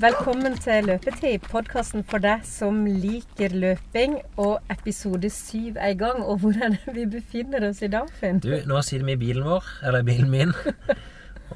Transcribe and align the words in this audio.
Velkommen 0.00 0.56
til 0.58 0.88
Løpetid, 0.88 1.44
podkasten 1.52 2.02
for 2.08 2.18
deg 2.18 2.42
som 2.48 2.80
liker 2.88 3.52
løping. 3.54 4.16
Og 4.42 4.58
episode 4.72 5.30
syv 5.30 5.78
er 5.78 5.94
i 5.94 5.98
gang. 5.98 6.18
Og 6.24 6.40
hvor 6.42 6.58
er 6.58 6.74
det 6.74 6.94
vi 6.96 7.04
befinner 7.12 7.68
oss 7.68 7.82
i 7.86 7.90
dag, 7.92 8.10
Finn? 8.18 8.40
Du, 8.42 8.50
nå 8.66 8.80
sitter 8.82 9.06
vi 9.06 9.14
i 9.14 9.20
bilen 9.20 9.46
vår, 9.46 9.68
eller 9.86 10.02
bilen 10.06 10.32
min, 10.32 10.54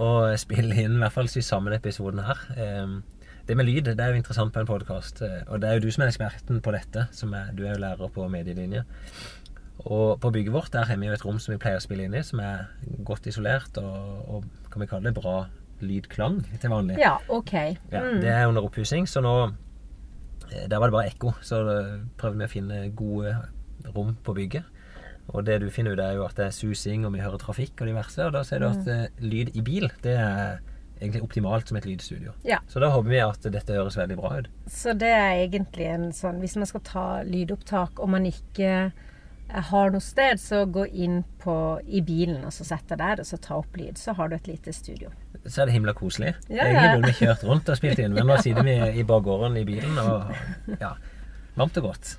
og 0.07 0.39
spiller 0.39 0.85
inn 0.85 0.97
i 1.01 1.03
hvert 1.03 1.17
fall 1.17 1.31
sammen 1.35 1.75
episoden 1.75 2.23
her. 2.29 2.47
Ehm, 2.57 3.01
Det 3.49 3.57
med 3.57 3.65
lyd 3.65 3.87
det 3.97 4.01
er 4.01 4.13
jo 4.13 4.21
interessant 4.21 4.53
på 4.53 4.61
en 4.61 4.69
podkast, 4.69 5.23
og 5.49 5.61
det 5.61 5.69
er 5.69 5.79
jo 5.79 5.87
du 5.87 5.91
som 5.91 6.03
er 6.05 6.11
eksperten 6.13 6.61
på 6.61 6.73
dette. 6.73 7.09
Som 7.13 7.33
er, 7.35 7.51
du 7.57 7.65
er 7.65 7.75
jo 7.75 7.81
lærer 7.81 8.09
på 8.13 8.29
medielinje. 8.29 8.85
Og 9.79 10.21
på 10.21 10.31
bygget 10.31 10.53
vårt 10.53 10.73
der 10.73 10.85
har 10.85 10.97
vi 10.97 11.07
jo 11.07 11.13
et 11.13 11.25
rom 11.25 11.39
som 11.39 11.55
vi 11.55 11.59
pleier 11.59 11.81
å 11.81 11.83
spille 11.83 12.05
inn 12.05 12.15
i, 12.15 12.23
som 12.23 12.41
er 12.45 12.69
godt 13.05 13.27
isolert 13.27 13.79
og, 13.81 14.29
og 14.29 14.45
kan 14.71 14.83
vi 14.83 14.91
kalle 14.91 15.11
det 15.11 15.17
bra 15.17 15.49
lydklang 15.85 16.41
til 16.61 16.73
vanlig. 16.73 16.99
Ja, 17.01 17.17
OK. 17.29 17.53
Ja, 17.55 18.03
Mm. 18.03 18.21
Det 18.23 18.33
er 18.33 18.47
under 18.49 18.65
oppussing, 18.65 19.09
så 19.09 19.21
nå 19.21 19.35
eh, 20.53 20.67
Der 20.69 20.79
var 20.79 20.89
det 20.89 20.97
bare 20.97 21.11
ekko. 21.11 21.35
Så 21.43 21.63
prøvde 22.19 22.39
vi 22.39 22.45
å 22.45 22.53
finne 22.53 22.81
gode 22.97 23.37
rom 23.95 24.17
på 24.25 24.35
bygget. 24.35 24.65
Og 25.29 25.45
det 25.45 25.61
du 25.61 25.69
finner 25.71 25.93
ut, 25.93 26.01
er 26.01 26.17
jo 26.17 26.25
at 26.25 26.37
det 26.37 26.47
er 26.47 26.57
susing, 26.57 27.05
og 27.05 27.13
vi 27.13 27.21
hører 27.21 27.39
trafikk 27.39 27.83
og 27.83 27.91
diverse. 27.91 28.25
Og 28.25 28.33
da 28.33 28.43
ser 28.43 28.63
du 28.63 28.71
at 28.71 28.87
mm. 28.87 29.25
lyd 29.29 29.57
i 29.57 29.63
bil, 29.63 29.91
det 30.03 30.17
er 30.17 30.61
egentlig 31.01 31.23
optimalt 31.23 31.69
som 31.69 31.77
et 31.79 31.87
lydstudio. 31.87 32.33
Ja. 32.49 32.59
Så 32.69 32.81
da 32.83 32.91
håper 32.91 33.11
vi 33.11 33.21
at 33.23 33.45
dette 33.53 33.77
høres 33.77 33.99
veldig 33.99 34.17
bra 34.19 34.39
ut. 34.41 34.49
Så 34.67 34.95
det 34.99 35.11
er 35.15 35.43
egentlig 35.45 35.87
en 35.93 36.09
sånn 36.17 36.41
Hvis 36.43 36.57
man 36.59 36.69
skal 36.71 36.83
ta 36.87 37.07
lydopptak 37.27 38.01
og 38.03 38.11
man 38.17 38.27
ikke 38.29 38.91
eh, 39.49 39.65
har 39.71 39.91
noe 39.95 40.05
sted, 40.05 40.41
så 40.41 40.63
gå 40.71 40.87
inn 40.87 41.23
på, 41.43 41.57
i 41.87 42.03
bilen 42.05 42.45
og 42.45 42.55
så 42.55 42.67
sett 42.69 42.87
deg 42.93 43.01
der 43.03 43.23
og 43.25 43.29
så 43.29 43.41
ta 43.43 43.59
opp 43.59 43.77
lyd. 43.77 43.99
Så 43.99 44.15
har 44.19 44.29
du 44.31 44.37
et 44.39 44.49
lite 44.51 44.73
studio. 44.77 45.13
Så 45.45 45.63
er 45.63 45.69
det 45.71 45.77
himla 45.77 45.95
koselig. 45.97 46.35
Ja, 46.49 46.65
Egentlig 46.67 46.89
ja. 46.89 46.95
burde 46.97 47.13
vi 47.13 47.19
kjørt 47.21 47.45
rundt 47.49 47.69
og 47.69 47.79
spilt 47.81 48.03
inn, 48.03 48.17
men 48.17 48.29
nå 48.29 48.39
sitter 48.43 48.67
vi 48.67 48.79
i 49.01 49.07
bakgården 49.09 49.57
i 49.61 49.67
bilen, 49.69 50.01
og 50.03 50.77
ja, 50.83 50.95
varmt 51.59 51.79
og 51.81 51.91
godt. 51.91 52.17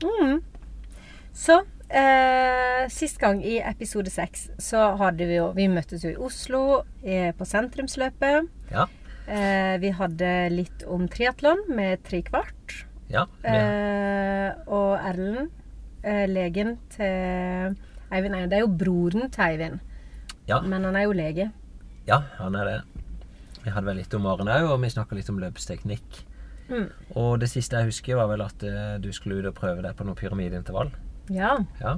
Så 1.40 1.60
eh, 1.90 2.86
sist 2.92 3.20
gang, 3.22 3.42
i 3.46 3.60
episode 3.62 4.12
seks, 4.14 4.50
så 4.62 4.94
hadde 5.00 5.28
vi 5.30 5.38
jo 5.38 5.52
Vi 5.58 5.68
møttes 5.72 6.04
jo 6.06 6.14
i 6.14 6.18
Oslo 6.20 6.64
eh, 7.04 7.30
på 7.38 7.48
sentrumsløpet. 7.48 8.50
Ja. 8.74 8.88
Eh, 9.30 9.76
vi 9.82 9.92
hadde 9.94 10.30
litt 10.54 10.86
om 10.90 11.06
triatlon 11.12 11.68
med 11.70 12.02
tre 12.08 12.24
kvart. 12.26 12.84
Ja, 13.10 13.26
vi, 13.44 13.54
Eh, 13.54 14.54
og 14.70 14.98
Erlend, 15.06 15.50
legen 16.04 16.78
til 16.94 17.76
Eivind 18.10 18.36
Eivind 18.36 18.52
Det 18.52 18.58
er 18.58 18.64
jo 18.64 18.72
broren 18.72 19.30
til 19.30 19.44
Eivind, 19.44 19.80
ja, 20.48 20.62
men 20.62 20.88
han 20.88 20.96
er 20.96 21.04
jo 21.06 21.12
lege. 21.14 21.52
ja, 22.08 22.22
han 22.40 22.56
er 22.56 22.66
det. 22.66 22.78
Vi 23.64 23.70
hadde 23.76 23.86
vel 23.86 24.00
litt 24.00 24.14
om 24.16 24.26
årene 24.26 24.56
òg, 24.62 24.70
og 24.72 24.80
vi 24.82 24.90
snakka 24.90 25.18
litt 25.18 25.30
om 25.30 25.40
løpsteknikk. 25.42 26.22
Mm. 26.70 26.88
Og 27.20 27.40
det 27.42 27.50
siste 27.52 27.76
jeg 27.78 27.90
husker, 27.92 28.16
var 28.16 28.30
vel 28.32 28.42
at 28.46 28.64
eh, 28.64 28.96
du 29.04 29.12
skulle 29.14 29.42
ut 29.42 29.50
og 29.52 29.58
prøve 29.58 29.84
deg 29.84 29.98
på 29.98 30.06
noe 30.08 30.18
pyramideintervall. 30.18 30.92
Ja. 31.34 31.58
Ja. 31.82 31.98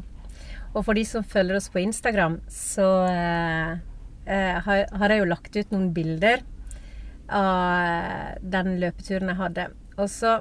Og 0.73 0.85
for 0.87 0.97
de 0.97 1.03
som 1.07 1.23
følger 1.27 1.59
oss 1.59 1.69
på 1.71 1.83
Instagram, 1.83 2.39
så 2.51 2.87
eh, 3.11 3.73
eh, 4.25 4.57
har, 4.65 4.85
har 4.97 5.13
jeg 5.13 5.21
jo 5.21 5.29
lagt 5.29 5.55
ut 5.55 5.71
noen 5.75 5.91
bilder 5.95 6.41
av 7.29 7.85
eh, 7.85 8.39
den 8.41 8.77
løpeturen 8.81 9.31
jeg 9.31 9.39
hadde. 9.41 9.67
Og 9.99 10.09
så, 10.11 10.39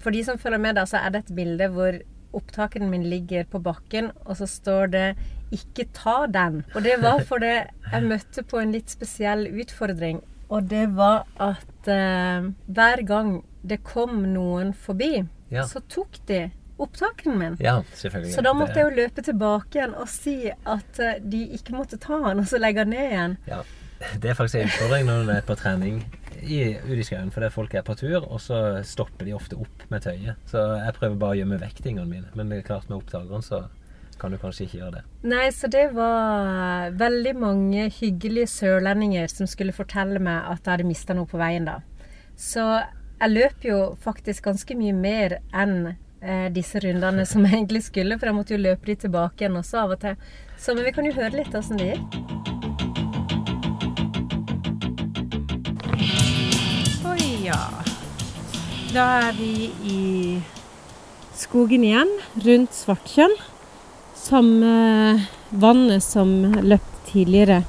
for 0.00 0.14
de 0.14 0.22
som 0.24 0.40
følger 0.40 0.62
med, 0.62 0.78
da, 0.78 0.86
så 0.88 1.02
er 1.02 1.12
det 1.14 1.24
et 1.24 1.34
bilde 1.36 1.68
hvor 1.74 1.98
opptakeren 2.34 2.90
min 2.90 3.04
ligger 3.10 3.44
på 3.44 3.60
bakken, 3.62 4.10
og 4.24 4.36
så 4.36 4.46
står 4.46 4.86
det 4.90 5.16
'ikke 5.52 5.86
ta 5.92 6.26
den'. 6.26 6.62
Og 6.74 6.82
det 6.82 6.96
var 7.02 7.18
fordi 7.28 7.46
jeg 7.92 8.02
møtte 8.02 8.42
på 8.42 8.58
en 8.62 8.72
litt 8.72 8.90
spesiell 8.90 9.46
utfordring. 9.60 10.22
Og 10.50 10.68
det 10.68 10.96
var 10.96 11.26
at 11.40 11.88
eh, 11.88 12.50
hver 12.68 13.06
gang 13.06 13.44
det 13.66 13.82
kom 13.84 14.22
noen 14.32 14.72
forbi, 14.74 15.24
Ja. 15.50 15.62
så 15.62 15.80
tok 15.88 16.08
de 16.28 16.50
opptakene 16.78 17.36
min. 17.38 17.56
ja, 17.60 17.82
selvfølgelig. 17.94 18.34
Så 18.34 18.40
da 18.42 18.52
måtte 18.52 18.74
jeg 18.76 18.90
jo 18.90 18.96
løpe 18.96 19.22
tilbake 19.22 19.74
igjen 19.78 19.94
og 19.94 20.08
si 20.08 20.50
at 20.66 20.98
eh, 21.00 21.20
de 21.22 21.46
ikke 21.52 21.72
måtte 21.76 21.96
ta 21.98 22.14
den, 22.28 22.38
og 22.40 22.46
så 22.46 22.58
legge 22.58 22.80
den 22.84 22.90
ned 22.90 23.10
igjen. 23.12 23.36
Ja, 23.46 23.62
det 24.20 24.30
er 24.30 24.34
faktisk 24.34 24.54
en 24.54 24.66
utfordring 24.68 25.06
når 25.06 25.24
du 25.24 25.30
er 25.30 25.40
på 25.40 25.54
trening 25.54 26.04
i, 26.42 26.62
Udiskauen 26.88 27.30
fordi 27.34 27.50
folk 27.54 27.74
er 27.78 27.84
på 27.86 27.96
tur, 27.98 28.24
og 28.24 28.40
så 28.42 28.82
stopper 28.86 29.28
de 29.28 29.36
ofte 29.36 29.58
opp 29.60 29.86
med 29.92 30.04
tøyet. 30.04 30.40
Så 30.50 30.62
jeg 30.78 30.96
prøver 30.98 31.20
bare 31.20 31.36
å 31.36 31.40
gjemme 31.42 31.60
vekk 31.62 31.84
tingene 31.84 32.08
mine, 32.10 32.32
men 32.38 32.50
det 32.50 32.60
er 32.60 32.68
klart 32.72 32.90
med 32.90 32.98
oppdageren 33.00 33.46
så 33.46 33.64
kan 34.22 34.30
du 34.30 34.38
kanskje 34.38 34.66
ikke 34.66 34.78
gjøre 34.78 34.98
det. 35.00 35.02
Nei, 35.32 35.46
så 35.54 35.70
det 35.72 35.88
var 35.96 36.92
veldig 36.98 37.32
mange 37.42 37.88
hyggelige 37.96 38.50
sørlendinger 38.52 39.30
som 39.32 39.50
skulle 39.50 39.74
fortelle 39.74 40.22
meg 40.22 40.46
at 40.52 40.62
jeg 40.62 40.76
hadde 40.76 40.90
mista 40.90 41.16
noe 41.16 41.30
på 41.30 41.40
veien 41.40 41.66
da. 41.66 41.80
Så 42.38 42.62
jeg 43.22 43.34
løp 43.34 43.66
jo 43.66 43.82
faktisk 44.02 44.46
ganske 44.46 44.78
mye 44.78 44.94
mer 44.94 45.38
enn 45.50 45.76
eh, 45.90 46.48
disse 46.54 46.82
rundene 46.82 47.26
som 47.28 47.46
jeg 47.46 47.58
egentlig 47.58 47.84
skulle, 47.88 48.18
for 48.18 48.30
jeg 48.30 48.38
måtte 48.38 48.56
jo 48.56 48.62
løpe 48.62 48.92
de 48.92 49.00
tilbake 49.06 49.44
igjen 49.44 49.58
også 49.58 49.84
av 49.84 49.96
og 49.96 50.04
til. 50.06 50.18
Så 50.58 50.76
men 50.76 50.86
vi 50.86 50.94
kan 50.94 51.08
jo 51.08 51.16
høre 51.18 51.38
litt 51.42 51.58
åssen 51.58 51.82
det 51.82 51.94
gikk. 51.94 52.61
Ja. 57.42 57.58
Da 58.92 59.04
er 59.28 59.36
vi 59.36 59.70
i 59.88 60.00
skogen 61.36 61.84
igjen, 61.86 62.10
rundt 62.44 62.74
Svartkjønn. 62.76 63.34
Samme 64.18 64.72
vannet 65.50 66.04
som 66.04 66.30
løp 66.62 66.84
tidligere 67.08 67.62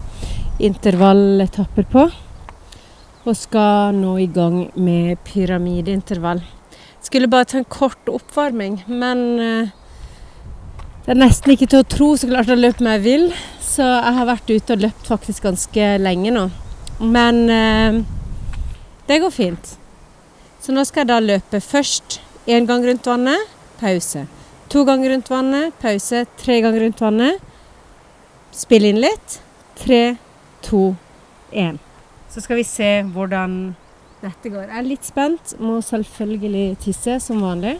intervalletapper 0.63 1.87
på. 1.89 2.07
Og 3.23 3.37
skal 3.39 3.95
nå 3.95 4.17
i 4.19 4.27
gang 4.27 4.65
med 4.75 5.21
pyramideintervall. 5.25 6.43
Skulle 7.03 7.31
bare 7.31 7.47
ta 7.49 7.61
en 7.61 7.71
kort 7.71 8.11
oppvarming, 8.11 8.81
men 8.87 9.23
eh, 9.39 9.71
det 11.03 11.15
er 11.15 11.19
nesten 11.19 11.55
ikke 11.55 11.67
til 11.71 11.81
å 11.83 11.87
tro 11.87 12.09
så 12.19 12.29
klart 12.29 12.51
jeg 12.51 12.61
løper 12.61 12.85
meg 12.87 13.03
vill. 13.03 13.29
Så 13.63 13.83
jeg 13.87 14.17
har 14.19 14.27
vært 14.27 14.51
ute 14.51 14.75
og 14.75 14.83
løpt 14.85 15.07
faktisk 15.09 15.47
ganske 15.47 15.87
lenge 16.03 16.35
nå. 16.35 16.49
Men 17.03 17.41
eh, 17.51 18.03
det 19.07 19.19
går 19.23 19.33
fint. 19.33 19.73
Så 20.63 20.71
nå 20.71 20.83
skal 20.87 21.03
jeg 21.03 21.11
da 21.11 21.19
løpe 21.19 21.59
først 21.59 22.21
én 22.47 22.67
gang 22.67 22.85
rundt 22.87 23.07
vannet, 23.07 23.51
pause. 23.81 24.25
To 24.71 24.83
ganger 24.87 25.11
rundt 25.13 25.29
vannet, 25.29 25.73
pause. 25.81 26.23
Tre 26.39 26.61
ganger 26.63 26.85
rundt 26.85 27.01
vannet. 27.03 27.41
Spille 28.55 28.93
inn 28.93 29.01
litt. 29.03 29.39
Tre, 29.77 30.15
to, 30.65 30.93
én. 31.51 31.77
Så 32.31 32.41
skal 32.41 32.57
vi 32.57 32.65
se 32.65 32.89
hvordan 33.13 33.75
dette 34.23 34.49
går. 34.49 34.69
Jeg 34.69 34.79
er 34.79 34.87
litt 34.87 35.05
spent. 35.05 35.53
Må 35.61 35.77
selvfølgelig 35.85 36.79
tisse 36.81 37.19
som 37.21 37.43
vanlig. 37.43 37.75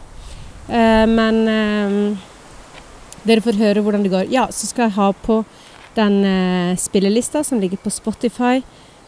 Eh, 0.67 1.05
men 1.09 1.41
eh, 1.49 1.97
dere 3.23 3.45
får 3.45 3.57
høre 3.63 3.83
hvordan 3.85 4.05
det 4.05 4.13
går. 4.13 4.29
Ja, 4.33 4.49
så 4.51 4.69
skal 4.69 4.89
jeg 4.89 4.97
ha 4.99 5.09
på 5.23 5.39
den 5.97 6.19
eh, 6.27 6.75
spillelista 6.77 7.41
som 7.47 7.63
ligger 7.63 7.81
på 7.81 7.93
Spotify, 7.93 8.61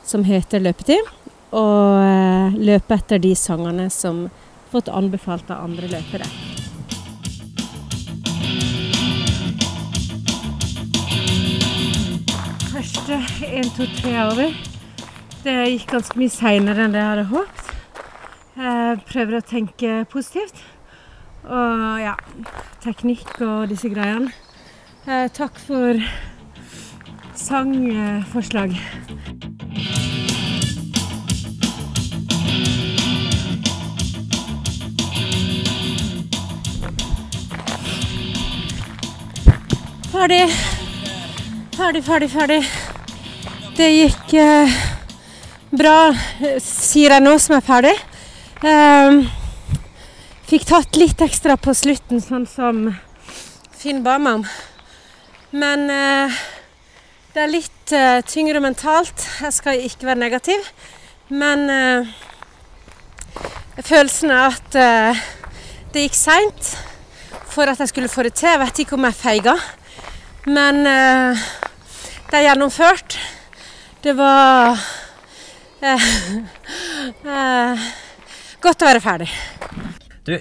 som 0.06 0.26
heter 0.26 0.64
Løpetid. 0.64 1.14
Og 1.56 2.02
eh, 2.04 2.58
løpe 2.60 2.98
etter 2.98 3.22
de 3.24 3.32
sangene 3.40 3.88
som 3.94 4.26
fått 4.74 4.90
anbefalt 4.92 5.52
av 5.54 5.64
andre 5.70 5.88
løpere. 5.88 6.28
Første 12.74 13.20
1, 13.48 13.72
2, 13.78 13.88
3 14.02 14.12
er 14.12 14.24
over. 14.26 14.58
Det 15.46 15.56
gikk 15.70 15.92
ganske 15.94 16.20
mye 16.20 16.34
seinere 16.34 16.88
enn 16.88 16.96
det 16.96 17.04
jeg 17.04 17.12
hadde 17.14 17.28
håpet. 17.32 17.74
Jeg 18.56 19.02
prøver 19.08 19.38
å 19.38 19.46
tenke 19.46 19.98
positivt. 20.12 20.64
Og 21.46 22.00
ja, 22.02 22.16
teknikk 22.84 23.36
og 23.46 23.70
disse 23.70 23.92
greiene. 23.94 24.34
Eh, 25.06 25.28
takk 25.30 25.60
for 25.62 26.02
sangforslag. 27.38 28.74
Ferdig. 40.16 40.46
Ferdig, 41.76 42.02
ferdig, 42.06 42.28
ferdig. 42.32 42.60
Det 43.76 43.88
gikk 43.92 44.30
eh, 44.40 44.78
bra, 45.76 46.14
sier 46.64 47.18
jeg 47.18 47.24
nå 47.26 47.34
som 47.44 47.58
er 47.58 47.66
ferdig. 47.68 47.92
Ehm, 48.64 49.26
fikk 50.48 50.70
tatt 50.72 50.96
litt 50.96 51.20
ekstra 51.26 51.58
på 51.60 51.76
slutten, 51.76 52.24
sånn 52.24 52.48
som 52.48 52.82
Finn 53.76 54.00
ba 54.08 54.16
meg 54.16 54.40
om. 54.40 54.48
Men 55.52 55.86
eh, 55.92 56.40
det 57.36 57.44
er 57.44 57.56
litt 57.58 57.92
eh, 58.00 58.24
tyngre 58.24 58.64
mentalt. 58.64 59.30
Jeg 59.44 59.60
skal 59.60 59.84
ikke 59.84 60.14
være 60.14 60.24
negativ. 60.24 60.74
Men 61.28 61.68
eh, 61.68 62.18
følelsen 63.84 64.32
er 64.32 64.46
at 64.48 64.80
eh, 64.80 65.26
det 65.92 66.08
gikk 66.08 66.22
seint 66.24 66.78
for 67.52 67.68
at 67.68 67.84
jeg 67.84 67.92
skulle 67.92 68.16
få 68.16 68.24
det 68.24 68.38
til. 68.40 68.54
Jeg 68.56 68.64
vet 68.64 68.88
ikke 68.88 68.96
om 68.96 69.12
jeg 69.12 69.26
feiga. 69.26 69.60
Men 70.46 70.86
eh, 70.86 71.46
det 72.30 72.38
er 72.38 72.48
gjennomført. 72.52 73.18
Det 74.06 74.14
var 74.18 74.78
eh, 75.82 76.10
eh, 77.36 77.88
Godt 78.62 78.86
å 78.86 78.90
være 78.90 79.02
ferdig. 79.02 79.30
Du, 80.26 80.36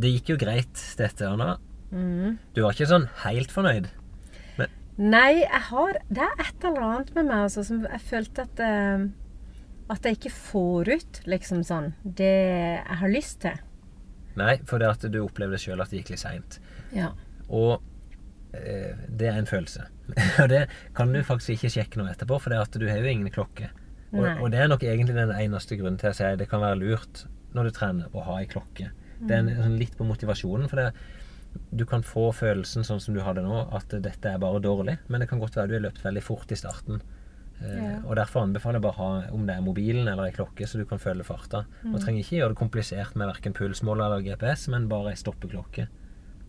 det 0.00 0.12
gikk 0.16 0.34
jo 0.34 0.36
greit, 0.40 0.84
dette, 0.96 1.28
Anna. 1.28 1.54
Mm. 1.90 2.36
Du 2.54 2.62
var 2.64 2.76
ikke 2.76 2.90
sånn 2.90 3.08
helt 3.24 3.52
fornøyd? 3.52 3.88
Nei, 5.00 5.40
jeg 5.40 5.62
har 5.70 5.96
Det 6.12 6.20
er 6.20 6.42
et 6.44 6.64
eller 6.68 6.82
annet 6.84 7.14
med 7.16 7.28
meg 7.30 7.46
altså, 7.46 7.62
som 7.64 7.80
jeg 7.86 8.02
følte 8.04 8.44
at 8.44 8.60
eh, 8.60 9.06
At 9.90 10.04
jeg 10.04 10.18
ikke 10.18 10.32
får 10.34 10.90
ut 10.92 11.20
liksom 11.30 11.62
sånn 11.64 11.94
det 12.04 12.28
jeg 12.28 12.98
har 13.00 13.10
lyst 13.10 13.40
til. 13.46 13.56
Nei, 14.38 14.58
for 14.68 14.78
det 14.78 14.90
at 14.92 15.06
du 15.10 15.22
opplevde 15.24 15.58
sjøl 15.58 15.80
at 15.82 15.90
det 15.90 16.02
gikk 16.02 16.12
litt 16.14 16.22
seint. 16.22 16.60
Ja. 16.94 17.10
Og 17.48 17.80
det 18.52 19.28
er 19.30 19.38
en 19.38 19.46
følelse. 19.46 19.84
Og 20.42 20.48
det 20.50 20.64
kan 20.96 21.12
du 21.14 21.20
faktisk 21.22 21.54
ikke 21.54 21.70
sjekke 21.76 22.00
noe 22.00 22.10
etterpå, 22.10 22.40
for 22.42 22.50
det 22.50 22.58
at 22.64 22.78
du 22.80 22.86
har 22.88 22.98
jo 22.98 23.10
ingen 23.12 23.30
klokke. 23.30 23.70
Og, 24.12 24.24
og 24.42 24.48
det 24.50 24.58
er 24.58 24.66
nok 24.72 24.82
egentlig 24.82 25.14
den 25.14 25.30
eneste 25.30 25.76
grunnen 25.78 25.98
til 26.00 26.10
å 26.10 26.16
si 26.18 26.26
det 26.40 26.48
kan 26.50 26.60
være 26.64 26.80
lurt 26.80 27.24
når 27.54 27.68
du 27.68 27.70
trener 27.76 28.08
å 28.16 28.24
ha 28.26 28.40
ei 28.40 28.48
klokke. 28.50 28.88
Det 29.20 29.34
er 29.36 29.44
en, 29.44 29.50
sånn 29.62 29.76
litt 29.78 29.94
på 29.98 30.06
motivasjonen, 30.08 30.66
for 30.70 30.80
det, 30.80 30.88
du 31.70 31.84
kan 31.86 32.02
få 32.06 32.30
følelsen 32.34 32.82
sånn 32.86 32.98
som 33.02 33.14
du 33.14 33.20
hadde 33.22 33.42
nå, 33.46 33.68
at 33.76 33.92
dette 34.02 34.32
er 34.32 34.38
bare 34.42 34.58
dårlig, 34.64 34.96
men 35.06 35.22
det 35.22 35.28
kan 35.30 35.38
godt 35.42 35.54
være 35.58 35.70
du 35.70 35.74
har 35.78 35.84
løpt 35.86 36.02
veldig 36.06 36.22
fort 36.26 36.50
i 36.50 36.58
starten. 36.58 36.98
Eh, 37.60 37.76
Ja. 37.76 37.96
Og 38.08 38.16
derfor 38.16 38.40
anbefaler 38.46 38.78
jeg 38.80 38.82
bare 38.86 38.96
å 38.96 39.02
ha 39.04 39.30
om 39.36 39.42
det 39.46 39.54
er 39.58 39.62
mobilen 39.66 40.08
eller 40.08 40.30
ei 40.30 40.32
klokke, 40.34 40.64
så 40.66 40.78
du 40.80 40.86
kan 40.88 40.98
følge 41.02 41.26
farta. 41.28 41.66
Og 41.92 42.00
trenger 42.00 42.22
ikke 42.24 42.38
gjøre 42.40 42.54
det 42.54 42.60
komplisert 42.64 43.14
med 43.20 43.28
verken 43.30 43.52
pulsmåler 43.54 44.06
eller 44.08 44.24
GPS, 44.26 44.66
men 44.72 44.88
bare 44.90 45.12
ei 45.14 45.20
stoppeklokke 45.20 45.86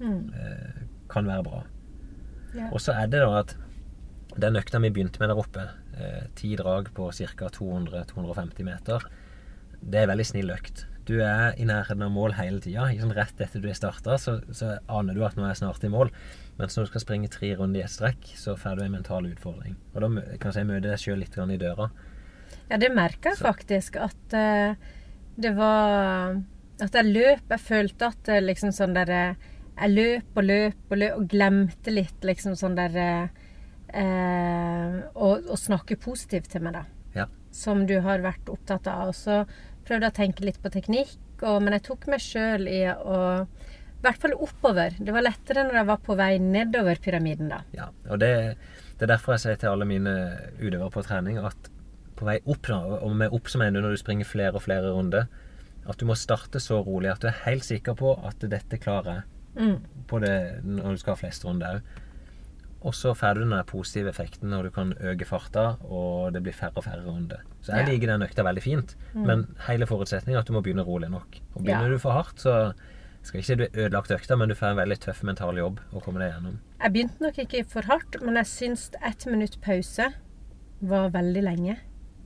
Mm. 0.02 0.34
eh, 0.34 0.82
kan 1.14 1.28
være 1.30 1.44
bra. 1.46 1.60
Og 2.72 2.80
så 2.84 2.96
er 2.98 3.12
det 3.12 3.24
da 3.24 3.32
at 3.40 3.56
den 4.40 4.60
økta 4.60 4.80
vi 4.80 4.92
begynte 4.94 5.20
med 5.22 5.32
der 5.32 5.40
oppe, 5.40 5.68
eh, 5.98 6.28
ti 6.36 6.54
drag 6.56 6.92
på 6.96 7.10
ca. 7.12 7.50
200-250 7.52 8.64
meter, 8.68 9.04
det 9.82 10.04
er 10.04 10.12
veldig 10.12 10.28
snill 10.28 10.54
økt. 10.54 10.86
Du 11.10 11.18
er 11.26 11.58
i 11.58 11.66
nærheten 11.66 12.04
av 12.06 12.12
mål 12.14 12.36
hele 12.38 12.62
tida. 12.62 12.86
Sånn 13.00 13.16
rett 13.18 13.40
etter 13.42 13.64
du 13.64 13.68
er 13.72 13.76
starta, 13.76 14.18
så, 14.22 14.38
så 14.54 14.78
aner 14.88 15.18
du 15.18 15.26
at 15.26 15.36
nå 15.36 15.44
er 15.44 15.56
jeg 15.56 15.64
snart 15.64 15.84
i 15.84 15.92
mål. 15.92 16.12
Mens 16.60 16.78
når 16.78 16.86
du 16.86 16.92
skal 16.92 17.04
springe 17.04 17.32
tre 17.34 17.56
runder 17.58 17.82
i 17.82 17.84
ett 17.84 17.92
strekk, 17.92 18.30
så 18.38 18.54
får 18.60 18.78
du 18.78 18.86
en 18.86 18.96
mental 18.96 19.28
utfordring. 19.28 19.76
Og 19.96 20.04
da 20.04 20.12
kan 20.38 20.52
jeg 20.52 20.60
si, 20.60 20.66
møter 20.70 20.92
deg 20.92 21.02
sjøl 21.02 21.22
litt 21.24 21.34
grann 21.34 21.54
i 21.54 21.60
døra. 21.62 21.90
Ja, 22.70 22.78
det 22.80 22.92
merka 22.94 23.34
jeg 23.34 23.42
faktisk. 23.42 23.98
At 24.00 24.36
uh, 24.38 24.76
det 25.42 25.54
var 25.58 26.38
At 26.82 26.96
jeg 26.98 27.10
løp. 27.10 27.50
Jeg 27.50 27.66
følte 27.66 28.12
at 28.14 28.22
det 28.30 28.40
liksom 28.46 28.72
sånn 28.74 28.96
der 28.96 29.12
eh, 29.14 29.50
Jeg 29.78 29.94
løp 29.96 30.38
og 30.38 30.46
løp 30.46 30.92
og 30.94 31.00
løp 31.00 31.18
og 31.18 31.28
glemte 31.32 31.94
litt 31.94 32.28
liksom 32.28 32.58
sånn 32.60 32.78
der 32.78 32.98
eh, 33.02 34.98
å, 35.14 35.30
å 35.42 35.58
snakke 35.58 35.98
positivt 36.02 36.52
til 36.54 36.66
meg, 36.66 36.78
da. 36.78 36.84
Ja. 37.16 37.28
Som 37.56 37.86
du 37.90 37.98
har 38.04 38.24
vært 38.24 38.52
opptatt 38.52 38.88
av. 38.92 39.12
Og 39.12 39.18
så 39.18 39.42
prøvde 39.88 40.08
jeg 40.08 40.14
å 40.14 40.20
tenke 40.22 40.46
litt 40.48 40.62
på 40.62 40.72
teknikk, 40.74 41.18
og, 41.42 41.62
men 41.64 41.76
jeg 41.78 41.86
tok 41.90 42.08
meg 42.12 42.24
sjøl 42.24 42.68
i 42.70 42.84
å 42.92 43.18
I 43.42 44.04
hvert 44.06 44.22
fall 44.22 44.34
oppover. 44.38 44.96
Det 44.98 45.14
var 45.14 45.26
lettere 45.26 45.66
når 45.66 45.82
jeg 45.82 45.90
var 45.92 46.00
på 46.06 46.16
vei 46.18 46.32
nedover 46.42 47.02
pyramiden, 47.02 47.52
da. 47.54 47.62
Ja, 47.78 47.92
og 48.10 48.22
det, 48.22 48.32
det 48.98 49.06
er 49.06 49.16
derfor 49.16 49.36
jeg 49.36 49.46
sier 49.46 49.62
til 49.62 49.74
alle 49.74 49.86
mine 49.90 50.16
utøvere 50.58 50.90
på 50.94 51.06
trening 51.06 51.38
at 51.42 51.70
på 52.18 52.28
vei 52.28 52.38
opp, 52.46 52.68
da, 52.68 52.80
og 53.02 53.14
med 53.18 53.34
opp 53.34 53.50
så 53.50 53.58
mener 53.62 53.80
du 53.80 53.88
når 53.88 53.96
du 53.96 54.02
springer 54.02 54.30
flere 54.30 54.54
og 54.58 54.66
flere 54.66 54.92
runder, 54.94 55.30
at 55.90 55.98
du 55.98 56.06
må 56.06 56.14
starte 56.18 56.62
så 56.62 56.78
rolig 56.86 57.10
at 57.10 57.24
du 57.24 57.30
er 57.32 57.40
helt 57.48 57.66
sikker 57.66 57.96
på 57.98 58.14
at 58.30 58.44
dette 58.50 58.78
klarer 58.82 59.16
jeg 59.16 59.31
Mm. 59.56 59.78
på 60.08 60.20
det 60.22 60.64
når 60.64 60.92
du 60.92 60.98
skal 60.98 61.14
ha 61.16 61.20
flest 61.20 61.44
runder 61.46 61.76
òg. 61.76 61.82
Og 62.84 62.94
så 62.98 63.12
får 63.14 63.36
du 63.36 63.42
den 63.44 63.64
positive 63.70 64.10
effekten 64.10 64.50
når 64.50 64.64
du 64.64 64.70
kan 64.72 64.94
øke 64.98 65.26
farta, 65.26 65.78
og 65.86 66.34
det 66.34 66.42
blir 66.42 66.54
færre 66.54 66.74
og 66.76 66.84
færre 66.84 67.04
runder. 67.06 67.44
Så 67.62 67.76
jeg 67.76 67.86
Ja. 67.86 67.92
liker 67.92 68.08
den 68.08 68.22
økta 68.24 68.44
veldig 68.44 68.62
fint, 68.64 68.96
men 69.14 69.48
hele 69.68 69.86
forutsetningen 69.86 70.36
er 70.36 70.40
at 70.40 70.48
du 70.48 70.54
må 70.54 70.62
begynne 70.64 70.84
rolig 70.86 71.10
nok. 71.12 71.38
Og 71.56 71.64
begynner 71.64 71.88
Ja. 71.90 71.94
du 71.94 71.98
for 72.00 72.12
hardt, 72.12 72.40
så 72.40 72.74
skal 73.22 73.40
ikke 73.42 73.58
du 73.58 73.68
ødelagt 73.84 74.10
økta, 74.12 74.36
men 74.36 74.50
du 74.50 74.56
får 74.56 74.72
en 74.72 74.78
veldig 74.78 74.98
tøff 75.00 75.22
mental 75.24 75.56
jobb 75.58 75.80
å 75.94 76.02
komme 76.02 76.18
deg 76.20 76.34
gjennom. 76.34 76.58
Jeg 76.82 76.94
begynte 76.94 77.22
nok 77.22 77.36
ikke 77.38 77.66
for 77.70 77.82
hardt, 77.82 78.20
men 78.22 78.36
jeg 78.36 78.46
syns 78.46 78.90
ett 79.06 79.26
minutt 79.28 79.62
pause 79.62 80.14
var 80.82 81.10
veldig 81.12 81.44
lenge. 81.44 81.78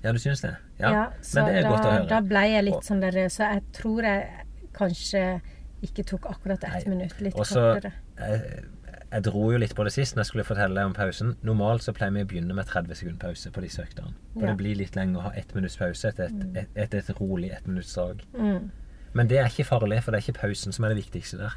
Ja, 0.04 0.12
du 0.14 0.20
syns 0.20 0.42
det? 0.42 0.56
Ja, 0.80 0.92
ja 0.92 1.10
men 1.36 1.46
det 1.48 1.56
er 1.56 1.62
da, 1.64 1.70
godt 1.70 1.86
å 1.86 1.92
høre. 1.92 2.08
Da 2.08 2.22
ble 2.22 2.48
jeg 2.52 2.64
litt 2.66 2.84
sånn 2.84 3.02
der 3.02 3.12
Så 3.30 3.44
jeg 3.54 3.64
tror 3.74 4.02
jeg 4.04 4.30
kanskje 4.74 5.42
ikke 5.84 6.04
tok 6.04 6.26
akkurat 6.30 6.64
ett 6.64 6.86
Nei. 6.86 6.96
minutt. 6.96 7.20
Litt 7.22 7.36
Også, 7.36 7.60
kortere. 7.76 7.92
jeg, 8.18 8.64
jeg 9.12 9.24
dro 9.24 9.52
jo 9.52 9.58
litt 9.58 9.76
på 9.76 9.84
det 9.84 9.94
sist 9.94 10.16
når 10.16 10.24
jeg 10.24 10.30
skulle 10.32 10.44
fortelle 10.48 10.76
deg 10.76 10.86
om 10.86 10.94
pausen. 10.94 11.36
Normalt 11.44 11.84
så 11.84 11.94
pleier 11.94 12.12
vi 12.16 12.24
å 12.24 12.30
begynne 12.32 12.54
med 12.56 12.66
30 12.68 12.96
sekund 12.96 13.20
pause 13.20 13.52
på 13.52 13.62
disse 13.62 13.82
øktene. 13.84 14.14
For 14.34 14.42
Ja. 14.42 14.48
det 14.54 14.58
blir 14.58 14.76
litt 14.76 14.96
lenger 14.96 15.20
å 15.20 15.22
ha 15.30 15.32
ett 15.36 15.54
minutts 15.56 15.78
pause 15.78 16.08
etter 16.08 16.26
et, 16.26 16.58
et, 16.58 16.70
et, 16.76 16.94
et 16.94 17.20
rolig 17.22 17.52
ettminuttsdrag. 17.52 18.24
Mm. 18.38 18.72
Men 19.16 19.28
det 19.28 19.38
er 19.40 19.46
ikke 19.48 19.64
farlig, 19.66 20.02
for 20.04 20.12
det 20.12 20.20
er 20.20 20.26
ikke 20.32 20.42
pausen 20.42 20.74
som 20.76 20.84
er 20.86 20.90
det 20.90 20.98
viktigste 21.06 21.38
der. 21.40 21.54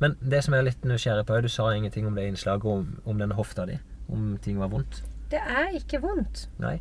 Men 0.00 0.16
det 0.22 0.44
som 0.44 0.54
jeg 0.54 0.60
er 0.62 0.68
litt 0.68 0.84
nysgjerrig 0.86 1.26
på, 1.26 1.40
du 1.42 1.48
sa 1.48 1.70
ingenting 1.74 2.06
om 2.06 2.14
det 2.14 2.28
innslaget 2.28 2.64
om, 2.70 3.00
om 3.04 3.18
denne 3.18 3.34
hofta 3.34 3.64
di. 3.66 3.78
Om 4.10 4.36
ting 4.42 4.58
var 4.58 4.68
vondt. 4.70 5.02
Det 5.30 5.38
er 5.42 5.74
ikke 5.74 6.00
vondt. 6.02 6.48
Nei? 6.58 6.80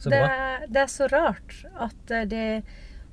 Så 0.00 0.08
Det 0.10 0.20
bra. 0.20 0.58
det 0.68 0.76
er 0.82 0.86
så 0.88 1.06
rart 1.12 1.64
at 1.76 2.10
eh, 2.10 2.24
det 2.24 2.62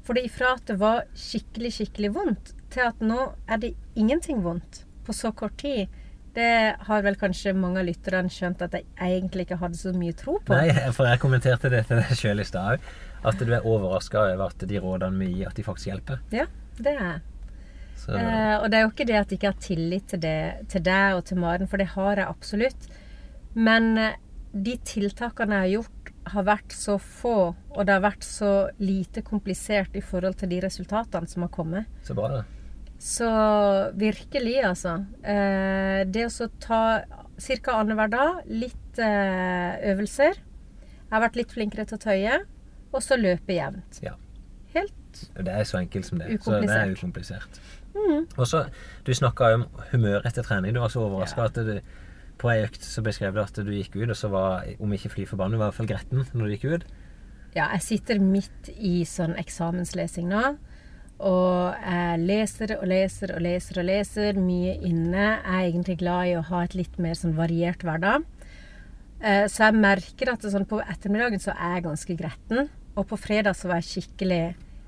For 0.07 0.15
det 0.15 0.29
ifra 0.29 0.53
at 0.55 0.67
det 0.69 0.77
var 0.79 1.05
skikkelig, 1.19 1.73
skikkelig 1.75 2.13
vondt, 2.15 2.53
til 2.71 2.85
at 2.87 3.01
nå 3.03 3.33
er 3.47 3.59
det 3.59 3.73
ingenting 3.99 4.39
vondt 4.45 4.85
på 5.03 5.15
så 5.15 5.33
kort 5.35 5.57
tid. 5.59 5.91
Det 6.37 6.51
har 6.87 7.03
vel 7.03 7.17
kanskje 7.19 7.51
mange 7.57 7.81
av 7.81 7.87
lytterne 7.87 8.31
skjønt 8.31 8.61
at 8.63 8.75
jeg 8.77 8.85
egentlig 9.03 9.47
ikke 9.47 9.57
hadde 9.59 9.79
så 9.79 9.91
mye 9.95 10.15
tro 10.15 10.37
på. 10.45 10.55
Nei, 10.55 10.69
for 10.95 11.09
jeg 11.09 11.19
kommenterte 11.19 11.71
det 11.73 11.83
til 11.89 11.99
deg 11.99 12.13
sjøl 12.21 12.43
i 12.43 12.47
stad 12.47 12.77
òg. 12.77 12.91
At 13.27 13.41
du 13.41 13.49
er 13.49 13.65
overraska 13.65 14.21
over 14.21 14.53
at 14.53 14.63
de 14.69 14.79
rådene 14.79 15.19
vi 15.25 15.31
gir, 15.39 15.49
at 15.49 15.57
de 15.57 15.65
faktisk 15.65 15.89
hjelper. 15.89 16.21
Ja, 16.31 16.45
det 16.77 16.93
er 16.93 17.01
jeg. 17.01 17.25
Eh, 18.05 18.55
og 18.61 18.69
det 18.69 18.77
er 18.77 18.85
jo 18.85 18.91
ikke 18.93 19.07
det 19.09 19.17
at 19.17 19.31
jeg 19.33 19.39
ikke 19.39 19.51
har 19.51 19.59
tillit 19.65 20.07
til, 20.13 20.21
det, 20.23 20.37
til 20.71 20.83
deg 20.85 21.17
og 21.17 21.25
til 21.27 21.41
Maren, 21.41 21.67
for 21.67 21.81
det 21.81 21.89
har 21.97 22.21
jeg 22.21 22.29
absolutt. 22.29 22.87
Men 23.57 23.89
eh, 23.99 24.19
de 24.53 24.77
tiltakene 24.87 25.57
jeg 25.57 25.65
har 25.65 25.73
gjort, 25.73 25.96
har 26.33 26.45
vært 26.47 26.73
så 26.75 26.97
få, 27.01 27.55
og 27.71 27.85
det 27.87 27.95
har 27.95 28.03
vært 28.03 28.25
så 28.25 28.51
lite 28.79 29.23
komplisert 29.25 29.95
i 29.97 30.03
forhold 30.03 30.37
til 30.41 30.51
de 30.51 30.61
resultatene 30.65 31.27
som 31.29 31.45
har 31.45 31.51
kommet. 31.53 31.85
så 32.03 32.15
bra, 32.17 32.29
det. 32.37 32.43
Så 32.99 33.27
virkelig, 33.93 34.55
altså. 34.65 34.95
Eh, 35.21 36.01
det 36.09 36.25
å 36.33 36.47
ta 36.59 36.81
ca. 37.37 37.75
annenhver 37.77 38.09
dag 38.09 38.39
litt 38.49 38.97
eh, 38.99 39.91
øvelser. 39.91 40.39
Jeg 41.07 41.13
har 41.13 41.21
vært 41.21 41.37
litt 41.37 41.53
flinkere 41.53 41.85
til 41.85 41.99
å 41.99 42.01
tøye, 42.01 42.39
og 42.91 43.03
så 43.05 43.19
løpe 43.19 43.53
jevnt. 43.53 44.01
Ja. 44.01 44.15
Helt 44.73 45.21
Det 45.37 45.53
er 45.53 45.63
så 45.63 45.77
enkelt 45.79 46.05
som 46.05 46.19
det. 46.19 46.39
Så 46.43 46.57
det 46.59 46.73
er 46.73 46.91
Ukomplisert. 46.91 47.61
mm. 47.93 48.25
Og 48.37 48.47
så, 48.47 48.65
Du 49.05 49.13
snakka 49.13 49.53
om 49.55 49.63
humør 49.91 50.25
etter 50.25 50.43
trening. 50.43 50.73
Du 50.73 50.79
var 50.79 50.89
så 50.89 51.05
overraska 51.05 51.45
at 51.45 51.55
du, 51.55 51.79
på 52.37 52.49
ei 52.53 52.61
økt 52.65 52.83
så 52.85 53.01
beskrev 53.05 53.33
du 53.35 53.41
at 53.41 53.57
du 53.59 53.71
gikk 53.73 53.95
ut, 53.97 54.09
og 54.09 54.17
så 54.19 54.29
var, 54.33 54.65
om 54.79 54.93
ikke 54.93 55.09
fly 55.13 55.25
forbanna, 55.29 55.57
var 55.57 55.67
i 55.67 55.71
hvert 55.71 55.79
fall 55.81 55.91
gretten 55.91 56.25
når 56.33 56.45
du 56.45 56.55
gikk 56.55 56.65
ut. 56.75 56.87
Ja, 57.55 57.69
jeg 57.73 57.81
sitter 57.81 58.19
midt 58.21 58.69
i 58.77 59.01
sånn 59.07 59.33
eksamenslesing 59.39 60.27
nå. 60.29 60.43
Og 61.25 61.73
jeg 61.81 62.19
leser 62.21 62.75
og 62.77 62.85
leser 62.91 63.31
og 63.33 63.41
leser 63.41 63.79
og 63.81 63.87
leser 63.87 64.37
mye 64.37 64.75
inne. 64.85 65.23
Jeg 65.41 65.53
er 65.55 65.69
egentlig 65.71 65.97
glad 66.03 66.29
i 66.29 66.35
å 66.37 66.43
ha 66.51 66.59
et 66.67 66.75
litt 66.77 66.99
mer 67.01 67.17
sånn 67.17 67.33
variert 67.37 67.81
hverdag. 67.81 68.25
Eh, 69.19 69.47
Så 69.49 69.63
jeg 69.65 69.79
merker 69.81 70.29
at 70.35 70.45
sånn 70.45 70.67
på 70.69 70.77
ettermiddagen 70.83 71.41
så 71.41 71.55
er 71.57 71.79
jeg 71.79 71.87
ganske 71.87 72.17
gretten. 72.19 72.69
Og 72.95 73.07
på 73.09 73.17
fredag 73.17 73.57
så 73.57 73.67
var 73.71 73.81
jeg 73.81 74.03
skikkelig 74.03 74.43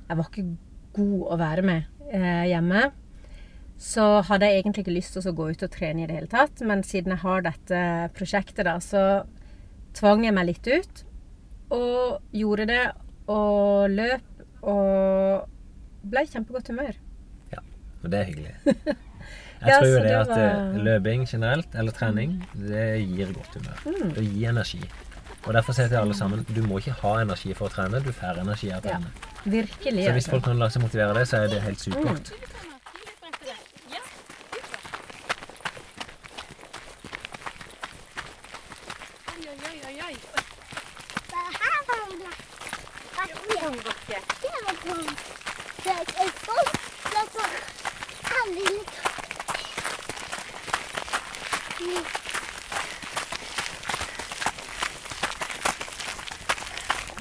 Jeg 0.10 0.18
var 0.18 0.26
ikke 0.30 0.46
god 0.94 1.26
å 1.34 1.38
være 1.38 1.62
med 1.66 1.86
eh, 2.14 2.46
hjemme. 2.54 2.92
Så 3.80 4.04
hadde 4.28 4.48
jeg 4.50 4.60
egentlig 4.62 4.84
ikke 4.86 4.96
lyst 4.98 5.14
til 5.16 5.30
å 5.30 5.36
gå 5.38 5.46
ut 5.54 5.62
og 5.64 5.72
trene 5.72 6.04
i 6.04 6.08
det 6.10 6.18
hele 6.18 6.28
tatt. 6.32 6.60
Men 6.68 6.82
siden 6.84 7.14
jeg 7.16 7.22
har 7.24 7.46
dette 7.46 7.84
prosjektet, 8.18 8.66
da, 8.68 8.76
så 8.84 9.04
tvang 9.98 10.26
jeg 10.28 10.36
meg 10.36 10.50
litt 10.52 10.68
ut. 10.68 11.04
Og 11.76 12.20
gjorde 12.36 12.66
det, 12.70 12.82
og 13.30 13.94
løp, 13.94 14.44
og 14.68 15.46
ble 16.10 16.24
i 16.26 16.32
kjempegodt 16.32 16.72
humør. 16.74 16.98
Ja, 17.54 17.62
Og 18.04 18.10
det 18.12 18.20
er 18.24 18.28
hyggelig. 18.32 18.56
Jeg 19.60 19.74
Ja, 19.74 19.78
tror 19.82 19.90
jo 19.90 19.96
det 20.00 20.04
det 20.08 20.12
var- 20.16 20.40
at 20.40 20.76
løping 20.88 21.26
generelt, 21.28 21.74
eller 21.76 21.92
trening, 21.92 22.38
det 22.56 22.86
gir 23.04 23.34
godt 23.36 23.58
humør. 23.58 24.14
Det 24.16 24.24
gir 24.24 24.50
energi. 24.54 24.80
Og 25.46 25.54
derfor 25.54 25.74
sier 25.76 25.84
jeg 25.84 25.92
til 25.92 26.00
alle 26.00 26.16
sammen 26.16 26.46
du 26.48 26.62
må 26.64 26.78
ikke 26.80 26.96
ha 27.02 27.12
energi 27.26 27.52
for 27.54 27.68
å 27.68 27.74
trene, 27.74 28.00
du 28.00 28.08
får 28.16 28.40
energi 28.40 28.72
av 28.72 28.80
å 28.80 28.88
Ja, 28.88 29.02
trene. 29.02 29.12
virkelig. 29.44 30.06
Så 30.08 30.14
hvis 30.16 30.30
folk 30.32 30.44
kan 30.48 30.58
la 30.64 30.70
seg 30.72 30.82
motivere 30.88 31.14
det, 31.20 31.28
så 31.28 31.44
er 31.44 31.48
det 31.52 31.60
helt 31.68 31.80
supert. 31.84 32.32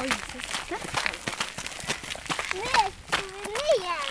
Oi, 0.01 0.09
så 0.09 0.39
sterkt. 0.47 1.29
Ned, 2.55 2.93
ned 3.55 3.73
igjen. 3.79 4.07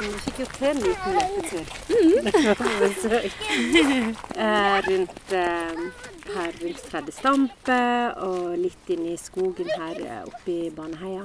Vi 0.00 0.08
fikk 0.24 0.38
jo 0.38 0.46
til 0.54 0.68
en 0.70 0.78
liten 0.84 1.12
løpetur. 1.18 1.64
Det 2.24 2.40
var 2.46 2.54
på 2.54 2.68
besøk. 2.80 3.32
Eh, 4.36 4.76
rundt 4.88 5.32
eh, 5.32 5.72
her 6.34 6.50
rundt 6.62 6.82
Tredje 6.90 7.12
Stampe 7.24 7.76
og 8.20 8.50
litt 8.60 8.90
inn 8.92 9.06
i 9.08 9.14
skogen 9.16 9.70
her 9.80 9.96
eh, 9.96 10.24
oppe 10.28 10.50
i 10.52 10.66
Baneheia. 10.68 11.22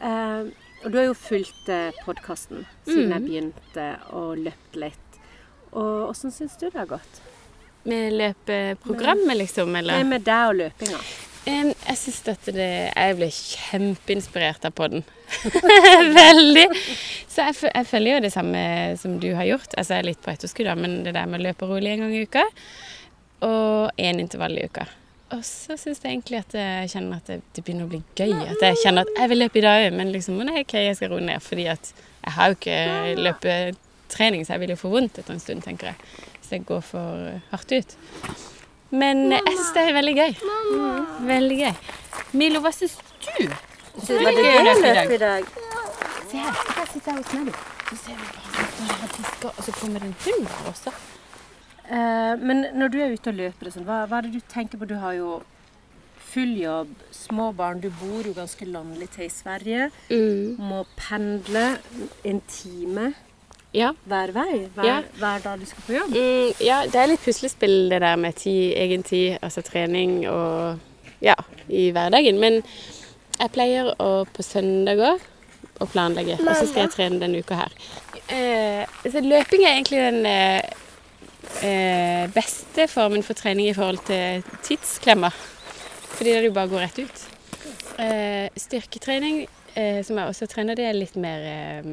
Eh, 0.00 0.46
og 0.80 0.86
du 0.88 0.94
har 0.96 1.04
jo 1.04 1.16
fulgt 1.20 1.66
eh, 1.68 1.90
podkasten 2.06 2.62
siden 2.86 3.10
jeg 3.12 3.24
begynte 3.26 3.88
og 4.16 4.38
løpt 4.40 4.78
litt. 4.80 5.18
Og 5.76 6.06
åssen 6.06 6.32
syns 6.32 6.54
du 6.56 6.70
det 6.70 6.78
har 6.78 6.86
gått? 6.88 7.18
Med 7.84 8.16
løpeprogrammet, 8.16 9.36
liksom, 9.42 9.76
Nei, 9.76 9.98
med 10.08 10.24
deg 10.24 10.48
og 10.48 10.56
løpinga. 10.62 11.00
Jeg 11.44 11.96
syns 12.00 12.22
at 12.32 12.48
det 12.56 12.68
Jeg 12.88 13.18
ble 13.18 13.28
kjempeinspirert 13.28 14.64
av 14.64 14.72
podden. 14.80 15.04
Veldig. 16.22 16.64
Så 17.28 17.50
jeg, 17.50 17.58
jeg 17.68 17.90
følger 17.90 18.14
jo 18.14 18.22
det 18.24 18.30
samme 18.32 18.62
som 19.02 19.18
du 19.20 19.28
har 19.36 19.44
gjort. 19.50 19.76
Altså 19.76 19.98
jeg 19.98 20.06
er 20.06 20.08
litt 20.08 20.24
på 20.24 20.32
etterskudd, 20.32 20.72
men 20.80 21.02
det 21.04 21.12
der 21.18 21.28
med 21.28 21.42
å 21.42 21.50
løpe 21.50 21.68
rolig 21.68 21.92
en 21.92 22.06
gang 22.06 22.16
i 22.16 22.24
uka. 22.24 22.46
Og 23.44 23.92
én 24.00 24.24
intervall 24.24 24.56
i 24.56 24.64
uka. 24.72 24.86
Og 25.36 25.42
så 25.44 25.76
syns 25.76 25.98
jeg 26.00 26.14
egentlig 26.14 26.38
at 26.40 26.54
jeg 26.56 26.88
kjenner 26.94 27.18
at 27.20 27.26
det, 27.28 27.42
det 27.52 27.64
begynner 27.64 27.84
å 27.84 27.90
bli 27.92 28.00
gøy. 28.16 28.32
At 28.48 28.62
jeg 28.64 28.78
kjenner 28.80 29.04
at 29.04 29.18
jeg 29.20 29.30
vil 29.32 29.42
løpe 29.42 29.60
i 29.60 29.64
dag 29.64 29.82
òg, 29.84 29.96
men 29.98 30.12
liksom 30.14 30.38
nei, 30.40 30.62
OK, 30.62 30.74
jeg 30.80 30.96
skal 30.96 31.12
roe 31.12 31.24
ned. 31.24 31.44
Fordi 31.44 31.66
at 31.68 31.90
jeg 31.92 32.34
har 32.36 32.48
jo 32.48 32.56
ikke 32.56 32.78
løpetrening, 33.26 34.46
så 34.46 34.56
jeg 34.56 34.62
vil 34.64 34.72
jo 34.72 34.78
få 34.80 34.92
vondt 34.94 35.20
etter 35.20 35.36
en 35.36 35.42
stund, 35.42 35.60
tenker 35.66 35.90
jeg. 35.90 36.14
Hvis 36.38 36.54
jeg 36.56 36.64
går 36.70 36.80
for 36.86 37.28
hardt 37.52 37.74
ut. 37.76 37.96
Men 38.88 39.26
jeg 39.34 39.44
syns 39.52 39.74
det 39.76 39.84
er 39.84 39.98
veldig 39.98 40.16
gøy. 40.16 40.32
Veldig 41.28 41.60
gøy. 41.60 41.74
Milo, 42.40 42.64
hva 42.64 42.72
syns 42.72 42.96
du? 43.26 43.44
Så 44.00 44.16
var 44.16 44.32
det 44.32 44.46
gøy 44.48 44.62
å 44.62 44.64
løpe 44.64 45.18
i 45.18 45.22
dag? 45.26 45.52
Se 46.28 46.40
her, 46.40 46.64
jeg 46.78 46.88
sitter 46.94 47.12
her 47.12 47.20
hos 47.20 47.36
meg, 47.36 47.52
du. 47.52 47.52
Så 47.88 48.00
ser 48.06 48.16
vi 48.16 48.26
bare 48.32 49.12
sånn, 49.12 49.30
og 49.52 49.62
så 49.64 49.76
kommer 49.76 50.00
det 50.00 50.08
en 50.08 50.18
hund 50.24 50.50
her 50.54 50.72
også. 50.72 50.96
Eh, 51.88 52.34
men 52.44 52.66
når 52.76 52.90
du 52.92 52.98
er 53.00 53.14
ute 53.16 53.30
og 53.32 53.38
løper, 53.38 53.70
sånn, 53.72 53.86
hva, 53.88 54.02
hva 54.10 54.18
er 54.20 54.28
det 54.28 54.34
du 54.36 54.40
tenker 54.52 54.80
på? 54.80 54.88
Du 54.90 54.96
har 55.00 55.14
jo 55.16 55.38
full 56.28 56.50
jobb, 56.60 56.90
små 57.16 57.46
barn. 57.56 57.80
Du 57.80 57.88
bor 58.02 58.26
jo 58.28 58.34
ganske 58.36 58.66
landlig 58.68 59.08
til 59.14 59.24
i 59.24 59.32
Sverige. 59.32 59.86
Må 60.60 60.82
pendle 60.98 61.78
en 62.28 62.42
time 62.52 63.14
Ja. 63.72 63.92
hver 64.08 64.32
vei 64.32 64.66
hver, 64.74 64.84
Ja. 64.84 64.98
hver 65.18 65.42
dag 65.44 65.60
du 65.60 65.64
skal 65.66 65.82
på 65.86 65.94
jobb. 65.96 66.10
Mm, 66.12 66.52
ja, 66.64 66.82
det 66.84 66.94
er 66.96 67.06
litt 67.08 67.24
puslespill 67.24 67.88
det 67.90 68.00
der 68.00 68.16
med 68.16 68.34
tid, 68.36 68.74
egen 68.76 69.02
tid, 69.02 69.38
altså 69.42 69.62
trening 69.64 70.26
og 70.28 70.78
ja, 71.22 71.34
i 71.68 71.90
hverdagen. 71.90 72.38
Men 72.40 72.62
jeg 73.38 73.52
pleier 73.52 73.94
å 73.98 74.26
på 74.28 74.42
søndager 74.44 75.18
å 75.80 75.86
planlegge, 75.88 76.38
og 76.40 76.54
så 76.56 76.66
skal 76.66 76.84
jeg 76.86 76.90
trene 76.90 77.20
denne 77.20 77.38
uka 77.40 77.54
her. 77.54 77.72
Eh, 78.28 78.84
så 79.08 79.20
løping 79.24 79.64
er 79.64 79.76
egentlig 79.78 80.00
den 80.02 80.26
eh, 80.26 80.62
eh, 81.62 82.26
beste 82.34 82.86
formen 82.90 83.24
for 83.26 83.38
trening 83.38 83.68
i 83.70 83.74
forhold 83.76 84.00
til 84.08 84.44
tidsklemmer. 84.66 85.34
Fordi 86.18 86.34
det 86.34 86.48
jo 86.48 86.54
bare 86.56 86.70
går 86.72 86.84
rett 86.86 87.02
ut. 87.04 87.24
Eh, 87.98 88.48
styrketrening, 88.58 89.46
eh, 89.74 90.02
som 90.06 90.18
jeg 90.18 90.30
også 90.32 90.48
trener, 90.50 90.78
det 90.78 90.86
er 90.86 90.96
litt 90.98 91.16
mer 91.18 91.44
eh, 91.46 91.90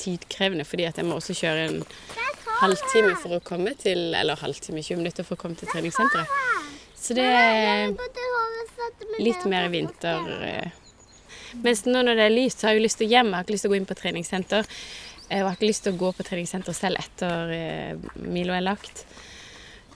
tidkrevende, 0.00 0.64
fordi 0.68 0.84
at 0.88 0.98
jeg 1.00 1.08
må 1.08 1.18
også 1.18 1.36
kjøre 1.38 1.66
en 1.68 1.82
halvtime 2.60 3.14
for 3.20 3.36
å 3.36 3.42
komme 3.44 3.74
til 3.78 4.14
Eller 4.14 4.38
halvtime, 4.38 4.82
20 4.82 5.00
minutter 5.00 5.26
for 5.26 5.36
å 5.36 5.40
komme 5.40 5.58
til 5.58 5.68
treningssenteret. 5.72 6.26
Så 7.04 7.16
det 7.16 7.24
er 7.26 7.92
litt 9.20 9.44
mer 9.50 9.68
vinter. 9.72 10.30
eh. 10.48 10.70
Mens 11.62 11.84
nå 11.86 12.00
når 12.02 12.16
det 12.18 12.24
er 12.24 12.34
lyst, 12.34 12.58
så 12.60 12.66
har 12.66 12.74
jeg 12.74 12.80
jo 12.80 12.84
lyst 12.88 12.98
til 12.98 13.06
å 13.06 13.12
hjem. 13.12 13.28
Jeg 13.30 13.36
har 13.36 13.44
ikke 13.44 13.54
lyst 13.54 13.64
til 13.66 13.70
å 13.70 13.74
gå 13.74 13.78
inn 13.78 13.88
på 13.90 13.96
treningssenter. 13.98 14.70
Jeg 15.30 15.44
har 15.44 15.54
ikke 15.56 15.68
lyst 15.70 15.86
til 15.86 15.94
å 15.94 16.00
gå 16.00 16.10
på 16.16 16.26
treningssenter 16.26 16.76
selv 16.76 17.00
etter 17.00 17.52
eh, 17.54 18.10
Milo 18.28 18.54
er 18.54 18.64
lagt. 18.64 19.04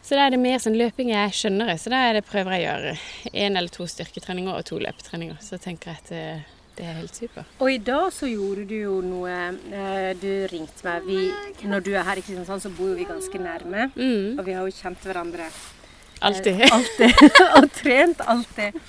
Så 0.02 0.16
da 0.16 0.24
er 0.24 0.32
det 0.32 0.40
mer 0.40 0.60
sånn 0.62 0.78
løping 0.80 1.10
jeg 1.12 1.34
skjønner. 1.36 1.74
Så 1.76 1.90
da 1.92 1.98
er 2.08 2.16
det 2.16 2.28
prøver 2.28 2.54
jeg 2.56 2.62
å 2.64 2.68
gjøre 2.70 2.94
én 3.44 3.58
eller 3.60 3.68
to 3.68 3.84
styrketreninger 3.84 4.56
og 4.56 4.64
to 4.70 4.78
løpetreninger. 4.80 5.36
Så 5.44 5.58
tenker 5.60 5.92
jeg 5.92 6.00
at 6.00 6.12
det, 6.14 6.22
det 6.78 6.86
er 6.88 6.96
helt 7.02 7.18
super. 7.20 7.44
Og 7.60 7.72
i 7.74 7.80
dag 7.84 8.06
så 8.16 8.30
gjorde 8.30 8.64
du 8.70 8.76
jo 8.78 8.94
noe 9.04 9.34
eh, 9.52 10.12
Du 10.16 10.30
ringte 10.48 10.86
meg. 10.86 11.04
Vi, 11.04 11.26
når 11.68 11.84
du 11.84 11.90
er 11.92 12.08
her 12.08 12.22
i 12.22 12.24
Kristiansand, 12.24 12.64
så 12.64 12.72
bor 12.72 12.94
jo 12.94 12.96
vi 12.96 13.04
ganske 13.08 13.42
nærme. 13.42 13.90
Mm, 13.98 14.38
Og 14.38 14.46
vi 14.48 14.56
har 14.56 14.64
jo 14.64 14.78
kjent 14.78 15.04
hverandre 15.04 15.50
alltid. 16.24 16.64
Eh, 16.64 16.72
alltid. 16.72 17.28
og 17.60 17.68
trent 17.76 18.24
alltid. 18.24 18.80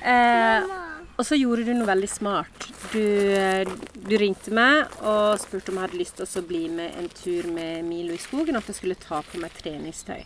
Eh, 0.00 0.72
og 1.14 1.26
så 1.26 1.38
gjorde 1.38 1.66
du 1.66 1.74
noe 1.76 1.88
veldig 1.88 2.10
smart. 2.10 2.68
Du, 2.92 3.02
eh, 3.34 3.68
du 3.94 4.14
ringte 4.18 4.54
meg 4.54 4.90
og 5.02 5.38
spurte 5.42 5.70
om 5.70 5.78
jeg 5.78 5.86
hadde 5.86 6.00
lyst 6.00 6.18
til 6.18 6.26
å 6.26 6.46
bli 6.48 6.64
med 6.72 6.98
en 6.98 7.10
tur 7.14 7.46
med 7.54 7.84
Milo 7.86 8.16
i 8.16 8.22
skogen, 8.22 8.56
og 8.56 8.64
at 8.64 8.72
jeg 8.72 8.80
skulle 8.80 8.98
ta 8.98 9.20
på 9.22 9.42
meg 9.42 9.54
treningstøy. 9.60 10.24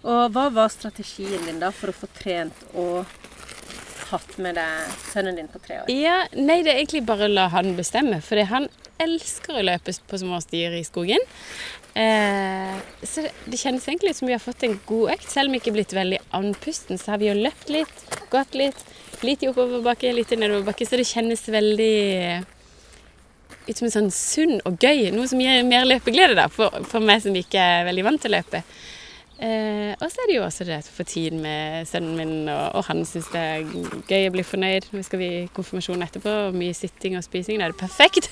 Og 0.00 0.30
hva 0.32 0.46
var 0.52 0.72
strategien 0.72 1.44
din 1.44 1.60
da 1.60 1.72
for 1.76 1.92
å 1.92 1.96
få 1.96 2.08
trent 2.16 2.64
og 2.72 3.08
hatt 4.10 4.36
med 4.42 4.56
deg 4.58 4.94
sønnen 5.10 5.36
din 5.38 5.50
på 5.50 5.60
tre 5.62 5.82
år? 5.82 5.90
Ja, 5.92 6.22
nei, 6.36 6.60
det 6.64 6.72
er 6.72 6.82
egentlig 6.82 7.04
bare 7.08 7.28
å 7.28 7.32
la 7.32 7.48
han 7.52 7.74
bestemme, 7.78 8.20
for 8.24 8.40
han 8.50 8.68
elsker 9.00 9.56
å 9.56 9.64
løpe 9.64 9.94
på 10.08 10.20
små 10.20 10.40
stier 10.44 10.74
i 10.76 10.84
skogen. 10.84 11.20
Eh, 11.98 12.76
så 13.02 13.24
det 13.24 13.58
kjennes 13.60 13.86
egentlig 13.88 14.12
ut 14.12 14.20
som 14.20 14.28
vi 14.28 14.36
har 14.36 14.42
fått 14.42 14.64
en 14.66 14.76
god 14.88 15.16
økt. 15.16 15.28
Selv 15.32 15.48
om 15.48 15.56
vi 15.56 15.62
ikke 15.62 15.72
er 15.72 15.78
blitt 15.80 15.96
veldig 15.96 16.20
andpusten, 16.36 17.00
så 17.00 17.14
har 17.14 17.22
vi 17.22 17.30
jo 17.30 17.38
løpt 17.38 17.72
litt, 17.72 18.04
gått 18.32 18.56
litt. 18.58 18.84
Litt 19.26 19.42
i 19.44 19.50
oppoverbakke, 19.50 20.14
litt 20.16 20.32
i 20.32 20.38
nedoverbakke, 20.40 20.86
så 20.88 20.96
det 20.96 21.08
kjennes 21.08 21.42
veldig 21.52 21.96
ut 23.68 23.76
som 23.76 23.86
en 23.86 23.92
sånn 23.92 24.14
sunn 24.14 24.56
og 24.68 24.80
gøy. 24.80 25.10
Noe 25.14 25.28
som 25.30 25.40
gir 25.42 25.60
mer 25.68 25.84
løpeglede 25.88 26.38
da, 26.38 26.48
for, 26.52 26.72
for 26.88 27.04
meg 27.04 27.22
som 27.24 27.36
ikke 27.36 27.60
er 27.60 27.86
veldig 27.90 28.06
vant 28.06 28.22
til 28.24 28.32
å 28.32 28.38
løpe. 28.38 28.62
Eh, 29.40 29.92
og 29.96 30.08
så 30.12 30.20
er 30.20 30.28
det 30.28 30.34
jo 30.36 30.42
også 30.44 30.66
det 30.68 30.80
å 30.82 30.96
få 30.98 31.04
tid 31.08 31.36
med 31.40 31.88
sønnen 31.88 32.18
min, 32.18 32.34
og, 32.52 32.64
og 32.76 32.84
han 32.90 33.04
syns 33.08 33.30
det 33.32 33.40
er 33.40 33.70
gøy 34.10 34.28
å 34.28 34.34
bli 34.34 34.44
fornøyd. 34.44 34.90
Nå 34.92 35.04
skal 35.06 35.22
vi 35.22 35.30
i 35.38 35.46
konfirmasjon 35.56 36.04
etterpå, 36.04 36.34
og 36.48 36.58
mye 36.60 36.76
sitting 36.76 37.16
og 37.16 37.24
spising. 37.24 37.60
Da 37.60 37.68
er 37.68 37.76
det 37.76 37.80
perfekt. 37.80 38.28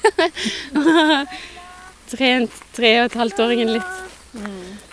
Trent 2.13 2.61
tre 2.77 2.93
og 3.03 3.09
et 3.11 3.19
halvt 3.21 3.43
åringen 3.45 3.77
litt. 3.77 4.88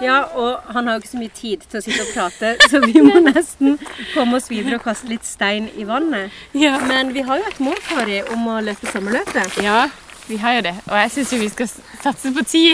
Ja, 0.00 0.22
og 0.34 0.72
han 0.74 0.86
har 0.86 0.96
jo 0.96 1.02
ikke 1.02 1.10
så 1.12 1.20
mye 1.20 1.34
tid 1.36 1.66
til 1.68 1.78
å 1.78 1.82
sitte 1.84 2.04
og 2.06 2.12
prate, 2.14 2.54
så 2.70 2.80
vi 2.84 3.02
må 3.04 3.20
nesten 3.28 3.76
komme 4.14 4.38
oss 4.38 4.48
videre 4.50 4.78
og 4.80 4.86
kaste 4.86 5.10
litt 5.10 5.26
stein 5.28 5.68
i 5.78 5.84
vannet. 5.88 6.32
Ja. 6.58 6.78
Men 6.88 7.12
vi 7.14 7.24
har 7.26 7.42
jo 7.42 7.50
et 7.50 7.60
mål, 7.62 7.78
Kari, 7.88 8.22
om 8.34 8.48
å 8.50 8.60
løpe 8.64 8.88
sommerløpet. 8.90 9.60
ja, 9.62 9.84
vi 10.28 10.38
har 10.42 10.58
jo 10.58 10.62
det. 10.68 10.74
Og 10.88 10.96
jeg 11.02 11.10
syns 11.16 11.32
jo 11.34 11.40
vi 11.42 11.50
skal 11.52 11.68
satse 12.02 12.32
på 12.32 12.44
ti. 12.46 12.64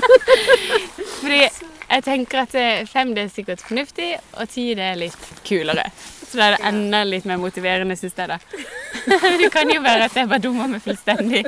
Fordi 1.20 1.42
jeg 1.90 2.04
tenker 2.06 2.44
at 2.44 2.54
eh, 2.54 2.86
fem 2.86 3.12
det 3.16 3.26
er 3.26 3.34
sikkert 3.34 3.64
fornuftig, 3.66 4.12
og 4.38 4.48
ti 4.50 4.70
det 4.78 4.92
er 4.92 5.00
litt 5.00 5.30
kulere. 5.46 5.88
Så 6.30 6.38
det 6.38 6.60
enda 6.62 7.02
litt 7.04 7.24
mer 7.26 7.40
motiverende, 7.42 7.96
syns 7.98 8.14
jeg 8.14 8.28
da. 8.30 8.36
det 9.40 9.48
kan 9.50 9.70
jo 9.72 9.80
være 9.82 10.06
at 10.06 10.14
jeg 10.14 10.28
bare 10.30 10.42
dummer 10.44 10.68
meg 10.70 10.84
fullstendig. 10.84 11.42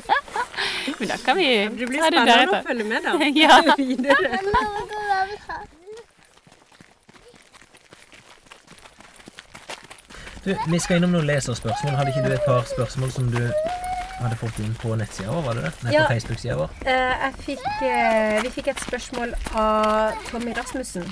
Men 0.99 1.13
da 1.13 1.19
kan 1.23 1.39
vi 1.39 1.47
Det 1.71 1.87
blir 1.87 2.03
ta 2.03 2.11
det 2.11 2.25
spennende 2.25 2.59
å 2.59 2.65
følge 2.67 2.89
med 2.91 3.07
da. 3.07 3.13
Ja. 3.43 3.61
videre. 3.79 4.41
Du, 10.43 10.51
vi 10.73 10.79
skal 10.83 10.99
innom 10.99 11.15
noen 11.15 11.29
leserspørsmål. 11.31 11.95
Hadde 12.01 12.11
ikke 12.11 12.27
du 12.27 12.35
et 12.35 12.47
par 12.49 12.67
spørsmål 12.67 13.13
som 13.15 13.29
du 13.31 13.39
hadde 14.19 14.39
fått 14.41 14.59
inn 14.63 14.73
på 14.83 14.97
nettsida 14.99 15.31
vår? 15.31 15.45
var 15.47 15.59
det 15.59 15.69
det? 15.69 15.73
Nei, 15.85 15.93
Ja. 15.95 16.07
på 16.07 16.17
Facebook-sida 16.17 16.57
vår. 16.59 16.71
Eh, 16.83 17.15
jeg 17.23 17.35
fikk, 17.47 17.69
eh, 17.83 18.43
vi 18.43 18.51
fikk 18.51 18.73
et 18.75 18.81
spørsmål 18.83 19.35
av 19.55 20.19
Tommy 20.31 20.55
Rasmussen. 20.59 21.07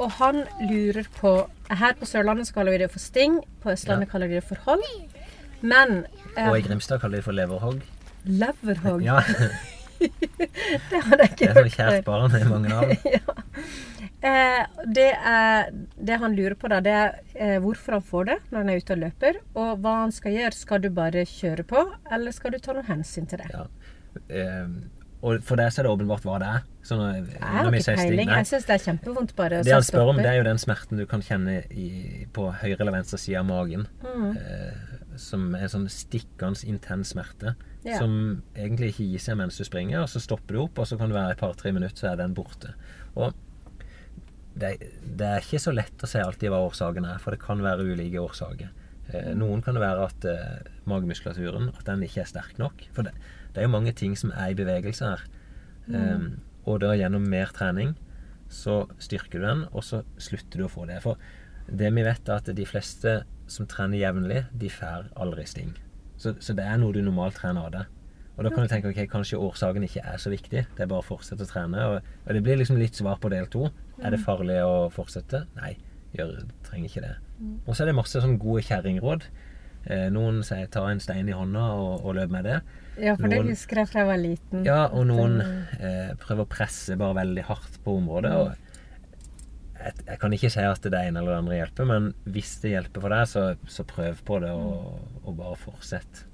Og 0.00 0.10
han 0.18 0.42
lurer 0.70 1.08
på 1.18 1.32
Her 1.72 1.94
på 1.98 2.06
Sørlandet 2.08 2.48
så 2.48 2.54
kaller 2.56 2.74
vi 2.74 2.82
det 2.84 2.90
for 2.92 3.02
sting. 3.02 3.40
På 3.62 3.72
Østlandet 3.72 4.10
kaller 4.12 4.28
de 4.28 4.40
det 4.40 4.44
for 4.44 4.60
hold. 4.66 4.82
Men 5.62 6.04
eh, 6.36 6.48
Og 6.48 6.58
i 6.58 6.64
Grimstad 6.66 7.00
kaller 7.00 7.18
de 7.18 7.22
det 7.22 7.26
for 7.28 7.36
leverhogg. 7.36 7.82
leverhogg, 8.24 9.02
Ja, 9.04 9.20
det 10.02 11.00
hadde 11.06 11.28
jeg 11.28 11.30
det 11.30 11.30
ikke 11.30 11.48
er 11.48 11.54
så 11.54 11.62
hørt 11.62 11.76
kjært 11.76 12.04
barn. 12.04 12.30
Det 12.32 12.40
er 12.42 12.48
mange 12.50 12.74
av. 12.74 12.92
Eh, 14.22 14.66
det, 14.86 15.08
er, 15.18 15.72
det 15.98 16.16
han 16.22 16.34
lurer 16.38 16.54
på, 16.54 16.68
da, 16.70 16.76
det 16.78 16.92
er 16.94 17.08
eh, 17.34 17.56
hvorfor 17.58 17.96
han 17.96 18.04
får 18.06 18.28
det 18.28 18.36
når 18.52 18.60
han 18.60 18.68
er 18.70 18.78
ute 18.78 18.94
og 18.94 19.00
løper. 19.00 19.38
Og 19.58 19.80
hva 19.82 19.94
han 20.04 20.12
skal 20.14 20.36
gjøre. 20.36 20.54
Skal 20.54 20.82
du 20.84 20.86
bare 20.94 21.24
kjøre 21.26 21.64
på, 21.66 21.82
eller 22.14 22.30
skal 22.36 22.54
du 22.54 22.60
ta 22.62 22.76
noe 22.76 22.86
hensyn 22.86 23.26
til 23.26 23.42
det? 23.42 23.48
Ja. 23.50 23.64
Eh, 24.30 24.68
og 25.22 25.44
for 25.46 25.60
deg 25.60 25.70
så 25.70 25.80
er 25.80 25.86
det 25.86 25.92
åpenbart 25.92 26.24
hva 26.26 26.38
det 26.42 26.48
er. 26.50 26.62
Så 26.82 26.96
når, 26.98 27.28
Jeg 27.30 27.42
har 27.46 27.76
ikke 27.78 27.94
peiling. 28.00 28.30
Jeg 28.32 28.46
syns 28.48 28.64
det 28.66 28.74
er 28.74 28.82
kjempevondt 28.88 29.34
bare 29.38 29.60
å 29.60 29.66
Det 29.66 29.74
han 29.76 29.84
spør 29.86 30.10
om, 30.10 30.18
det 30.18 30.26
er 30.32 30.40
jo 30.40 30.46
den 30.48 30.58
smerten 30.58 30.98
du 30.98 31.04
kan 31.06 31.22
kjenne 31.22 31.60
i, 31.70 31.90
på 32.34 32.48
høyre 32.50 32.80
eller 32.80 32.96
venstre 32.96 33.20
side 33.22 33.38
av 33.38 33.46
magen. 33.46 33.86
Mm. 34.02 34.32
Eh, 34.34 34.96
som 35.22 35.52
er 35.54 35.70
sånn 35.70 35.86
stikkende 35.92 36.66
intens 36.66 37.12
smerte. 37.14 37.54
Ja. 37.86 38.00
Som 38.00 38.42
egentlig 38.56 38.92
ikke 38.92 39.06
gir 39.12 39.22
seg 39.22 39.38
mens 39.38 39.60
du 39.60 39.66
springer, 39.68 40.02
og 40.02 40.10
så 40.10 40.22
stopper 40.22 40.58
du 40.58 40.64
opp, 40.64 40.82
og 40.82 40.90
så 40.90 40.98
kan 40.98 41.12
det 41.12 41.18
være 41.20 41.36
et 41.36 41.42
par-tre 41.42 41.70
minutter, 41.74 42.02
så 42.02 42.10
er 42.10 42.18
den 42.18 42.34
borte. 42.34 42.74
Og 43.14 43.30
det, 44.58 44.74
det 45.02 45.28
er 45.28 45.44
ikke 45.44 45.62
så 45.62 45.74
lett 45.74 46.02
å 46.02 46.10
se 46.10 46.22
alltid 46.22 46.50
hva 46.50 46.64
årsaken 46.66 47.06
er, 47.08 47.22
for 47.22 47.34
det 47.34 47.44
kan 47.44 47.62
være 47.62 47.86
ulike 47.86 48.20
årsaker. 48.22 48.74
Eh, 49.12 49.30
noen 49.38 49.62
kan 49.64 49.78
det 49.78 49.82
være 49.82 50.08
at 50.08 50.26
eh, 50.30 50.74
magemuskulaturen 50.90 51.70
at 51.72 51.86
den 51.88 52.04
ikke 52.06 52.22
er 52.24 52.30
sterk 52.30 52.58
nok. 52.60 52.86
For 52.96 53.06
det, 53.06 53.14
det 53.52 53.62
er 53.62 53.68
jo 53.68 53.74
mange 53.74 53.92
ting 53.96 54.16
som 54.18 54.32
er 54.34 54.52
i 54.52 54.58
bevegelse 54.58 55.12
her. 55.12 55.22
Eh, 55.92 56.26
og 56.64 56.82
da 56.84 56.92
gjennom 56.96 57.24
mer 57.28 57.50
trening 57.54 57.96
så 58.52 58.82
styrker 59.00 59.40
du 59.40 59.46
den, 59.46 59.64
og 59.72 59.84
så 59.84 60.02
slutter 60.20 60.60
du 60.60 60.66
å 60.66 60.72
få 60.72 60.84
det. 60.90 61.00
For 61.04 61.20
det 61.68 61.88
vi 61.94 62.04
vet, 62.04 62.28
er 62.28 62.42
at 62.42 62.50
de 62.52 62.66
fleste 62.68 63.22
som 63.50 63.68
trener 63.68 64.00
jevnlig, 64.00 64.44
de 64.52 64.68
får 64.72 65.08
aldri 65.20 65.46
sting. 65.48 65.72
Så, 66.20 66.34
så 66.40 66.54
det 66.56 66.66
er 66.68 66.78
noe 66.80 66.94
du 66.94 67.00
normalt 67.02 67.38
trener 67.40 67.68
av 67.68 67.72
deg. 67.74 67.98
Og 68.32 68.46
da 68.46 68.52
kan 68.52 68.64
du 68.64 68.70
tenke 68.70 68.88
ok, 68.88 69.00
kanskje 69.12 69.40
årsaken 69.40 69.84
ikke 69.84 70.04
er 70.08 70.20
så 70.20 70.30
viktig. 70.32 70.64
Det 70.64 70.84
er 70.84 70.88
bare 70.88 71.02
å 71.02 71.06
fortsette 71.06 71.44
å 71.44 71.48
trene. 71.50 71.82
Og, 71.92 72.12
og 72.24 72.36
det 72.36 72.42
blir 72.44 72.60
liksom 72.60 72.78
litt 72.80 72.96
svar 72.96 73.18
på 73.20 73.30
del 73.32 73.48
to. 73.52 73.66
Er 74.00 74.14
det 74.14 74.22
farlig 74.22 74.56
å 74.64 74.88
fortsette? 74.92 75.44
Nei, 75.58 75.74
gjør, 76.16 76.38
trenger 76.64 76.88
ikke 76.88 77.04
det. 77.04 77.12
Og 77.66 77.74
så 77.74 77.84
er 77.84 77.90
det 77.90 77.98
masse 77.98 78.22
sånn 78.24 78.38
gode 78.40 78.64
kjerringråd. 78.68 79.26
Eh, 79.84 80.08
noen 80.14 80.40
sier 80.46 80.70
ta 80.72 80.86
en 80.88 81.02
stein 81.02 81.28
i 81.28 81.36
hånda 81.36 81.66
og, 81.76 82.06
og 82.06 82.16
løp 82.16 82.32
med 82.32 82.48
det. 82.48 82.60
Ja, 83.00 83.14
for 83.16 83.32
det 83.32 83.38
husker 83.46 83.82
jeg 83.82 83.88
fra 83.88 84.02
jeg 84.02 84.10
var 84.10 84.20
liten. 84.20 84.66
Ja, 84.68 84.80
og 84.92 85.06
noen 85.08 85.38
eh, 85.40 86.12
prøver 86.20 86.44
å 86.44 86.50
presse 86.50 86.96
bare 87.00 87.16
veldig 87.22 87.46
hardt 87.48 87.78
på 87.84 87.94
området. 88.02 88.32
Og 88.36 88.50
jeg, 89.80 89.94
jeg 90.10 90.18
kan 90.20 90.36
ikke 90.36 90.50
si 90.52 90.66
at 90.66 90.84
det 90.84 91.00
ene 91.00 91.22
eller 91.22 91.32
det 91.32 91.38
andre 91.44 91.60
hjelper, 91.62 91.88
men 91.88 92.10
hvis 92.34 92.52
det 92.62 92.74
hjelper 92.74 93.06
for 93.06 93.16
deg, 93.16 93.30
så, 93.30 93.46
så 93.78 93.86
prøv 93.88 94.20
på 94.28 94.42
det, 94.44 94.52
og, 94.52 95.00
og 95.24 95.40
bare 95.40 95.56
fortsett. 95.62 96.26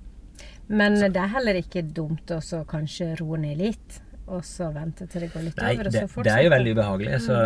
Men 0.69 0.99
det 1.01 1.17
er 1.17 1.31
heller 1.33 1.57
ikke 1.63 1.85
dumt 1.97 2.35
å 2.35 2.41
kanskje 2.69 3.15
roe 3.23 3.39
ned 3.41 3.63
litt, 3.63 4.03
og 4.29 4.43
så 4.45 4.69
vente 4.75 5.07
til 5.09 5.25
det 5.25 5.31
går 5.33 5.47
litt 5.47 5.63
Nei, 5.63 5.73
over, 5.79 5.89
og 5.89 5.95
så 5.95 6.05
fortsette. 6.05 6.27
det 6.29 6.35
er 6.35 6.45
jo 6.45 6.53
veldig 6.53 6.75
ubehagelig. 6.77 7.21
Så, 7.25 7.39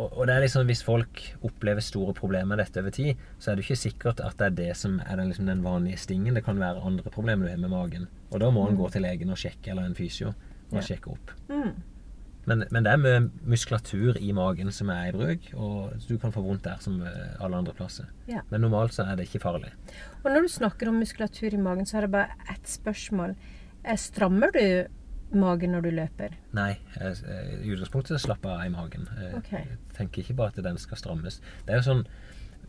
og, 0.00 0.14
og 0.18 0.26
det 0.28 0.34
er 0.36 0.44
liksom, 0.46 0.66
hvis 0.70 0.80
folk 0.86 1.20
opplever 1.46 1.84
store 1.84 2.14
problemer 2.16 2.54
med 2.54 2.62
dette 2.64 2.80
over 2.82 2.94
tid, 2.96 3.20
så 3.38 3.50
er 3.52 3.58
det 3.60 3.66
ikke 3.66 3.76
sikkert 3.82 4.22
at 4.24 4.38
det 4.40 4.46
er 4.48 4.56
det 4.62 4.70
som 4.80 4.98
er 5.04 5.20
den, 5.20 5.28
liksom, 5.32 5.46
den 5.50 5.62
vanlige 5.66 6.00
stingen. 6.00 6.34
Det 6.38 6.44
kan 6.46 6.58
være 6.60 6.82
andre 6.88 7.12
problemer 7.14 7.46
du 7.46 7.52
har 7.52 7.60
med 7.62 7.72
magen. 7.74 8.08
Og 8.32 8.40
da 8.42 8.48
må 8.54 8.64
en 8.70 8.78
gå 8.80 8.88
til 8.94 9.04
legen 9.06 9.30
og 9.34 9.38
sjekke, 9.40 9.70
eller 9.74 9.86
en 9.90 9.96
fysio, 9.98 10.32
og 10.70 10.80
Ja. 10.80 10.86
sjekke 10.86 11.12
opp. 11.14 11.32
Mm. 11.50 11.72
Men, 12.48 12.64
men 12.72 12.86
det 12.86 12.92
er 12.94 13.00
mye 13.02 13.18
muskulatur 13.52 14.16
i 14.18 14.30
magen 14.34 14.70
som 14.72 14.88
er 14.90 15.10
i 15.10 15.12
bruk, 15.14 15.50
og 15.54 15.92
du 16.08 16.14
kan 16.18 16.32
få 16.32 16.40
vondt 16.42 16.64
der 16.64 16.78
som 16.80 16.96
alle 17.04 17.58
andre 17.60 17.74
plasser. 17.76 18.08
Ja. 18.30 18.40
Men 18.50 18.64
normalt 18.64 18.94
så 18.96 19.04
er 19.04 19.18
det 19.20 19.26
ikke 19.28 19.42
farlig. 19.44 19.70
Og 20.24 20.30
når 20.32 20.46
du 20.46 20.52
snakker 20.54 20.88
om 20.88 20.96
muskulatur 21.02 21.52
i 21.54 21.60
magen, 21.60 21.86
så 21.86 21.98
er 22.00 22.06
det 22.08 22.14
bare 22.14 22.38
ett 22.50 22.66
spørsmål. 22.70 23.36
Eh, 23.84 23.96
Strammer 24.00 24.50
du 24.56 24.64
magen 25.32 25.72
når 25.74 25.84
du 25.86 25.90
løper? 25.94 26.34
Nei, 26.56 26.72
i 27.00 27.70
utgangspunktet 27.70 28.20
slapper 28.22 28.50
jeg 28.50 28.58
av 28.58 28.66
i 28.66 28.74
magen. 28.74 29.08
Okay. 29.38 29.64
Jeg 29.68 29.78
tenker 29.96 30.22
ikke 30.24 30.36
bare 30.40 30.52
at 30.54 30.62
den 30.64 30.78
skal 30.78 30.98
strammes. 31.00 31.40
Det 31.66 31.74
er 31.74 31.80
jo 31.82 31.86
sånn, 31.90 32.04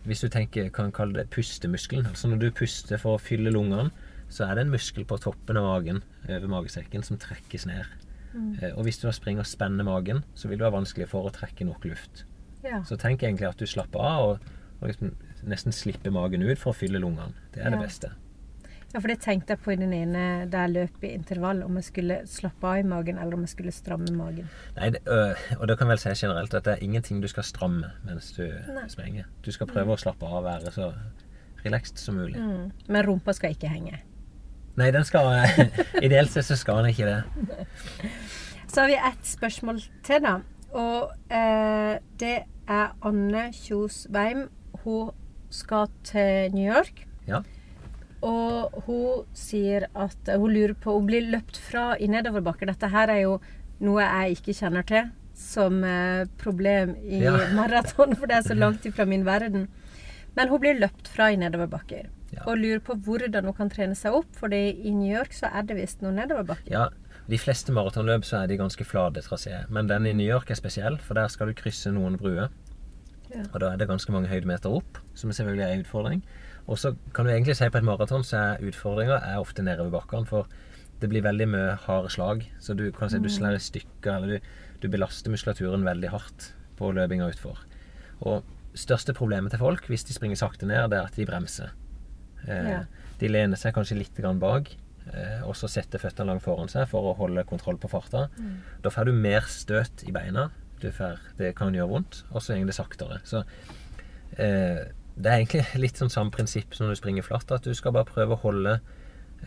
hvis 0.06 0.22
du 0.22 0.30
tenker, 0.34 0.70
kan 0.74 0.92
kalle 0.92 1.14
det 1.20 1.30
pustemuskelen. 1.34 2.06
Altså 2.10 2.30
når 2.32 2.40
du 2.46 2.48
puster 2.62 2.98
for 3.02 3.18
å 3.18 3.22
fylle 3.22 3.52
lungene, 3.54 3.92
så 4.32 4.46
er 4.48 4.56
det 4.56 4.66
en 4.68 4.72
muskel 4.72 5.04
på 5.06 5.18
toppen 5.20 5.58
av 5.60 5.68
magen, 5.68 6.04
over 6.30 6.48
magesekken, 6.48 7.04
som 7.04 7.18
trekkes 7.20 7.66
ned. 7.68 7.86
Mm. 8.34 8.54
Og 8.78 8.86
hvis 8.88 9.02
du 9.02 9.08
da 9.10 9.12
springer 9.12 9.44
og 9.44 9.50
spenner 9.50 9.84
magen, 9.84 10.24
så 10.36 10.48
vil 10.48 10.58
det 10.62 10.64
være 10.70 10.78
vanskelig 10.80 11.10
for 11.12 11.28
å 11.28 11.34
trekke 11.36 11.68
nok 11.68 11.84
luft. 11.90 12.24
Ja. 12.64 12.80
Så 12.88 12.96
tenk 13.02 13.24
egentlig 13.26 13.50
at 13.50 13.60
du 13.60 13.66
slapper 13.68 14.00
av, 14.00 14.30
og, 14.30 14.52
og 14.80 14.88
liksom 14.88 15.12
nesten 15.52 15.74
slipper 15.76 16.14
magen 16.16 16.46
ut 16.46 16.60
for 16.62 16.72
å 16.72 16.78
fylle 16.78 17.02
lungene. 17.02 17.34
Det 17.52 17.60
er 17.66 17.74
det 17.74 17.82
Ja. 17.82 17.86
beste. 17.90 18.12
Ja, 18.94 19.00
for 19.00 19.08
det 19.08 19.20
tenkte 19.24 19.56
jeg 19.56 19.62
på 19.64 19.72
i 19.72 19.80
den 19.80 19.94
ene 19.96 20.24
der 20.52 20.68
jeg 20.68 20.74
løp 20.76 21.06
i 21.08 21.14
intervall, 21.16 21.64
om 21.64 21.80
jeg 21.80 21.88
skulle 21.88 22.20
slappe 22.28 22.68
av 22.68 22.82
i 22.82 22.86
magen, 22.88 23.20
eller 23.22 23.38
om 23.38 23.46
jeg 23.46 23.54
skulle 23.54 23.74
stramme 23.76 24.12
magen. 24.18 24.50
Nei, 24.76 24.92
det, 24.96 25.02
øh, 25.08 25.44
og 25.60 25.68
da 25.70 25.78
kan 25.80 25.88
jeg 25.88 25.94
vel 25.96 26.04
si 26.04 26.26
generelt 26.26 26.54
at 26.58 26.68
det 26.68 26.74
er 26.76 26.86
ingenting 26.86 27.22
du 27.24 27.28
skal 27.32 27.48
stramme 27.48 27.92
mens 28.08 28.32
du 28.36 28.44
Nei. 28.44 28.88
springer. 28.92 29.30
Du 29.46 29.52
skal 29.56 29.70
prøve 29.72 29.96
å 29.96 30.02
slappe 30.02 30.28
av 30.28 30.42
og 30.42 30.48
være 30.50 30.74
så 30.76 30.92
relaxed 31.66 32.02
som 32.02 32.18
mulig. 32.20 32.40
Mm. 32.42 32.72
Men 32.88 33.06
rumpa 33.08 33.36
skal 33.38 33.56
ikke 33.56 33.72
henge. 33.72 34.02
Nei, 34.80 34.92
den 34.92 35.06
skal 35.08 35.30
Ideelt 36.06 36.32
sett 36.32 36.48
så 36.48 36.58
skal 36.60 36.82
den 36.82 36.94
ikke 36.94 37.08
det. 37.08 38.12
Så 38.72 38.84
har 38.84 38.88
vi 38.88 38.96
ett 38.96 39.28
spørsmål 39.28 39.82
til, 40.04 40.24
da. 40.24 40.38
Og 40.72 41.12
eh, 41.32 41.98
det 42.20 42.38
er 42.72 42.94
Anne 43.04 43.50
Kjos 43.56 44.06
Weim. 44.16 44.46
Hun 44.84 45.12
skal 45.52 45.90
til 46.08 46.54
New 46.56 46.64
York. 46.64 47.04
Ja. 47.28 47.42
Og 48.22 48.84
hun 48.86 49.26
sier 49.38 49.88
at 49.98 50.30
eh, 50.30 50.38
hun 50.38 50.54
lurer 50.54 50.76
på 50.78 50.94
Hun 50.94 51.08
blir 51.10 51.26
løpt 51.34 51.58
fra 51.58 51.96
i 51.98 52.10
nedoverbakke. 52.12 52.68
Dette 52.70 52.92
her 52.94 53.10
er 53.10 53.24
jo 53.24 53.40
noe 53.82 54.06
jeg 54.06 54.38
ikke 54.38 54.58
kjenner 54.60 54.86
til 54.86 55.10
som 55.42 55.84
eh, 55.84 56.28
problem 56.42 56.96
i 57.02 57.24
Ja. 57.24 57.38
maraton, 57.58 58.16
for 58.16 58.30
det 58.30 58.38
er 58.38 58.50
så 58.52 58.58
langt 58.58 58.86
ifra 58.86 59.08
min 59.10 59.26
verden. 59.26 59.68
Men 60.38 60.50
hun 60.52 60.62
blir 60.64 60.78
løpt 60.80 61.10
fra 61.12 61.32
i 61.32 61.40
nedoverbakker. 61.40 62.10
Ja. 62.32 62.44
Og 62.46 62.62
lurer 62.62 62.80
på 62.80 62.96
hvordan 62.96 63.48
hun 63.50 63.56
kan 63.58 63.72
trene 63.74 63.98
seg 63.98 64.14
opp, 64.16 64.30
for 64.38 64.54
i 64.54 64.94
New 64.94 65.10
York 65.10 65.34
så 65.36 65.50
er 65.52 65.66
det 65.68 65.80
visst 65.82 66.04
noen 66.06 66.22
nedoverbakker. 66.22 66.72
ja. 66.72 66.90
De 67.30 67.38
fleste 67.40 67.72
maratonløp 67.72 68.26
så 68.28 68.42
er 68.42 68.50
de 68.50 68.58
ganske 68.60 68.84
flate 68.84 69.22
traseer. 69.24 69.68
Men 69.70 69.88
den 69.88 70.08
i 70.10 70.12
New 70.18 70.26
York 70.28 70.50
er 70.52 70.58
spesiell, 70.58 70.98
for 71.00 71.16
der 71.16 71.30
skal 71.32 71.48
du 71.48 71.54
krysse 71.56 71.92
noen 71.94 72.18
bruer. 72.20 72.50
Ja. 73.32 73.46
Og 73.54 73.60
da 73.62 73.70
er 73.72 73.78
det 73.80 73.88
ganske 73.88 74.12
mange 74.12 74.28
høydemeter 74.28 74.74
opp, 74.74 75.00
som 75.16 75.32
selvfølgelig 75.32 75.64
er 75.64 75.76
en 75.76 75.86
utfordring. 75.86 76.24
Og 76.68 76.78
så 76.78 76.94
kan 77.14 77.26
du 77.26 77.32
egentlig 77.32 77.56
si 77.58 77.68
på 77.70 77.78
et 77.82 77.88
maraton 77.88 78.24
så 78.24 78.38
er 78.56 78.66
utfordringa 78.70 79.18
ofte 79.40 79.64
nedover 79.66 79.92
bakkene, 80.00 80.28
for 80.30 80.48
det 81.02 81.10
blir 81.10 81.24
veldig 81.26 81.48
mye 81.50 81.76
harde 81.88 82.12
slag. 82.14 82.46
Så 82.62 82.76
du 82.78 82.92
kan 82.96 83.10
si 83.10 83.20
du 83.20 83.30
slår 83.30 83.58
i 83.58 83.64
stykker, 83.64 84.12
eller 84.16 84.28
du, 84.38 84.50
du 84.84 84.90
belaster 84.94 85.34
muskulaturen 85.34 85.84
veldig 85.88 86.12
hardt 86.14 86.52
på 86.78 86.92
løpinga 86.94 87.28
utfor. 87.34 87.58
Og 88.22 88.44
største 88.78 89.14
problemet 89.18 89.52
til 89.52 89.60
folk 89.60 89.88
hvis 89.90 90.06
de 90.08 90.14
springer 90.16 90.40
sakte 90.40 90.66
ned, 90.70 90.92
det 90.94 91.00
er 91.02 91.10
at 91.10 91.18
de 91.18 91.26
bremser. 91.28 91.74
Eh, 92.48 92.70
Ja. 92.70 92.84
De 93.22 93.28
lener 93.30 93.58
seg 93.60 93.76
kanskje 93.76 93.98
litt 94.00 94.18
bak, 94.40 94.72
eh, 95.14 95.42
og 95.46 95.54
så 95.56 95.68
setter 95.70 96.00
føttene 96.00 96.32
langt 96.32 96.42
foran 96.42 96.68
seg 96.70 96.88
for 96.90 97.12
å 97.12 97.18
holde 97.18 97.44
kontroll 97.46 97.78
på 97.78 97.90
farta. 97.90 98.30
Da 98.82 98.90
får 98.90 99.06
du 99.06 99.12
mer 99.14 99.42
støt 99.42 100.04
i 100.08 100.12
beina. 100.12 100.50
Du 100.82 100.90
får, 100.92 101.20
det 101.38 101.56
kan 101.56 101.74
gjøre 101.74 101.90
vondt, 101.90 102.24
og 102.32 102.42
så 102.42 102.56
går 102.58 102.66
det 102.66 102.74
saktere. 102.74 103.20
Så 103.24 103.44
eh, 104.40 104.88
det 105.22 105.32
er 105.32 105.42
egentlig 105.42 105.64
litt 105.86 106.00
sånn 106.02 106.12
samme 106.14 106.34
prinsipp 106.34 106.74
som 106.76 106.88
når 106.88 106.96
du 106.98 107.02
springer 107.02 107.26
flatt, 107.28 107.52
at 107.54 107.68
du 107.68 107.74
skal 107.78 107.94
bare 107.96 108.10
prøve 108.10 108.36
å 108.38 108.42
holde 108.44 108.78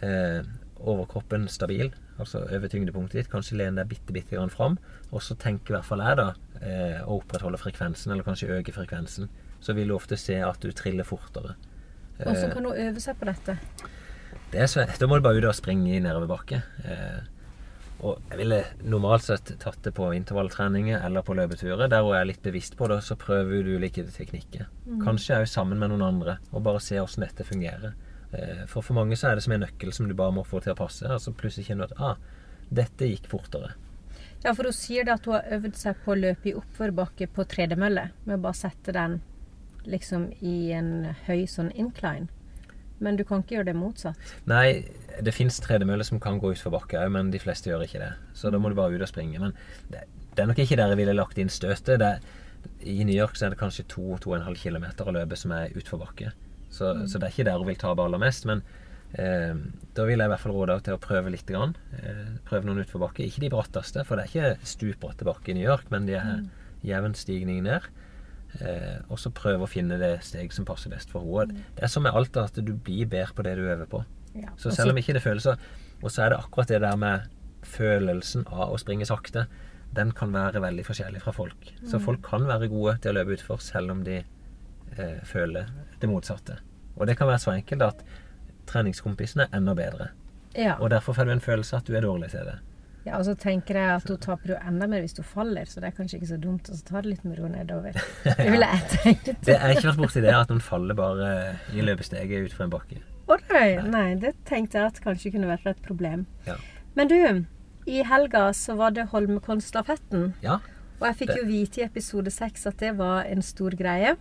eh, 0.02 0.40
overkroppen 0.84 1.46
stabil, 1.48 1.92
altså 2.20 2.42
over 2.44 2.68
tyngdepunktet 2.70 3.22
ditt. 3.22 3.30
Kanskje 3.32 3.56
lene 3.60 3.80
deg 3.82 3.90
bitte, 3.94 4.12
bitte 4.14 4.36
grann 4.36 4.52
fram, 4.52 4.78
og 5.10 5.22
så 5.24 5.36
tenker 5.40 5.72
i 5.72 5.76
hvert 5.78 5.88
fall 5.88 6.02
jeg 6.04 6.18
da 6.20 6.28
eh, 6.60 6.98
å 7.04 7.18
opprettholde 7.20 7.60
frekvensen, 7.62 8.12
eller 8.12 8.26
kanskje 8.26 8.50
øke 8.58 8.74
frekvensen. 8.76 9.30
Så 9.64 9.72
vil 9.76 9.88
du 9.88 9.96
ofte 9.96 10.18
se 10.20 10.36
at 10.44 10.60
du 10.60 10.72
triller 10.76 11.06
fortere. 11.08 11.54
Hvordan 12.18 12.42
Eh, 12.44 12.52
kan 12.52 12.66
hun 12.68 12.76
øve 12.88 13.00
seg 13.02 13.16
på 13.18 13.26
dette? 13.30 13.56
det 14.52 14.66
så, 14.70 14.84
da 14.86 15.06
må 15.10 15.16
du 15.18 15.24
bare 15.24 15.40
ut 15.40 15.48
og 15.50 15.56
springe 15.56 15.96
i 15.96 16.02
nedoverbakke. 16.04 16.60
Eh, 16.84 17.22
og 18.04 18.30
jeg 18.30 18.38
ville 18.42 18.58
normalt 18.84 19.24
sett 19.24 19.54
tatt 19.62 19.80
det 19.86 19.94
på 19.96 20.10
intervalltreninger 20.12 21.00
eller 21.06 21.24
på 21.24 21.36
løpeturer, 21.38 21.88
der 21.88 22.02
hvor 22.04 22.16
jeg 22.16 22.24
er 22.26 22.30
litt 22.34 22.42
bevisst 22.44 22.76
på 22.76 22.88
det, 22.92 22.98
så 23.06 23.16
prøver 23.16 23.64
du 23.64 23.76
ulike 23.78 24.04
teknikker. 24.12 24.66
Kanskje 25.00 25.40
òg 25.40 25.48
sammen 25.48 25.80
med 25.80 25.92
noen 25.92 26.04
andre, 26.04 26.36
og 26.52 26.66
bare 26.66 26.82
se 26.84 27.00
åssen 27.00 27.24
dette 27.24 27.46
fungerer. 27.48 27.94
Eh, 28.36 28.64
for 28.68 28.84
for 28.84 28.98
mange 28.98 29.16
så 29.16 29.30
er 29.30 29.38
det 29.38 29.46
som 29.46 29.56
en 29.56 29.64
nøkkel 29.64 29.92
som 29.96 30.08
du 30.10 30.14
bare 30.18 30.34
må 30.36 30.44
få 30.44 30.60
til 30.60 30.74
å 30.74 30.78
passe, 30.78 31.06
Altså 31.08 31.32
så 31.32 31.38
plutselig 31.38 31.70
kjenner 31.70 31.88
du 31.88 31.96
at 31.96 32.04
ah, 32.12 32.44
dette 32.68 33.08
gikk 33.08 33.30
fortere. 33.30 33.72
Ja, 34.44 34.52
for 34.52 34.68
hun 34.68 34.76
sier 34.76 35.06
det 35.06 35.14
at 35.14 35.24
hun 35.24 35.38
har 35.38 35.48
øvd 35.56 35.78
seg 35.80 36.00
på 36.04 36.12
å 36.12 36.20
løpe 36.20 36.50
i 36.50 36.56
oppoverbakke 36.58 37.30
på 37.32 37.46
tredemølle, 37.48 38.10
med 38.26 38.36
å 38.36 38.42
bare 38.44 38.60
sette 38.60 38.92
den 38.92 39.22
liksom 39.88 40.28
i 40.44 40.72
en 40.76 41.14
høy 41.24 41.46
sånn 41.48 41.70
incline. 41.72 42.28
Men 43.04 43.18
du 43.18 43.24
kan 43.28 43.42
ikke 43.44 43.58
gjøre 43.58 43.70
det 43.70 43.76
motsatt. 43.78 44.34
Nei, 44.50 44.84
det 45.22 45.34
fins 45.36 45.60
tredemøller 45.62 46.06
som 46.06 46.22
kan 46.22 46.40
gå 46.42 46.54
utfor 46.54 46.72
bakke 46.74 47.00
òg, 47.00 47.12
men 47.14 47.32
de 47.34 47.40
fleste 47.42 47.70
gjør 47.70 47.84
ikke 47.86 48.02
det. 48.02 48.12
Så 48.36 48.52
da 48.52 48.60
må 48.60 48.72
du 48.72 48.78
bare 48.78 48.94
ut 48.94 49.04
og 49.04 49.10
springe. 49.10 49.40
Men 49.42 49.54
det, 49.92 50.06
det 50.34 50.44
er 50.44 50.50
nok 50.50 50.62
ikke 50.64 50.78
der 50.80 50.94
jeg 50.94 51.00
ville 51.02 51.16
lagt 51.16 51.40
inn 51.40 51.52
støtet. 51.52 52.00
Det, 52.02 52.14
I 52.90 53.02
New 53.04 53.14
York 53.14 53.36
så 53.38 53.46
er 53.46 53.54
det 53.54 53.60
kanskje 53.60 53.86
2-2,5 53.92 54.56
km 54.62 54.88
å 55.04 55.16
løpe 55.18 55.38
som 55.38 55.54
er 55.56 55.74
utfor 55.78 56.02
bakke. 56.02 56.32
Så, 56.74 56.94
så 57.06 57.20
det 57.20 57.28
er 57.28 57.36
ikke 57.36 57.46
der 57.50 57.60
hun 57.60 57.70
vil 57.70 57.78
tape 57.78 58.02
aller 58.02 58.22
mest. 58.22 58.48
Men 58.50 58.64
eh, 59.20 59.54
da 59.94 60.08
vil 60.08 60.18
jeg 60.18 60.26
i 60.26 60.32
hvert 60.32 60.42
fall 60.42 60.56
råde 60.56 60.74
henne 60.74 60.88
til 60.88 60.98
å 60.98 61.02
prøve 61.02 61.34
litt. 61.34 61.46
Grann. 61.50 61.76
Eh, 62.00 62.38
prøve 62.48 62.66
noen 62.66 62.82
utfor 62.82 63.04
bakke. 63.04 63.26
Ikke 63.28 63.44
de 63.44 63.52
bratteste, 63.54 64.06
for 64.08 64.18
det 64.18 64.26
er 64.26 64.32
ikke 64.32 64.72
stupbratte 64.74 65.28
bakker 65.28 65.54
i 65.54 65.60
New 65.60 65.68
York, 65.68 65.86
men 65.94 66.08
de 66.08 66.18
er 66.18 66.42
jevn 66.84 67.14
stigning 67.18 67.62
ned. 67.68 67.86
Eh, 68.60 69.00
og 69.10 69.18
så 69.18 69.32
prøve 69.34 69.66
å 69.66 69.70
finne 69.70 69.98
det 69.98 70.12
steg 70.26 70.52
som 70.54 70.66
passer 70.68 70.92
best 70.92 71.10
for 71.10 71.24
henne. 71.26 71.64
Det 71.74 71.86
er 71.86 71.90
som 71.90 72.04
med 72.06 72.14
alt, 72.14 72.36
at 72.38 72.54
du 72.54 72.72
blir 72.74 73.08
bedre 73.10 73.34
på 73.34 73.46
det 73.46 73.56
du 73.58 73.64
øver 73.66 73.88
på. 73.90 74.04
Ja. 74.34 74.52
Så 74.58 74.70
selv 74.74 74.92
om 74.92 74.98
ikke 74.98 75.14
det 75.14 75.22
føles 75.22 75.44
så 75.46 75.54
Og 76.02 76.10
så 76.10 76.24
er 76.24 76.32
det 76.32 76.40
akkurat 76.42 76.68
det 76.68 76.80
der 76.82 76.96
med 76.96 77.28
følelsen 77.64 78.42
av 78.52 78.74
å 78.74 78.78
springe 78.78 79.06
sakte. 79.08 79.46
Den 79.94 80.10
kan 80.12 80.34
være 80.34 80.60
veldig 80.60 80.84
forskjellig 80.84 81.22
fra 81.22 81.32
folk. 81.32 81.70
Så 81.88 82.00
folk 82.02 82.20
kan 82.26 82.44
være 82.44 82.68
gode 82.68 82.98
til 83.00 83.14
å 83.14 83.14
løpe 83.14 83.38
utfor 83.38 83.62
selv 83.62 83.94
om 83.94 84.02
de 84.04 84.18
eh, 84.18 85.22
føler 85.24 85.70
det 86.00 86.10
motsatte. 86.10 86.58
Og 86.98 87.06
det 87.06 87.16
kan 87.16 87.30
være 87.30 87.40
så 87.40 87.54
enkelt 87.54 87.86
at 87.86 88.04
treningskompisene 88.68 89.46
er 89.46 89.56
enda 89.56 89.72
bedre. 89.74 90.10
ja. 90.54 90.76
Og 90.80 90.90
derfor 90.90 91.14
får 91.14 91.24
du 91.24 91.32
en 91.32 91.40
følelse 91.40 91.76
at 91.76 91.86
du 91.86 91.96
er 91.96 92.04
dårlig 92.04 92.30
til 92.30 92.44
det. 92.44 92.58
Ja, 93.04 93.18
og 93.18 93.24
så 93.26 93.34
tenker 93.36 93.76
jeg 93.76 93.90
at 93.98 94.08
hun 94.08 94.16
taper 94.22 94.54
jo 94.54 94.58
enda 94.64 94.86
mer 94.88 95.02
hvis 95.04 95.16
hun 95.18 95.26
faller, 95.28 95.68
så 95.68 95.82
det 95.82 95.90
er 95.90 95.96
kanskje 95.98 96.16
ikke 96.18 96.28
så 96.30 96.38
dumt 96.40 96.70
å 96.72 96.76
ta 96.88 97.02
det 97.04 97.10
litt 97.10 97.24
med 97.28 97.36
ro 97.38 97.48
nedover. 97.52 97.98
Det 98.24 98.46
ville 98.48 98.68
jeg 98.70 98.86
tenkt. 98.94 99.26
Det 99.44 99.56
er 99.58 99.74
ikke 99.74 99.90
vært 99.90 100.00
borti 100.00 100.22
det 100.24 100.32
at 100.32 100.48
noen 100.52 100.62
faller 100.64 100.96
bare 100.96 101.32
i 101.76 101.84
løpesteget 101.84 102.46
utfor 102.48 102.64
en 102.64 102.72
bakke. 102.72 103.02
Å 103.28 103.36
nei, 103.50 103.68
nei, 103.88 104.06
det 104.20 104.34
tenkte 104.48 104.78
jeg 104.80 104.88
at 104.92 105.02
kanskje 105.04 105.34
kunne 105.34 105.48
vært 105.52 105.68
et 105.68 105.82
problem. 105.84 106.24
Ja. 106.48 106.56
Men 106.96 107.08
du, 107.12 107.16
i 107.88 108.00
helga 108.08 108.46
så 108.56 108.76
var 108.80 108.92
det 108.96 109.10
Holmenkollstafetten. 109.12 110.30
Ja, 110.44 110.58
Og 111.00 111.06
jeg 111.10 111.16
fikk 111.20 111.34
jo 111.36 111.44
vite 111.48 111.82
i 111.82 111.84
episode 111.84 112.32
seks 112.32 112.64
at 112.70 112.78
det 112.80 112.94
var 112.96 113.24
en 113.28 113.42
stor 113.44 113.74
greie. 113.76 114.14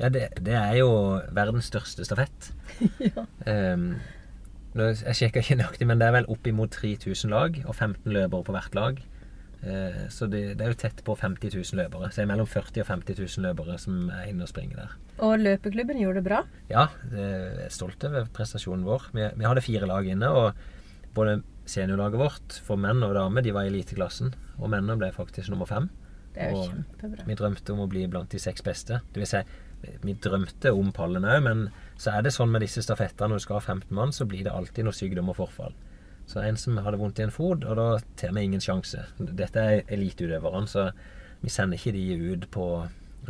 ja 0.00 0.08
det, 0.08 0.30
det 0.40 0.54
er 0.56 0.78
jo 0.80 0.88
verdens 1.36 1.68
største 1.68 2.04
stafett. 2.08 2.52
Ja. 3.10 3.26
Nå, 3.44 4.00
jeg 4.74 5.16
sjekker 5.18 5.42
ikke 5.42 5.58
nøyaktig, 5.58 5.86
men 5.90 5.98
det 5.98 6.06
er 6.06 6.18
vel 6.20 6.28
oppimot 6.30 6.70
3000 6.76 7.32
lag 7.32 7.56
og 7.66 7.74
15 7.74 8.12
løpere 8.14 8.46
på 8.46 8.54
hvert 8.54 8.76
lag. 8.78 9.00
Eh, 9.60 10.08
så 10.08 10.24
det, 10.30 10.56
det 10.56 10.64
er 10.64 10.72
jo 10.72 10.78
tett 10.80 11.02
på 11.04 11.14
50 11.18 11.52
000 11.52 11.80
løpere. 11.82 12.08
Så 12.08 12.20
det 12.20 12.24
er 12.24 12.30
mellom 12.30 12.48
40 12.48 12.84
og 12.84 12.88
50 12.88 13.18
000 13.20 13.46
løpere 13.48 13.76
som 13.82 14.08
er 14.14 14.30
inne 14.30 14.46
og 14.46 14.52
springer 14.52 14.80
der. 14.80 14.94
Og 15.26 15.36
løpeklubben 15.42 16.00
gjorde 16.00 16.22
det 16.22 16.28
bra. 16.30 16.42
Ja, 16.70 16.86
jeg 17.12 17.66
er 17.66 17.74
stolt 17.74 18.04
over 18.08 18.28
prestasjonen 18.36 18.86
vår. 18.86 19.10
Vi, 19.16 19.26
vi 19.36 19.48
hadde 19.48 19.64
fire 19.64 19.88
lag 19.90 20.06
inne, 20.08 20.30
og 20.32 21.16
både 21.16 21.40
seniorlaget 21.70 22.22
vårt 22.22 22.60
for 22.64 22.80
menn 22.80 23.02
og 23.06 23.14
damer 23.18 23.44
de 23.44 23.52
var 23.54 23.66
i 23.66 23.72
eliteklassen. 23.72 24.32
Og 24.58 24.70
mennene 24.70 24.96
ble 25.00 25.10
faktisk 25.14 25.52
nummer 25.52 25.68
fem. 25.68 25.90
Det 26.34 26.46
er 26.46 26.54
jo 26.54 26.62
Og 26.62 26.70
kjempebra. 26.70 27.26
Vi 27.26 27.36
drømte 27.36 27.74
om 27.74 27.84
å 27.84 27.90
bli 27.90 28.06
blant 28.10 28.32
de 28.32 28.40
seks 28.40 28.64
beste. 28.64 29.02
Det 29.12 29.20
vil 29.22 29.28
si, 29.28 29.42
vi 30.02 30.14
drømte 30.14 30.72
om 30.76 30.90
pallen 30.92 31.26
òg, 31.28 31.42
men 31.44 31.62
så 32.00 32.16
er 32.16 32.24
det 32.24 32.34
sånn 32.34 32.52
med 32.52 32.64
disse 32.64 32.82
stafettene 32.84 33.32
når 33.32 33.40
du 33.40 33.44
skal 33.46 33.58
ha 33.58 33.64
15 33.76 33.94
mann, 33.96 34.12
så 34.12 34.26
blir 34.28 34.44
det 34.46 34.54
alltid 34.54 34.86
noe 34.86 34.96
sykdom 34.96 35.32
og 35.32 35.38
forfall. 35.40 35.76
Så 36.30 36.42
en 36.44 36.58
som 36.60 36.78
hadde 36.78 37.00
vondt 37.00 37.18
i 37.18 37.26
en 37.26 37.34
fot, 37.34 37.64
og 37.66 37.76
da 37.76 37.86
tar 38.20 38.34
vi 38.36 38.46
ingen 38.46 38.62
sjanse. 38.62 39.02
Dette 39.18 39.62
er 39.66 39.80
eliteutøverne, 39.90 40.68
så 40.70 40.90
vi 41.40 41.50
sender 41.50 41.80
ikke 41.80 41.94
de 41.96 42.34
ut 42.34 42.46
på 42.54 42.66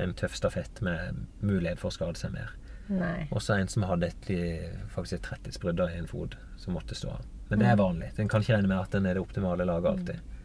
en 0.01 0.15
tøff 0.19 0.37
stafett 0.37 0.83
med 0.85 1.25
mulighet 1.41 1.81
for 1.81 1.91
å 1.91 1.97
skade 1.97 2.21
seg 2.21 2.35
mer. 2.35 2.53
Nei. 2.91 3.29
Også 3.31 3.55
en 3.55 3.71
som 3.71 3.87
hadde 3.87 4.11
et, 4.11 4.31
faktisk 4.91 5.17
et 5.17 5.27
trettighetsbrudd 5.29 5.83
i 5.87 6.01
en 6.01 6.11
fot, 6.11 6.35
som 6.59 6.75
måtte 6.75 6.99
stå 6.99 7.15
av. 7.15 7.27
Men 7.51 7.63
det 7.63 7.71
er 7.71 7.79
vanlig. 7.79 8.11
En 8.19 8.29
kan 8.31 8.45
ikke 8.45 8.57
regne 8.57 8.71
med 8.71 8.79
at 8.79 8.93
den 8.95 9.07
er 9.07 9.17
det 9.17 9.23
optimale 9.23 9.67
laget 9.67 9.91
alltid. 9.91 10.37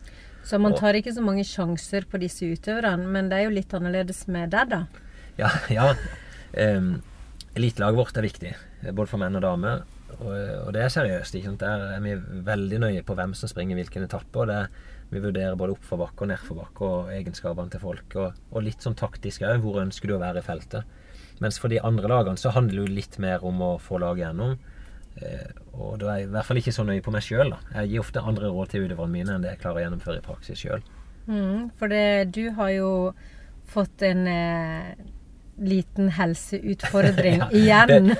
Så 0.45 0.59
man 0.61 0.75
tar 0.77 0.97
ikke 0.97 1.13
så 1.13 1.23
mange 1.25 1.43
sjanser 1.45 2.05
på 2.09 2.21
disse 2.21 2.45
utøverne, 2.45 3.09
men 3.09 3.31
det 3.31 3.39
er 3.39 3.47
jo 3.47 3.55
litt 3.55 3.73
annerledes 3.73 4.25
med 4.29 4.53
deg, 4.53 4.69
da. 4.73 4.83
Ja, 5.39 5.51
ja. 5.73 5.91
Um, 6.55 7.01
elitelaget 7.55 7.99
vårt 7.99 8.17
er 8.17 8.25
viktig, 8.27 8.53
både 8.91 9.11
for 9.11 9.21
menn 9.21 9.35
og 9.35 9.43
damer. 9.43 9.83
Og, 10.15 10.31
og 10.31 10.69
det 10.75 10.83
er 10.85 10.91
seriøst. 10.93 11.35
ikke 11.35 11.49
sant? 11.49 11.63
Der 11.63 11.95
er 11.97 12.03
vi 12.03 12.13
veldig 12.47 12.81
nøye 12.85 13.05
på 13.05 13.15
hvem 13.17 13.33
som 13.35 13.51
springer 13.51 13.79
hvilken 13.79 14.05
etappe. 14.05 14.43
og 14.43 14.47
det, 14.47 14.61
Vi 15.11 15.23
vurderer 15.23 15.57
både 15.59 15.75
oppforbakke 15.75 16.23
og 16.23 16.31
nedforbakke 16.31 16.91
og 16.91 17.11
egenskapene 17.15 17.73
til 17.73 17.83
folk. 17.83 18.15
Og, 18.15 18.45
og 18.51 18.63
litt 18.63 18.85
sånn 18.85 18.95
taktisk 18.95 19.43
òg. 19.43 19.59
Hvor 19.63 19.81
ønsker 19.83 20.11
du 20.11 20.15
å 20.15 20.21
være 20.23 20.43
i 20.43 20.45
feltet? 20.45 20.87
Mens 21.43 21.59
for 21.59 21.71
de 21.71 21.81
andre 21.83 22.07
lagene 22.07 22.39
så 22.39 22.53
handler 22.55 22.79
det 22.79 22.85
jo 22.85 22.95
litt 23.01 23.19
mer 23.19 23.43
om 23.43 23.59
å 23.65 23.75
få 23.81 23.99
laget 23.99 24.29
gjennom. 24.29 24.55
Eh, 25.15 25.51
og 25.75 25.99
da 25.99 26.11
er 26.11 26.21
jeg 26.21 26.29
i 26.29 26.33
hvert 26.35 26.47
fall 26.47 26.59
ikke 26.61 26.75
så 26.75 26.85
nøye 26.87 27.03
på 27.03 27.11
meg 27.15 27.25
sjøl. 27.25 27.55
Jeg 27.73 27.91
gir 27.91 28.03
ofte 28.03 28.23
andre 28.23 28.51
råd 28.51 28.71
til 28.71 28.85
utøverne 28.87 29.11
mine 29.11 29.35
enn 29.35 29.43
det 29.43 29.55
jeg 29.55 29.63
klarer 29.63 29.81
å 29.81 29.85
gjennomføre 29.85 30.21
i 30.21 30.25
praksis 30.25 30.63
sjøl. 30.63 30.85
Mm, 31.25 31.71
for 31.79 31.91
det, 31.91 32.31
du 32.35 32.45
har 32.55 32.71
jo 32.75 32.89
fått 33.71 34.03
en 34.05 34.27
eh, 34.29 34.95
liten 35.61 36.09
helseutfordring 36.17 37.43
igjen. 37.61 38.11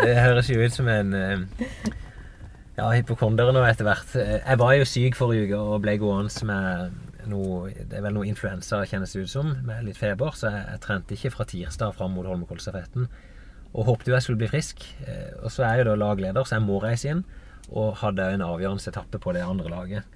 Det 0.00 0.16
høres 0.20 0.50
jo 0.52 0.58
ut 0.60 0.74
som 0.76 0.88
en 0.92 1.14
eh, 1.16 1.44
ja, 2.76 2.90
hypokonder 2.92 3.52
nå 3.56 3.62
etter 3.68 3.86
hvert. 3.88 4.14
Eh, 4.20 4.38
Jeg 4.44 4.60
var 4.60 4.74
jo 4.76 4.84
syk 4.88 5.16
forrige 5.18 5.46
uke 5.48 5.60
og 5.62 5.80
ble 5.86 5.94
gående 6.02 6.48
med 6.50 7.02
noe 7.26 7.72
Det 7.74 7.96
er 7.98 8.04
vel 8.04 8.14
noe 8.14 8.26
influensa, 8.30 8.84
kjennes 8.86 9.10
det 9.16 9.24
ut 9.26 9.32
som, 9.32 9.48
med 9.66 9.82
litt 9.88 9.98
feber. 9.98 10.30
Så 10.38 10.50
jeg, 10.52 10.66
jeg 10.74 10.82
trente 10.84 11.16
ikke 11.16 11.32
fra 11.34 11.46
tirsdag 11.50 11.96
fram 11.96 12.12
mot 12.14 12.28
Holmenkollstafetten. 12.28 13.08
Og 13.76 13.88
håpte 13.88 14.12
jo 14.12 14.14
jeg 14.14 14.22
skulle 14.28 14.42
bli 14.44 14.50
frisk. 14.52 14.84
Eh, 15.08 15.32
Og 15.42 15.50
så 15.50 15.64
er 15.66 15.78
jeg 15.80 15.86
jo 15.86 15.90
da 15.90 15.96
lagleder, 16.04 16.44
så 16.46 16.58
jeg 16.60 16.66
må 16.68 16.78
reise 16.84 17.10
inn. 17.10 17.24
Og 17.72 17.96
hadde 17.98 18.28
en 18.36 18.44
avgjørende 18.46 18.92
etappe 18.92 19.18
på 19.18 19.32
det 19.34 19.42
andre 19.42 19.72
laget. 19.72 20.12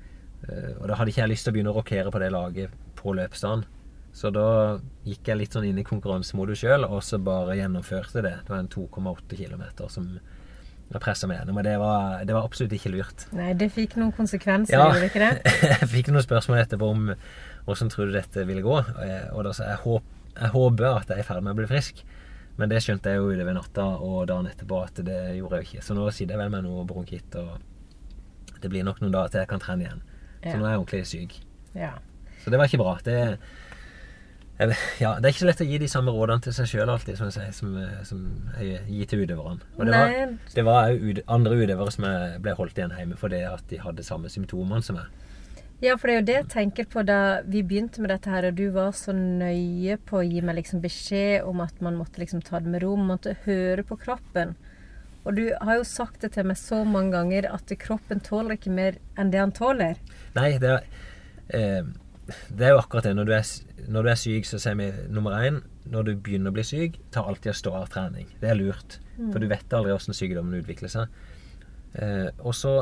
Og 0.81 0.87
da 0.89 0.95
hadde 0.97 1.11
ikke 1.13 1.21
jeg 1.21 1.31
lyst 1.35 1.45
til 1.45 1.51
å 1.51 1.55
begynne 1.57 1.73
å 1.75 1.77
rokere 1.77 2.13
på 2.15 2.21
det 2.23 2.29
laget 2.33 2.71
på 2.97 3.13
løpsdagen. 3.13 3.65
Så 4.13 4.31
da 4.35 4.79
gikk 5.07 5.29
jeg 5.31 5.39
litt 5.39 5.53
sånn 5.55 5.65
inn 5.69 5.79
i 5.79 5.85
konkurransemodus 5.87 6.59
sjøl, 6.65 6.85
og 6.85 7.03
så 7.07 7.19
bare 7.23 7.55
gjennomførte 7.57 8.23
det. 8.25 8.33
Det 8.45 8.51
var 8.51 8.59
en 8.65 8.69
2,8 8.69 9.37
km 9.39 9.63
som 9.89 10.09
jeg 10.91 11.01
pressa 11.05 11.29
meg 11.31 11.39
gjennom. 11.39 11.59
Og 11.63 11.65
det 11.65 11.77
var, 11.79 12.25
det 12.27 12.35
var 12.35 12.45
absolutt 12.49 12.73
ikke 12.75 12.91
lurt. 12.91 13.27
Nei, 13.33 13.53
det 13.55 13.71
fikk 13.73 13.95
noen 14.01 14.11
konsekvenser, 14.17 14.75
Ja. 14.75 14.89
gjorde 14.89 15.01
det 15.05 15.11
ikke 15.13 15.23
det? 15.29 15.53
jeg 15.81 15.89
fikk 15.93 16.09
noen 16.11 16.27
spørsmål 16.27 16.65
etterpå 16.65 16.89
om 16.91 17.13
tror 17.71 18.11
du 18.11 18.13
dette 18.17 18.43
ville 18.49 18.63
gå. 18.67 18.79
Eh, 18.99 19.29
Og 19.37 19.45
da 19.47 19.53
sa 19.55 19.69
jeg 19.71 19.79
håp, 19.85 20.03
jeg 20.35 20.51
håper 20.57 20.89
at 20.91 21.09
jeg 21.09 21.19
er 21.19 21.23
i 21.23 21.29
ferd 21.31 21.43
med 21.47 21.53
å 21.55 21.61
bli 21.61 21.69
frisk. 21.71 22.03
Men 22.59 22.69
det 22.69 22.83
skjønte 22.83 23.09
jeg 23.15 23.21
jo 23.23 23.31
utover 23.31 23.55
natta 23.55 23.85
og 24.03 24.27
dagen 24.29 24.51
etterpå 24.51 24.83
at 24.85 24.99
det 25.07 25.21
gjorde 25.39 25.61
jeg 25.61 25.65
jo 25.65 25.69
ikke. 25.71 25.85
Så 25.87 25.95
nå 25.95 26.11
sitter 26.13 26.35
jeg 26.35 26.41
vel 26.43 26.51
med 26.51 26.67
noe 26.67 26.83
bronkitt, 26.85 27.37
og 27.39 28.59
det 28.61 28.69
blir 28.69 28.83
nok 28.85 28.99
noen 29.01 29.15
dager 29.15 29.31
til 29.37 29.41
jeg 29.45 29.49
kan 29.55 29.63
trene 29.63 29.87
igjen. 29.87 30.03
Så 30.43 30.51
Ja. 30.51 30.59
nå 30.59 30.67
er 30.67 30.71
jeg 30.75 30.81
ordentlig 30.83 31.07
syk. 31.07 31.39
Ja. 31.79 31.93
Så 32.43 32.51
det 32.51 32.59
var 32.59 32.67
ikke 32.67 32.83
bra. 32.83 32.99
Det, 33.05 33.39
jeg, 34.61 34.77
ja, 35.01 35.15
det 35.17 35.25
er 35.25 35.33
ikke 35.33 35.43
så 35.43 35.49
lett 35.49 35.63
å 35.65 35.69
gi 35.71 35.79
de 35.81 35.89
samme 35.89 36.13
rådene 36.13 36.45
til 36.45 36.55
seg 36.57 36.69
sjøl 36.69 36.93
alltid, 36.93 37.17
som 37.17 37.31
jeg 37.33 37.55
som, 37.57 37.73
eh, 37.81 38.03
som 38.05 38.27
jeg 38.61 38.83
gir 38.91 39.09
til 39.09 39.25
utøverne. 39.25 39.65
Og 39.79 39.89
det 39.89 39.95
var, 39.95 40.13
Nei. 40.13 40.53
det 40.55 40.65
var 40.67 40.93
òg 40.93 41.21
andre 41.37 41.59
utøvere 41.63 41.95
som 41.95 42.07
jeg 42.11 42.43
ble 42.45 42.55
holdt 42.59 42.81
igjen 42.81 42.95
hjemme 42.99 43.19
fordi 43.21 43.41
at 43.49 43.65
de 43.73 43.81
hadde 43.81 44.05
samme 44.07 44.33
symptomene 44.33 44.85
som 44.85 45.01
meg. 45.01 45.09
Ja, 45.81 45.95
for 45.97 46.11
det 46.11 46.13
er 46.13 46.19
jo 46.19 46.27
det 46.29 46.35
jeg 46.35 46.49
tenker 46.53 46.89
på 46.93 47.03
da 47.09 47.21
vi 47.49 47.63
begynte 47.65 48.03
med 48.05 48.13
dette 48.13 48.29
her, 48.29 48.51
og 48.51 48.59
du 48.59 48.67
var 48.75 48.93
så 48.93 49.15
nøye 49.17 49.97
på 50.05 50.19
å 50.21 50.27
gi 50.27 50.43
meg 50.45 50.59
liksom 50.59 50.83
beskjed 50.85 51.47
om 51.49 51.63
at 51.65 51.81
man 51.81 51.97
måtte 51.97 52.21
liksom 52.21 52.43
ta 52.45 52.61
det 52.61 52.69
med 52.69 52.85
ro, 52.85 52.99
man 53.01 53.15
måtte 53.15 53.39
høre 53.47 53.87
på 53.89 53.97
kroppen. 54.03 54.53
Og 55.25 55.37
du 55.37 55.47
har 55.57 55.81
jo 55.81 55.89
sagt 55.89 56.21
det 56.21 56.35
til 56.37 56.49
meg 56.49 56.61
så 56.61 56.83
mange 56.85 57.15
ganger 57.17 57.49
at 57.49 57.73
kroppen 57.81 58.21
tåler 58.25 58.59
ikke 58.59 58.73
mer 58.77 59.01
enn 59.17 59.33
det 59.33 59.41
han 59.41 59.57
tåler. 59.57 59.97
Nei, 60.37 60.51
det 60.61 60.75
er, 60.77 60.87
eh, 61.57 61.89
det 62.55 62.69
er 62.69 62.75
jo 62.75 62.81
akkurat 62.83 63.09
det. 63.09 63.15
Når 63.19 63.29
du 63.29 63.35
er, 63.37 63.51
når 63.91 64.07
du 64.07 64.13
er 64.13 64.21
syk, 64.21 64.49
så 64.49 64.61
sier 64.63 64.79
vi 64.79 64.91
nummer 65.13 65.37
én 65.41 65.61
Når 65.91 66.07
du 66.07 66.11
begynner 66.17 66.53
å 66.53 66.55
bli 66.55 66.65
syk, 66.67 66.99
ta 67.11 67.25
alltid 67.27 67.55
og 67.55 67.59
stå 67.59 67.75
av 67.81 67.91
trening. 67.91 68.29
Det 68.41 68.51
er 68.51 68.59
lurt. 68.59 69.01
For 69.21 69.43
du 69.43 69.49
vet 69.51 69.75
aldri 69.77 69.93
hvordan 69.93 70.17
sykdommen 70.17 70.61
utvikler 70.61 70.93
seg. 70.93 71.21
Eh, 71.99 72.29
og 72.39 72.55
så 72.55 72.75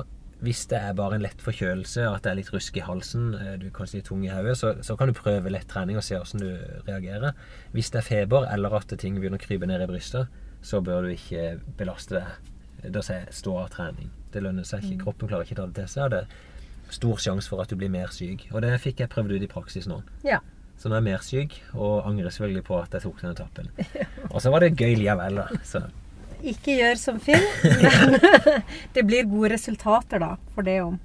hvis 0.45 0.67
det 0.71 0.79
er 0.79 0.95
bare 0.95 1.17
en 1.17 1.25
lett 1.25 1.41
forkjølelse, 1.43 2.05
at 2.07 2.23
det 2.23 2.31
er 2.31 2.37
litt 2.39 2.51
rusk 2.55 2.77
i 2.79 2.85
halsen, 2.87 3.33
eh, 3.35 3.55
du 3.59 3.67
er 3.67 3.73
kanskje 3.75 3.99
litt 3.99 4.07
tung 4.11 4.23
i 4.23 4.31
hodet, 4.31 4.55
så, 4.61 4.75
så 4.87 4.95
kan 4.99 5.11
du 5.11 5.17
prøve 5.17 5.51
lett 5.51 5.67
trening 5.71 5.99
og 5.99 6.05
se 6.07 6.19
hvordan 6.19 6.45
du 6.45 6.85
reagerer. 6.87 7.35
Hvis 7.75 7.91
det 7.95 8.03
er 8.03 8.07
feber, 8.07 8.47
eller 8.53 8.77
at 8.79 8.95
ting 9.01 9.19
begynner 9.19 9.41
å 9.41 9.43
krype 9.43 9.67
ned 9.67 9.83
i 9.83 9.89
brystet, 9.91 10.31
så 10.63 10.83
bør 10.85 11.07
du 11.07 11.17
ikke 11.17 11.57
belaste 11.79 12.21
deg. 12.21 12.53
Da 12.95 13.03
sier 13.03 13.25
jeg 13.25 13.35
stå 13.35 13.57
av 13.65 13.73
trening. 13.75 14.13
Det 14.31 14.45
lønner 14.45 14.67
seg 14.67 14.85
ikke. 14.85 15.03
Kroppen 15.07 15.31
klarer 15.31 15.47
ikke 15.47 15.57
å 15.57 15.63
ta 15.65 15.67
det 15.67 15.81
til 15.81 15.91
seg. 15.91 16.15
det 16.15 16.23
stor 16.95 17.21
sjanse 17.23 17.51
for 17.51 17.63
at 17.63 17.71
du 17.71 17.77
blir 17.79 17.91
mer 17.93 18.13
syk. 18.15 18.47
Og 18.53 18.63
det 18.65 18.75
fikk 18.83 19.03
jeg 19.05 19.13
prøvd 19.13 19.37
ut 19.37 19.45
i 19.45 19.51
praksis 19.51 19.89
nå. 19.91 20.01
Ja. 20.27 20.41
Så 20.79 20.91
nå 20.91 20.95
er 20.95 21.03
jeg 21.03 21.09
mer 21.09 21.25
syk, 21.27 21.57
og 21.75 22.07
angrer 22.07 22.31
selvfølgelig 22.31 22.65
på 22.69 22.77
at 22.79 22.93
jeg 22.95 23.03
tok 23.03 23.23
den 23.23 23.33
etappen. 23.33 23.71
Og 24.33 24.43
så 24.45 24.53
var 24.55 24.63
det 24.63 24.77
gøy 24.79 24.95
likevel, 25.01 25.41
da. 25.41 25.63
Så. 25.67 25.83
Ikke 26.47 26.77
gjør 26.79 26.95
som 27.01 27.19
Finn, 27.19 27.43
men 27.83 28.15
det 28.95 29.03
blir 29.09 29.27
gode 29.27 29.57
resultater 29.57 30.23
da, 30.23 30.37
for 30.55 30.67
det 30.67 30.79
om. 30.85 31.01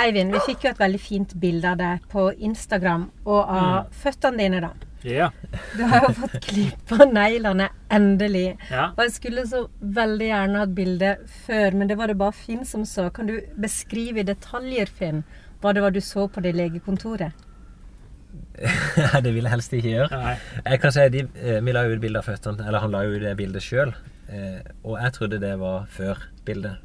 Eivind, 0.00 0.32
vi 0.32 0.40
fikk 0.44 0.64
jo 0.64 0.70
et 0.74 0.80
veldig 0.80 1.00
fint 1.00 1.32
bilde 1.40 1.72
av 1.72 1.80
deg 1.80 2.04
på 2.12 2.30
Instagram, 2.36 3.08
og 3.24 3.40
av 3.52 3.90
føttene 4.02 4.44
dine 4.44 4.60
da. 4.64 4.70
Ja. 5.06 5.30
Du 5.76 5.82
har 5.88 6.06
jo 6.06 6.12
fått 6.18 6.38
klippa 6.44 7.06
neglene, 7.08 7.70
endelig. 7.92 8.56
ja. 8.70 8.90
Og 8.96 9.04
jeg 9.06 9.14
skulle 9.14 9.46
så 9.48 9.64
veldig 9.80 10.28
gjerne 10.28 10.64
hatt 10.64 10.74
bilde 10.76 11.12
før, 11.46 11.76
men 11.76 11.88
det 11.88 11.96
var 12.00 12.12
det 12.12 12.18
bare 12.20 12.36
Finn 12.36 12.66
som 12.68 12.84
så. 12.88 13.08
Kan 13.14 13.30
du 13.30 13.38
beskrive 13.60 14.20
i 14.20 14.26
detaljer, 14.28 14.90
Finn, 14.92 15.22
hva 15.60 15.72
det 15.76 15.84
var 15.84 15.94
du 15.94 16.00
så 16.04 16.26
på 16.28 16.42
det 16.44 16.54
legekontoret? 16.58 17.46
det 19.24 19.32
vil 19.32 19.46
jeg 19.46 19.52
helst 19.54 19.72
ikke 19.72 19.92
gjøre. 19.94 20.20
Nei. 20.20 20.36
Jeg 20.66 20.80
kan 20.82 20.92
si 20.94 21.04
de, 21.16 21.24
eh, 21.40 21.60
Vi 21.64 21.72
la 21.72 21.86
jo 21.86 21.96
ut 21.96 22.02
bilde 22.02 22.20
av 22.20 22.28
føttene, 22.28 22.66
eller 22.66 22.84
han 22.84 22.92
la 22.94 23.04
jo 23.06 23.16
ut 23.16 23.24
det 23.24 23.36
bildet 23.38 23.64
sjøl. 23.64 23.94
Eh, 24.30 24.60
og 24.86 24.94
jeg 25.00 25.12
trodde 25.16 25.40
det 25.42 25.56
var 25.58 25.88
før 25.90 26.20
bildet. 26.46 26.78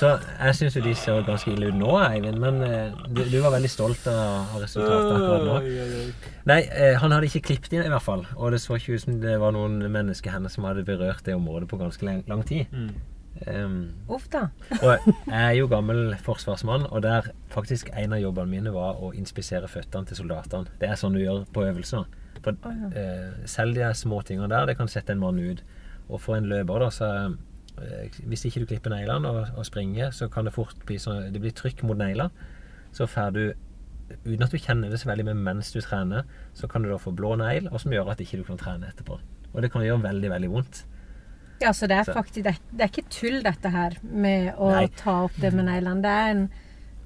Så 0.00 0.08
jeg 0.18 0.56
syns 0.58 0.76
jo 0.76 0.82
de 0.82 0.94
ser 0.98 1.22
ganske 1.26 1.52
ille 1.52 1.68
ut 1.70 1.78
nå, 1.78 1.92
Eivind. 2.02 2.40
Men 2.42 2.58
eh, 2.66 2.96
du, 3.14 3.22
du 3.30 3.38
var 3.44 3.54
veldig 3.54 3.70
stolt 3.70 4.08
av 4.10 4.56
resultatet 4.58 5.12
akkurat 5.14 5.46
nå. 5.46 6.02
Nei, 6.50 6.58
eh, 6.66 6.96
han 6.98 7.14
hadde 7.14 7.30
ikke 7.30 7.44
klippet 7.52 7.76
inn 7.76 7.86
i 7.86 7.92
hvert 7.92 8.02
fall. 8.02 8.26
Og 8.34 8.50
det 8.54 8.62
så 8.64 8.78
ikke 8.78 8.96
ut 8.98 9.04
som 9.04 9.20
det 9.22 9.36
var 9.42 9.54
noen 9.54 9.78
menneskehender 9.86 10.50
som 10.50 10.66
hadde 10.66 10.82
berørt 10.88 11.22
det 11.28 11.38
området 11.38 11.70
på 11.70 11.78
ganske 11.80 12.08
lang, 12.08 12.24
lang 12.30 12.42
tid. 12.48 12.66
Mm. 12.74 12.92
Ehm, 12.92 13.08
Um, 13.42 13.76
Uff 14.12 14.26
da. 14.30 14.42
og 14.82 15.06
jeg 15.08 15.38
er 15.38 15.54
jo 15.56 15.64
gammel 15.66 16.12
forsvarsmann, 16.20 16.84
og 16.92 17.00
der 17.02 17.30
faktisk 17.50 17.88
en 17.96 18.12
av 18.12 18.20
jobbene 18.20 18.50
mine 18.50 18.72
var 18.74 19.00
å 19.02 19.08
inspisere 19.16 19.70
føttene 19.72 20.06
til 20.06 20.18
soldatene. 20.20 20.68
Det 20.78 20.90
er 20.90 21.00
sånn 21.00 21.16
du 21.16 21.22
gjør 21.22 21.46
på 21.54 21.64
øvelser. 21.64 22.04
For 22.44 22.58
eh, 22.92 23.32
selv 23.48 23.78
de 23.78 23.88
små 23.96 24.20
tingene 24.26 24.50
der, 24.52 24.66
det 24.68 24.76
kan 24.78 24.90
sette 24.90 25.14
en 25.14 25.22
mann 25.22 25.40
ut. 25.40 25.62
Og 26.12 26.20
for 26.20 26.36
en 26.36 26.48
løper, 26.50 26.84
da, 26.84 26.90
så 26.92 27.10
eh, 27.80 28.22
Hvis 28.28 28.44
ikke 28.48 28.62
du 28.62 28.70
klipper 28.74 28.92
neglene 28.92 29.30
og, 29.32 29.52
og 29.56 29.66
springer, 29.68 30.12
så 30.12 30.28
kan 30.32 30.48
det 30.48 30.54
fort 30.54 30.76
bli 30.86 30.98
sånn 31.00 31.32
Det 31.32 31.40
blir 31.42 31.54
trykk 31.56 31.84
mot 31.88 31.98
negler. 31.98 32.32
Så 32.92 33.08
får 33.08 33.36
du 33.36 33.44
Uten 34.26 34.44
at 34.44 34.52
du 34.52 34.60
kjenner 34.60 34.92
det 34.92 34.98
så 35.00 35.08
veldig 35.08 35.24
med 35.30 35.38
mens 35.40 35.70
du 35.72 35.78
trener, 35.80 36.26
så 36.52 36.68
kan 36.68 36.84
du 36.84 36.90
da 36.90 36.98
få 37.00 37.14
blå 37.16 37.30
negl, 37.40 37.70
og 37.72 37.80
som 37.80 37.94
gjør 37.94 38.10
at 38.12 38.20
ikke 38.20 38.42
du 38.42 38.44
kan 38.44 38.58
trene 38.60 38.90
etterpå. 38.90 39.16
Og 39.54 39.62
det 39.64 39.70
kan 39.72 39.84
gjøre 39.86 40.02
veldig, 40.04 40.28
veldig 40.34 40.50
vondt. 40.52 40.82
Ja, 41.62 41.70
så 41.72 41.86
det 41.88 41.96
er 41.96 42.10
faktisk 42.10 42.42
det 42.42 42.52
er, 42.52 42.60
det 42.72 42.84
er 42.84 42.90
ikke 42.90 43.08
tull, 43.12 43.38
dette 43.44 43.72
her, 43.72 43.96
med 44.02 44.50
å 44.58 44.72
Nei. 44.74 44.86
ta 44.98 45.22
opp 45.28 45.36
det 45.40 45.52
med 45.54 45.68
neglene. 45.68 46.02
Det 46.04 46.12
er, 46.12 46.34
en, 46.34 46.44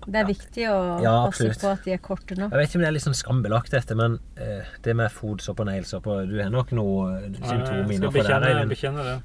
det 0.06 0.20
er 0.20 0.26
viktig 0.28 0.66
å 0.70 0.76
Ja, 1.02 1.14
passe 1.26 1.48
på 1.60 1.70
at 1.72 1.86
de 1.86 1.94
er 1.96 2.02
korte 2.02 2.36
nok. 2.38 2.52
Jeg 2.52 2.60
vet 2.60 2.70
ikke 2.70 2.78
om 2.78 2.84
det 2.84 2.90
er 2.90 3.04
sånn 3.06 3.16
skambelagt, 3.18 3.72
dette, 3.74 3.96
men 3.98 4.18
eh, 4.36 4.74
det 4.84 4.94
med 4.98 5.10
fotsopp 5.14 5.62
og 5.64 5.70
neglesopp 5.70 6.06
Du 6.28 6.36
har 6.38 6.52
nok 6.52 6.74
noe 6.76 7.08
eh, 7.16 7.30
symptomer 7.40 7.94
innenfor 7.96 8.12
det. 8.14 8.26
bekjenne, 8.26 8.66
bekjenne 8.70 9.06
det. 9.06 9.16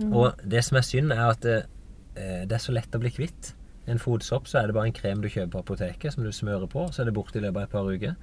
Mm. 0.00 0.12
Og 0.16 0.44
det 0.54 0.62
som 0.64 0.78
er 0.80 0.86
synd, 0.86 1.12
er 1.12 1.24
at 1.28 1.42
det, 1.44 1.56
eh, 2.16 2.44
det 2.48 2.56
er 2.56 2.62
så 2.62 2.76
lett 2.76 2.94
å 2.94 3.02
bli 3.02 3.12
kvitt. 3.14 3.54
En 3.90 3.98
fotsopp 3.98 4.46
så 4.48 4.60
er 4.60 4.68
det 4.68 4.76
bare 4.76 4.90
en 4.90 4.96
krem 4.96 5.22
du 5.22 5.28
kjøper 5.28 5.50
på 5.56 5.64
apoteket 5.64 6.14
som 6.14 6.24
du 6.24 6.30
smører 6.34 6.70
på, 6.70 6.86
så 6.92 7.02
er 7.02 7.10
det 7.10 7.16
borte 7.16 7.40
i 7.40 7.44
løpet 7.44 7.56
av 7.56 7.66
et 7.66 7.74
par 7.74 7.90
uker. 7.90 8.14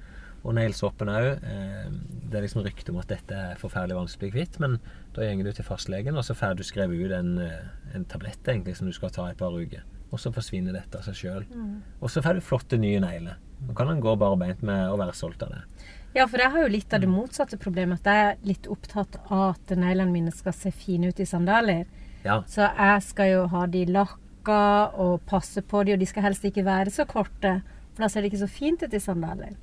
Og 0.46 0.54
neglesoppen 0.54 1.10
òg. 1.12 1.28
Eh, 1.42 1.92
det 2.30 2.38
er 2.38 2.46
liksom 2.46 2.64
rykte 2.64 2.94
om 2.94 3.00
at 3.02 3.10
dette 3.10 3.34
er 3.34 3.60
forferdelig 3.60 3.98
vanskelig 3.98 4.18
å 4.18 4.24
bli 4.24 4.34
kvitt, 4.38 4.58
men 4.62 4.78
da 5.16 5.28
går 5.28 5.50
du 5.50 5.52
til 5.52 5.66
fastlegen, 5.66 6.16
og 6.16 6.24
så 6.24 6.36
får 6.38 6.56
du 6.56 6.64
skrevet 6.66 7.04
ut 7.04 7.14
en, 7.18 7.38
eh, 7.42 7.94
en 7.94 8.04
tablett 8.08 8.46
egentlig 8.46 8.76
som 8.78 8.86
du 8.86 8.94
skal 8.96 9.10
ta 9.10 9.26
i 9.26 9.34
et 9.34 9.40
par 9.40 9.52
uker. 9.52 9.82
Og 10.10 10.18
så 10.22 10.32
forsvinner 10.32 10.72
dette 10.72 10.98
av 10.98 11.04
seg 11.04 11.14
sjøl. 11.14 11.44
Mm. 11.52 11.82
Og 12.00 12.10
så 12.10 12.22
får 12.24 12.38
du 12.38 12.40
flotte 12.40 12.78
nye 12.80 13.00
negler. 13.00 13.36
Nå 13.66 13.74
kan 13.76 13.90
han 13.90 14.00
gå 14.00 14.14
barbeint 14.18 14.62
med 14.64 14.88
å 14.88 14.96
være 14.96 15.14
stolt 15.16 15.42
av 15.44 15.50
det. 15.52 15.62
Ja, 16.16 16.24
for 16.26 16.40
jeg 16.40 16.50
har 16.54 16.62
jo 16.64 16.70
litt 16.72 16.94
av 16.96 17.02
det 17.02 17.10
motsatte 17.12 17.58
problemet. 17.60 18.00
At 18.00 18.08
jeg 18.08 18.28
er 18.30 18.38
litt 18.48 18.68
opptatt 18.72 19.18
av 19.28 19.50
at 19.52 19.74
neglene 19.76 20.10
mine 20.14 20.32
skal 20.32 20.54
se 20.56 20.72
fine 20.72 21.10
ut 21.12 21.20
i 21.20 21.26
sandaler. 21.28 21.84
Ja, 22.24 22.42
Så 22.48 22.64
jeg 22.64 23.02
skal 23.06 23.30
jo 23.30 23.46
ha 23.52 23.66
de 23.66 23.84
lakka 23.86 24.60
og 24.98 25.20
passe 25.28 25.62
på 25.62 25.84
de, 25.84 25.92
og 25.94 26.00
de 26.00 26.06
skal 26.08 26.22
helst 26.22 26.44
ikke 26.48 26.64
være 26.64 26.90
så 26.90 27.04
korte. 27.06 27.58
For 27.94 28.04
da 28.06 28.08
ser 28.08 28.22
det 28.24 28.32
ikke 28.32 28.46
så 28.46 28.50
fint 28.50 28.82
ut 28.82 28.94
i 28.94 28.98
sandaler. 29.02 29.56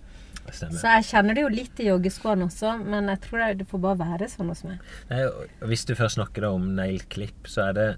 stemmer. 0.54 0.78
Så 0.78 0.86
jeg 0.94 1.06
kjenner 1.10 1.34
det 1.34 1.42
jo 1.42 1.48
litt 1.50 1.80
i 1.82 1.88
joggeskoene 1.88 2.46
også, 2.46 2.76
men 2.86 3.08
jeg 3.08 3.22
tror 3.22 3.40
det- 3.40 3.58
det 3.58 3.68
får 3.68 3.82
bare 3.82 3.98
være 3.98 4.30
sånn 4.30 4.48
hos 4.48 4.64
meg. 4.64 4.80
Nei, 5.10 5.24
hvis 5.62 5.86
du 5.86 5.96
først 5.96 6.20
snakker 6.20 6.44
om 6.54 6.76
negleklipp, 6.76 7.48
så 7.48 7.70
er 7.70 7.74
det 7.74 7.98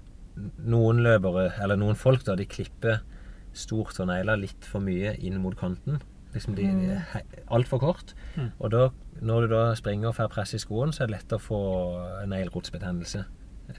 noen 0.58 1.02
løpere, 1.04 1.48
eller 1.62 1.76
noen 1.80 1.96
folk 1.98 2.24
da, 2.26 2.34
de 2.38 2.44
klipper 2.46 3.00
stortånegler 3.58 4.38
litt 4.38 4.64
for 4.68 4.80
mye 4.84 5.14
inn 5.24 5.38
mot 5.42 5.56
kanten. 5.58 6.00
Liksom 6.34 6.54
de, 6.58 6.66
de 6.68 6.90
er 6.92 7.04
he- 7.14 7.42
altfor 7.56 7.80
kort. 7.82 8.12
Mm. 8.36 8.50
Og 8.60 8.70
da, 8.74 8.82
når 9.24 9.46
du 9.46 9.54
da 9.54 9.62
springer 9.78 10.10
og 10.12 10.16
får 10.18 10.28
press 10.34 10.52
i 10.54 10.60
skoen, 10.62 10.92
så 10.94 11.02
er 11.04 11.10
det 11.10 11.16
lett 11.16 11.34
å 11.34 11.40
få 11.42 11.60
neglerotsbetennelse. 12.30 13.24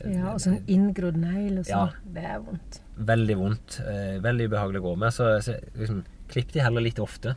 Ja, 0.05 0.33
Og 0.35 0.41
sånn 0.43 0.59
inngrodd 0.69 1.15
negl 1.17 1.59
og 1.61 1.69
Ja. 1.69 1.87
sånn. 1.87 2.13
Det 2.13 2.23
er 2.25 2.39
vondt. 2.45 2.79
Veldig 3.09 3.37
vondt. 3.39 3.79
Eh, 3.81 4.19
veldig 4.21 4.49
ubehagelig 4.51 4.81
å 4.83 4.85
gå 4.89 4.97
med. 5.01 5.13
Så, 5.15 5.29
så 5.41 5.55
liksom, 5.77 6.03
klipp 6.29 6.51
de 6.53 6.59
heller 6.61 6.81
litt 6.85 6.99
ofte. 7.01 7.35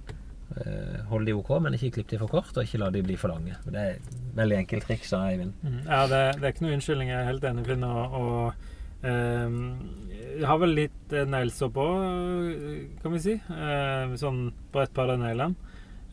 Eh, 0.57 0.99
hold 1.09 1.25
de 1.27 1.33
ok, 1.33 1.55
men 1.65 1.73
ikke 1.79 1.93
klipp 1.95 2.09
de 2.13 2.19
for 2.21 2.29
kort, 2.29 2.53
og 2.57 2.65
ikke 2.67 2.79
la 2.83 2.91
de 2.93 3.01
bli 3.07 3.17
for 3.17 3.33
lange. 3.33 3.57
Det 3.65 3.75
er 3.81 3.95
et 3.95 4.11
veldig 4.37 4.59
enkelt 4.59 4.85
triks, 4.85 5.09
sa 5.15 5.23
Eivind. 5.31 5.55
Mm. 5.65 5.79
Ja, 5.87 6.03
det, 6.11 6.21
det 6.41 6.45
er 6.45 6.53
ikke 6.53 6.67
noe 6.67 6.75
unnskyldning. 6.77 7.09
Jeg 7.09 7.21
er 7.23 7.31
helt 7.31 7.45
enig, 7.49 7.65
Finn. 7.71 7.85
Og, 7.89 8.19
og 8.21 8.55
jeg 9.03 10.47
har 10.49 10.59
vel 10.63 10.75
litt 10.77 11.13
eh, 11.17 11.27
neglesopp 11.29 11.77
òg, 11.83 12.99
kan 13.03 13.13
vi 13.17 13.21
si. 13.25 13.35
Eh, 13.37 14.15
sånn 14.21 14.45
på 14.73 14.83
et 14.83 14.93
par 14.95 15.11
av 15.13 15.19
neglene. 15.23 15.55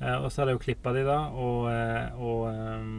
Eh, 0.01 0.15
og 0.23 0.29
så 0.31 0.41
har 0.43 0.51
jeg 0.51 0.57
jo 0.59 0.63
klippa 0.63 0.93
de, 0.95 1.03
da. 1.07 1.19
Og, 1.35 1.67
eh, 1.71 2.19
og 2.19 2.47
ehm, 2.53 2.93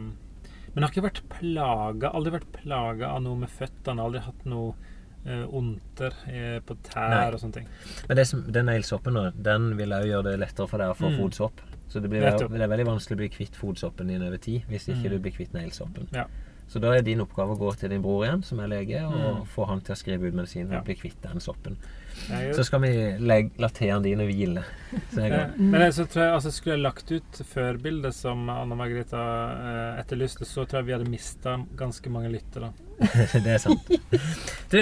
Men 0.71 0.83
jeg 0.83 0.87
har 0.87 0.93
ikke 0.93 1.07
vært 1.09 1.21
plaga, 1.33 2.11
aldri 2.15 2.31
vært 2.37 2.51
plaga 2.61 3.09
av 3.17 3.23
noe 3.25 3.35
med 3.41 3.49
føttene. 3.51 3.99
Aldri 4.05 4.21
hatt 4.23 4.45
noe 4.47 4.75
eh, 5.25 5.43
ondter 5.51 6.15
eh, 6.31 6.59
på 6.65 6.77
tær 6.87 7.09
Nei. 7.11 7.25
og 7.33 7.41
sånne 7.41 7.57
ting. 7.59 7.67
Men 8.07 8.17
det 8.21 8.27
som, 8.29 8.45
den 8.47 8.69
neglesoppen 8.71 9.19
den 9.35 9.73
vil 9.77 9.97
òg 9.97 10.07
gjøre 10.07 10.29
det 10.31 10.37
lettere 10.45 10.69
for 10.71 10.79
deg 10.79 10.93
å 10.93 10.97
få 11.01 11.11
Mm. 11.11 11.19
fotsopp. 11.19 11.59
Så 11.91 11.99
det, 11.99 12.07
blir, 12.09 12.21
det 12.23 12.61
er 12.63 12.71
veldig 12.71 12.85
vanskelig 12.87 13.17
å 13.17 13.19
bli 13.19 13.27
kvitt 13.33 13.57
fotsoppen 13.59 14.07
din 14.07 14.23
over 14.23 14.37
tid 14.39 14.63
hvis 14.71 14.87
ikke 14.87 15.09
Mm. 15.09 15.11
du 15.11 15.19
blir 15.19 15.33
kvitt 15.35 15.51
neglesoppen. 15.53 16.07
Ja. 16.15 16.23
Så 16.71 16.79
da 16.79 16.93
er 16.95 17.01
din 17.03 17.19
oppgave 17.19 17.51
å 17.51 17.59
gå 17.59 17.73
til 17.75 17.89
din 17.91 18.01
bror 18.03 18.23
igjen, 18.23 18.43
som 18.47 18.59
er 18.63 18.69
lege, 18.71 19.01
og 19.03 19.41
Mm. 19.41 19.47
få 19.51 19.65
han 19.67 19.81
til 19.83 19.91
å 19.93 19.97
skrive 19.99 20.29
ut 20.29 20.33
medisin 20.37 20.67
og 20.69 20.77
Ja. 20.77 20.81
bli 20.87 20.95
kvitt 20.95 21.19
den 21.21 21.39
soppen. 21.43 21.75
Så 22.55 22.63
skal 22.63 22.79
vi 22.81 22.91
legge, 23.19 23.51
la 23.59 23.67
tærne 23.67 24.03
dine 24.03 24.23
hvile. 24.27 24.63
Så 25.11 25.19
jeg 25.21 25.31
går. 25.31 25.57
Men 25.59 25.81
jeg, 25.81 25.93
så 25.93 26.05
tror 26.07 26.23
jeg, 26.23 26.33
altså 26.33 26.51
Skulle 26.51 26.75
jeg 26.77 26.83
lagt 26.83 27.11
ut 27.11 27.41
førbildet 27.47 28.13
som 28.13 28.47
Anna 28.49 28.75
Margrethe 28.75 29.19
eh, 29.19 29.99
etterlyste, 30.01 30.45
så 30.47 30.65
tror 30.65 30.79
jeg 30.79 30.85
vi 30.85 30.91
hadde 30.93 31.09
mista 31.09 31.57
ganske 31.75 32.09
mange 32.09 32.31
lyttere. 32.31 32.71
det 33.45 33.51
er 33.55 33.57
sant. 33.61 33.87
Du, 34.71 34.77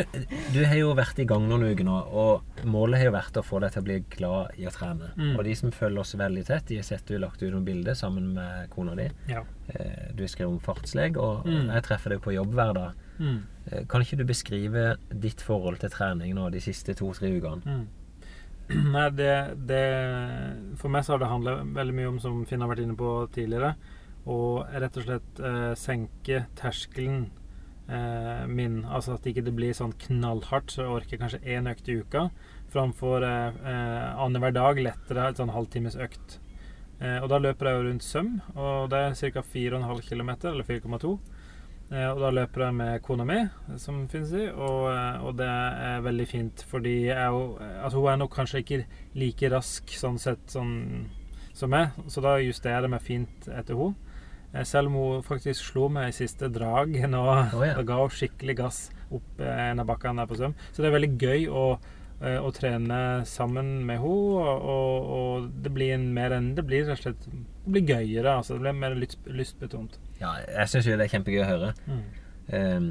du 0.53 0.59
har 0.67 0.75
jo 0.77 0.89
vært 0.97 1.19
i 1.23 1.25
gang 1.29 1.45
noen 1.47 1.63
uker 1.71 1.85
nå, 1.87 1.95
og 2.19 2.65
målet 2.67 2.99
har 2.99 3.09
jo 3.09 3.13
vært 3.15 3.37
å 3.39 3.43
få 3.45 3.61
deg 3.63 3.71
til 3.73 3.81
å 3.83 3.85
bli 3.87 3.97
glad 4.15 4.57
i 4.59 4.65
å 4.67 4.73
trene. 4.75 5.11
Mm. 5.15 5.33
Og 5.37 5.43
de 5.47 5.53
som 5.55 5.71
følger 5.75 6.01
oss 6.03 6.15
veldig 6.19 6.43
tett, 6.49 6.65
de 6.69 6.79
har 6.81 6.87
sett 6.87 7.05
du 7.07 7.15
har 7.15 7.23
lagt 7.25 7.41
ut 7.43 7.51
noen 7.53 7.65
bilder 7.67 7.95
sammen 7.97 8.33
med 8.35 8.67
kona 8.73 8.95
di. 8.99 9.07
Ja. 9.31 9.45
Eh, 9.71 10.09
Du 10.17 10.23
har 10.25 10.31
skrevet 10.33 10.51
om 10.51 10.59
fartsleg 10.59 11.17
og 11.17 11.45
Mm. 11.47 11.69
jeg 11.73 11.83
treffer 11.87 12.09
deg 12.15 12.21
på 12.25 12.33
jobb 12.35 12.53
hver 12.57 12.73
dag. 12.75 12.93
Mm. 13.19 13.39
Eh, 13.71 13.85
Kan 13.87 14.01
ikke 14.03 14.17
du 14.19 14.25
beskrive 14.25 14.97
ditt 15.09 15.41
forhold 15.41 15.79
til 15.79 15.89
trening 15.89 16.35
nå 16.35 16.49
de 16.51 16.59
siste 16.59 16.93
to-tre 16.95 17.31
ukene? 17.39 17.63
Mm. 17.65 17.87
Nei, 18.93 19.09
det, 19.17 19.31
det 19.65 19.85
For 20.77 20.89
meg 20.93 21.01
så 21.07 21.15
har 21.15 21.23
det 21.23 21.31
handla 21.31 21.55
veldig 21.73 21.95
mye 21.97 22.09
om, 22.11 22.19
som 22.21 22.43
Finn 22.45 22.61
har 22.61 22.69
vært 22.69 22.83
inne 22.83 22.97
på 22.99 23.13
tidligere, 23.33 23.73
å 24.29 24.61
rett 24.69 24.97
og 24.99 25.05
slett 25.07 25.39
eh, 25.41 25.71
senke 25.79 26.43
terskelen 26.59 27.29
eh, 27.89 28.45
min. 28.47 28.83
Altså 28.85 29.15
at 29.17 29.25
ikke 29.29 29.43
det 29.45 29.55
blir 29.57 29.75
sånn 29.77 29.95
knallhardt, 30.05 30.73
så 30.73 30.85
jeg 30.85 30.93
orker 30.99 31.21
kanskje 31.21 31.41
én 31.57 31.69
økt 31.71 31.89
i 31.89 31.97
uka, 32.03 32.29
framfor 32.73 33.25
eh, 33.25 33.57
eh, 33.73 34.05
annenhver 34.13 34.55
dag 34.55 34.83
lettere 34.83 35.29
et 35.29 35.41
sånn 35.41 35.53
halvtimes 35.55 35.97
økt. 35.99 36.39
Eh, 36.99 37.17
og 37.23 37.29
da 37.31 37.39
løper 37.39 37.69
jeg 37.69 37.77
jo 37.77 37.83
rundt 37.87 38.05
Søm, 38.05 38.31
og 38.55 38.89
det 38.91 39.03
er 39.07 39.19
ca. 39.35 39.43
4,5 39.55 40.01
km, 40.09 40.31
eller 40.51 40.67
4,2. 40.67 41.13
Eh, 41.89 42.05
og 42.05 42.19
da 42.21 42.29
løper 42.29 42.67
jeg 42.67 42.75
med 42.77 42.99
kona 43.01 43.25
mi, 43.25 43.39
som 43.81 44.03
finnes 44.11 44.33
i, 44.37 44.43
og, 44.51 44.91
eh, 44.91 45.23
og 45.25 45.39
det 45.39 45.47
er 45.49 46.03
veldig 46.05 46.27
fint. 46.29 46.65
Fordi 46.69 46.97
jeg 47.07 47.31
jo, 47.33 47.55
altså 47.81 48.03
hun 48.03 48.11
er 48.11 48.19
nok 48.21 48.35
kanskje 48.35 48.61
ikke 48.63 48.83
like 49.17 49.49
rask 49.55 49.95
sånn 49.97 50.19
sett 50.21 50.53
sånn, 50.53 50.75
som 51.57 51.73
meg, 51.73 51.95
så 52.07 52.21
da 52.23 52.37
justerer 52.43 52.85
jeg 52.85 52.93
meg 52.93 53.03
fint 53.03 53.49
etter 53.49 53.79
henne. 53.79 54.08
Eh, 54.53 54.63
Selv 54.65 54.87
om 54.87 54.93
hun 54.97 55.21
faktisk 55.23 55.61
slo 55.71 55.89
meg 55.89 56.09
i 56.09 56.15
siste 56.17 56.49
drag 56.51 56.95
nå, 57.13 57.23
Oh, 57.53 57.63
ja. 57.65 57.75
da 57.75 57.83
ga 57.83 57.99
hun 58.01 58.09
skikkelig 58.09 58.55
gass 58.57 58.89
opp 59.11 59.39
eh, 59.41 59.69
en 59.71 59.79
av 59.79 59.87
bakkene 59.89 60.21
der 60.23 60.29
på 60.31 60.37
Søm. 60.37 60.53
Så 60.71 60.81
det 60.81 60.89
er 60.89 60.95
veldig 60.99 61.11
gøy 61.21 61.47
å, 61.49 61.65
eh, 62.21 62.37
å 62.41 62.49
trene 62.53 63.25
sammen 63.29 63.85
med 63.85 63.99
henne, 64.01 64.55
og, 64.59 65.11
og, 65.19 65.49
det 65.63 65.71
blir 65.73 65.93
en 65.95 66.07
mer 66.13 66.31
enn 66.37 66.55
Det 66.55 66.65
blir 66.65 66.85
rett 66.85 66.97
og 66.99 67.03
slett 67.03 67.27
det 67.29 67.73
blir 67.75 67.85
gøyere, 67.93 68.37
altså. 68.39 68.55
Det 68.57 68.61
blir 68.65 68.73
mer 68.81 68.95
lyst, 68.97 69.19
lystbetont. 69.29 69.99
Ja, 70.19 70.33
jeg 70.47 70.67
syns 70.71 70.87
jo 70.89 70.97
det 70.97 71.05
er 71.05 71.13
kjempegøy 71.17 71.43
å 71.43 71.49
høre. 71.49 71.73
Mm. 71.85 72.01
Um, 72.49 72.87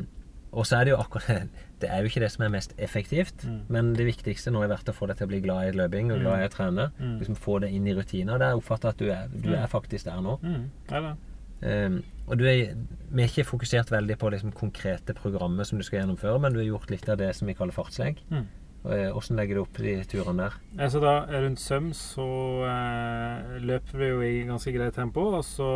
og 0.55 0.65
så 0.65 0.79
er 0.79 0.87
det 0.87 0.93
jo 0.95 1.01
akkurat 1.03 1.49
Det 1.83 1.87
er 1.91 2.01
jo 2.03 2.09
ikke 2.09 2.21
det 2.23 2.29
som 2.33 2.43
er 2.47 2.49
mest 2.55 2.73
effektivt, 2.83 3.45
Mm. 3.47 3.59
men 3.71 3.91
det 3.95 4.07
viktigste 4.09 4.51
nå 4.51 4.63
er 4.65 4.71
vært 4.73 4.89
å 4.91 4.95
få 4.97 5.07
deg 5.07 5.19
til 5.21 5.29
å 5.29 5.31
bli 5.31 5.39
glad 5.45 5.69
i 5.69 5.75
løping 5.79 6.09
og 6.11 6.19
Mm. 6.19 6.23
glad 6.25 6.41
i 6.41 6.47
å 6.49 6.51
trene. 6.55 6.87
Mm. 6.99 7.13
Liksom 7.21 7.37
Få 7.39 7.59
det 7.63 7.69
inn 7.75 7.87
i 7.87 7.95
rutiner. 7.95 8.39
Der 8.39 8.49
jeg 8.55 8.59
oppfatter 8.63 8.89
at 8.91 8.97
du 8.99 9.11
er, 9.15 9.29
du 9.31 9.49
Mm. 9.51 9.63
er 9.63 9.67
faktisk 9.71 10.05
der 10.09 10.19
nå. 10.25 10.39
Mm. 10.43 10.65
Ja, 10.91 11.01
da. 11.01 11.13
Um, 11.59 12.03
og 12.29 12.39
du 12.39 12.45
er, 12.47 12.77
vi 13.09 13.25
er 13.25 13.31
ikke 13.31 13.49
fokusert 13.49 13.91
veldig 13.91 14.19
på 14.21 14.31
liksom 14.31 14.53
konkrete 14.57 15.15
programmer 15.17 15.67
som 15.67 15.81
du 15.81 15.85
skal 15.87 16.03
gjennomføre, 16.03 16.39
men 16.43 16.55
du 16.55 16.61
har 16.61 16.69
gjort 16.69 16.93
litt 16.93 17.09
av 17.09 17.19
det 17.21 17.33
som 17.37 17.49
vi 17.49 17.57
kaller 17.57 17.75
fartslegg. 17.75 18.21
Mm. 18.29 18.45
Eh, 18.85 19.09
Hvordan 19.11 19.41
legger 19.41 19.59
du 19.59 19.63
opp 19.65 19.81
de 19.83 19.95
turene 20.09 20.45
der? 20.45 20.59
Altså 20.79 21.01
da 21.03 21.15
rundt 21.33 21.61
Søm 21.61 21.89
så 21.97 22.29
eh, 22.69 23.57
løper 23.65 24.01
vi 24.01 24.11
jo 24.13 24.21
i 24.23 24.45
ganske 24.49 24.75
greit 24.77 24.95
tempo, 24.97 25.25
og 25.41 25.43
så, 25.47 25.71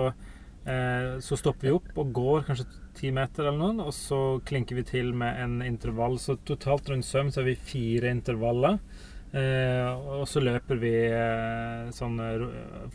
eh, 0.69 1.17
så 1.25 1.39
stopper 1.41 1.67
vi 1.67 1.75
opp 1.75 1.99
og 1.99 2.13
går 2.15 2.47
kanskje 2.47 2.69
ti 3.01 3.11
meter 3.15 3.49
eller 3.49 3.59
noen, 3.59 3.83
og 3.83 3.97
så 3.97 4.21
klinker 4.47 4.79
vi 4.79 4.87
til 4.93 5.13
med 5.17 5.41
en 5.41 5.57
intervall. 5.67 6.19
Så 6.21 6.39
totalt 6.47 6.93
rundt 6.93 7.09
Søm 7.09 7.33
så 7.33 7.43
har 7.43 7.51
vi 7.51 7.57
fire 7.59 8.13
intervaller. 8.13 8.79
Eh, 9.33 9.89
og 10.21 10.27
så 10.29 10.43
løper 10.45 10.77
vi 10.77 10.93
eh, 11.09 11.89
sånn 11.97 12.21
eh, 12.21 12.43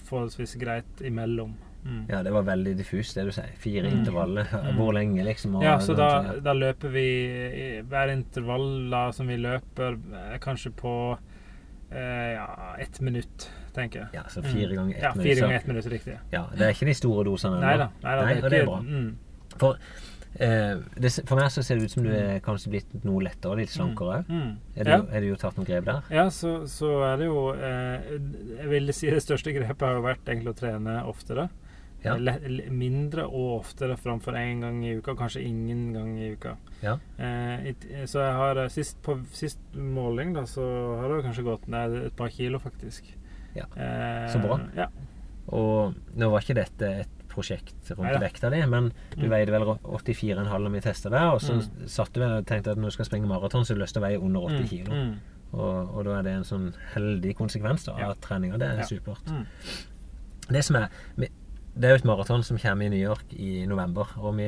forholdsvis 0.05 0.53
greit 0.61 1.01
imellom. 1.01 1.55
Mm. 1.87 2.01
Ja, 2.11 2.21
det 2.23 2.31
var 2.35 2.43
veldig 2.43 2.73
diffust, 2.77 3.15
det 3.15 3.23
du 3.25 3.31
sier. 3.31 3.47
Fire 3.63 3.87
Mm. 3.87 3.99
intervaller. 4.01 4.47
Mm. 4.51 4.75
Hvor 4.75 4.91
lenge, 4.93 5.23
liksom? 5.23 5.55
og- 5.55 5.63
Ja, 5.63 5.77
så 5.79 5.95
da, 5.95 6.09
da 6.43 6.53
løper 6.53 6.89
vi 6.91 7.81
Hver 7.87 8.11
intervall 8.11 8.89
da, 8.91 9.11
som 9.11 9.27
vi 9.27 9.37
løper, 9.37 9.97
er 10.33 10.37
kanskje 10.43 10.71
på 10.75 11.17
eh, 11.91 12.33
ja, 12.35 12.75
ett 12.79 12.99
minutt, 13.01 13.49
tenker 13.73 13.99
jeg. 14.01 14.07
Ja, 14.13 14.23
så 14.27 14.41
fire 14.43 14.75
ganger 14.75 14.95
ett 14.97 15.03
ja, 15.03 15.13
minutt. 15.15 15.27
Fire 15.29 15.41
ganger 15.45 15.55
ett 15.55 15.67
minutt, 15.67 15.85
riktig. 15.87 16.17
Ja, 16.33 16.45
det 16.51 16.61
er 16.67 16.73
ikke 16.75 16.85
de 16.89 16.93
store 16.99 17.23
dosene 17.23 17.61
da. 17.61 17.67
Nei, 17.67 17.77
da 17.77 18.35
og 18.43 18.49
det 18.51 18.59
er 18.61 18.65
bra. 18.67 18.79
Mm, 18.81 19.15
For, 19.57 19.77
eh, 20.39 20.75
det, 20.99 21.11
for 21.25 21.35
meg 21.39 21.47
så 21.49 21.63
ser 21.63 21.75
det 21.79 21.85
ut 21.87 21.91
som 21.95 22.03
du 22.03 22.11
er 22.11 22.39
kanskje 22.45 22.69
blitt 22.73 22.91
noe 23.07 23.23
lettere 23.23 23.55
litt 23.61 23.69
slankere 23.71 24.19
òg. 24.19 24.27
mm. 24.27 24.57
Er, 24.77 24.83
Ja. 24.91 24.97
er 25.09 25.19
det 25.21 25.29
jo 25.29 25.35
tatt 25.35 25.55
noen 25.57 25.65
grep 25.65 25.85
der? 25.85 26.03
Ja, 26.11 26.25
så, 26.29 26.67
så 26.67 26.91
er 27.13 27.17
det 27.17 27.25
jo 27.25 27.53
eh, 27.53 28.01
Jeg 28.59 28.67
vil 28.69 28.93
si 28.93 29.09
det 29.09 29.23
største 29.23 29.53
grepet 29.55 29.79
har 29.87 29.95
jo 29.95 30.01
vært 30.03 30.25
egentlig 30.27 30.53
å 30.53 30.59
trene 30.59 31.05
oftere. 31.07 31.47
Ja. 32.03 32.15
Le- 32.15 32.69
mindre 32.69 33.23
og 33.25 33.59
oftere 33.65 33.97
framfor 33.97 34.33
én 34.37 34.61
gang 34.61 34.83
i 34.85 34.95
uka, 34.99 35.15
kanskje 35.15 35.41
ingen 35.47 35.93
gang 35.93 36.11
i 36.19 36.31
uka. 36.35 36.55
Ja. 36.83 36.97
Eh, 37.17 37.69
it, 37.71 37.87
så 38.07 38.21
jeg 38.21 38.33
har 38.37 38.57
eh, 38.63 38.69
sist, 38.69 39.01
på 39.03 39.17
sist 39.33 39.59
måling 39.73 40.33
da, 40.35 40.43
så 40.45 40.61
har 41.01 41.09
det 41.15 41.23
kanskje 41.25 41.43
gått 41.43 41.67
ned 41.67 41.95
et 42.05 42.15
par 42.15 42.29
kilo, 42.29 42.59
faktisk. 42.59 43.03
Ja. 43.55 43.65
Eh, 43.75 44.27
Så 44.31 44.39
bra. 44.43 44.59
Ja. 44.77 44.87
Og 45.49 45.95
nå 46.15 46.29
var 46.29 46.41
ikke 46.41 46.55
dette 46.55 46.91
et 47.01 47.13
prosjekt 47.29 47.73
rundt 47.91 48.01
Neida. 48.11 48.19
vekta 48.19 48.49
di, 48.51 48.61
men 48.65 48.91
du 49.15 49.25
Mm. 49.25 49.29
veide 49.29 49.51
vel 49.51 49.65
84,5 49.83 50.65
om 50.65 50.71
vi 50.73 50.79
testa 50.81 51.09
det, 51.09 51.21
og 51.21 51.39
så 51.41 51.53
Mm. 51.57 51.87
satt 51.87 52.13
du 52.13 52.19
vel 52.19 52.37
og 52.37 52.45
tenkte 52.45 52.71
at 52.71 52.77
når 52.77 52.85
du 52.89 52.91
skal 52.91 53.05
springe 53.05 53.27
maraton, 53.27 53.63
så 53.65 53.73
har 53.73 53.75
du 53.77 53.81
lyst 53.83 53.93
til 53.93 54.01
å 54.03 54.07
veie 54.07 54.19
under 54.21 54.41
80 54.41 54.61
Mm, 54.61 54.67
kilo. 54.69 54.91
Mm, 54.93 55.15
Og, 55.53 55.95
og 55.95 56.03
da 56.05 56.19
er 56.19 56.23
det 56.23 56.31
en 56.33 56.43
sånn 56.43 56.73
heldig 56.93 57.35
konsekvens 57.37 57.85
da, 57.85 57.93
av 57.93 58.17
treninga. 58.19 58.57
Det 58.59 58.67
er 58.67 58.83
supert. 58.83 59.23
mm. 59.31 59.45
Det 60.49 60.63
som 60.63 60.75
er 60.75 60.89
Det 61.77 61.85
er 61.85 61.93
jo 61.93 61.99
et 62.01 62.05
maraton 62.09 62.41
som 62.43 62.57
kommer 62.57 62.87
i 62.87 62.89
New 62.89 62.99
York 63.01 63.33
i 63.37 63.65
november, 63.69 64.09
og 64.17 64.37
vi, 64.39 64.47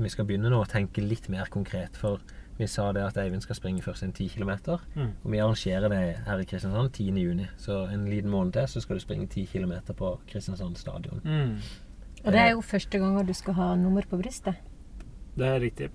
vi 0.00 0.08
skal 0.12 0.24
begynne 0.28 0.48
nå 0.52 0.62
å 0.62 0.68
tenke 0.68 1.02
litt 1.04 1.26
mer 1.28 1.50
konkret. 1.52 1.98
For 2.00 2.22
vi 2.56 2.66
sa 2.68 2.86
det 2.96 3.02
at 3.04 3.18
Eivind 3.20 3.44
skal 3.44 3.58
springe 3.58 3.82
først 3.84 4.04
en 4.06 4.12
10 4.16 4.30
km, 4.36 4.50
Mm. 4.96 5.10
og 5.24 5.30
vi 5.32 5.38
arrangerer 5.40 5.88
det 5.92 6.00
her 6.26 6.40
i 6.40 6.44
Kristiansand 6.48 6.92
10. 6.92 7.12
juni. 7.20 7.46
Så 7.60 7.82
en 7.92 8.06
liten 8.08 8.30
måned 8.32 8.52
til 8.56 8.66
så 8.68 8.80
skal 8.80 8.96
du 8.96 9.00
springe 9.04 9.26
10 9.28 9.46
km 9.52 9.72
på 9.96 10.14
Kristiansand 10.28 10.76
stadion. 10.80 11.20
Mm. 11.24 11.58
Og 12.24 12.32
det 12.32 12.40
er 12.40 12.50
jo 12.52 12.60
første 12.60 12.98
gang 12.98 13.26
du 13.28 13.32
skal 13.36 13.54
ha 13.54 13.74
nummer 13.76 14.02
på 14.08 14.16
brystet. 14.20 14.54
Det 15.36 15.46
er 15.46 15.60
riktig. 15.60 15.90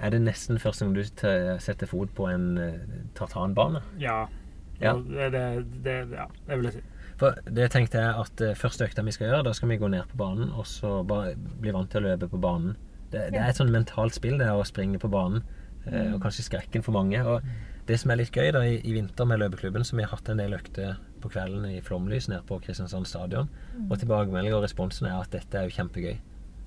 Er 0.00 0.10
det 0.10 0.22
nesten 0.24 0.58
første 0.58 0.84
gang 0.84 0.94
du 0.96 1.04
setter 1.04 1.86
fot 1.86 2.08
på 2.16 2.28
en 2.32 2.56
eh, 2.58 2.80
tartanbane? 3.14 3.82
Ja. 4.00 4.22
Ja. 4.80 4.94
Det, 4.96 5.32
det, 5.32 5.44
det, 5.84 5.96
ja, 6.16 6.24
det 6.48 6.56
vil 6.56 6.64
jeg 6.70 6.78
si. 6.78 6.84
For 7.20 7.36
det 7.52 7.66
tenkte 7.74 8.00
jeg 8.00 8.14
at 8.24 8.40
eh, 8.46 8.54
første 8.56 8.86
økta 8.88 9.04
vi 9.04 9.12
skal 9.12 9.28
gjøre, 9.28 9.44
da 9.44 9.52
skal 9.56 9.68
vi 9.68 9.76
gå 9.80 9.88
ned 9.92 10.06
på 10.08 10.16
banen 10.20 10.50
og 10.56 10.64
så 10.66 11.00
bare 11.04 11.34
bli 11.36 11.72
vant 11.76 11.90
til 11.92 12.00
å 12.00 12.08
løpe 12.14 12.30
på 12.32 12.40
banen. 12.40 12.76
Det, 13.12 13.26
det 13.34 13.40
er 13.42 13.50
et 13.52 13.58
sånn 13.60 13.72
mentalt 13.74 14.14
spill, 14.16 14.38
det 14.40 14.48
å 14.48 14.62
springe 14.64 14.98
på 15.02 15.10
banen. 15.12 15.42
mm. 15.84 16.14
Og 16.14 16.20
kanskje 16.22 16.46
skrekken 16.46 16.82
for 16.86 16.92
mange. 16.96 17.20
Og 17.26 17.42
det 17.88 17.98
som 18.00 18.10
er 18.14 18.20
litt 18.20 18.30
gøy 18.32 18.52
da 18.54 18.60
i, 18.64 18.76
i 18.86 18.92
vinter 18.94 19.26
med 19.26 19.40
løpeklubben, 19.42 19.84
så 19.84 19.96
vi 19.98 20.04
har 20.06 20.12
hatt 20.14 20.28
en 20.30 20.38
del 20.40 20.54
økter 20.54 20.96
på 21.20 21.28
kvelden 21.34 21.64
i 21.68 21.80
flomlys 21.84 22.28
nede 22.30 22.44
på 22.48 22.60
Kristiansand 22.64 23.08
stadion. 23.10 23.48
Og 23.90 23.98
tilbakemelding 23.98 24.54
og 24.56 24.62
responsen 24.64 25.08
er 25.10 25.18
at 25.20 25.32
dette 25.34 25.58
er 25.58 25.66
jo 25.68 25.74
kjempegøy. 25.76 26.16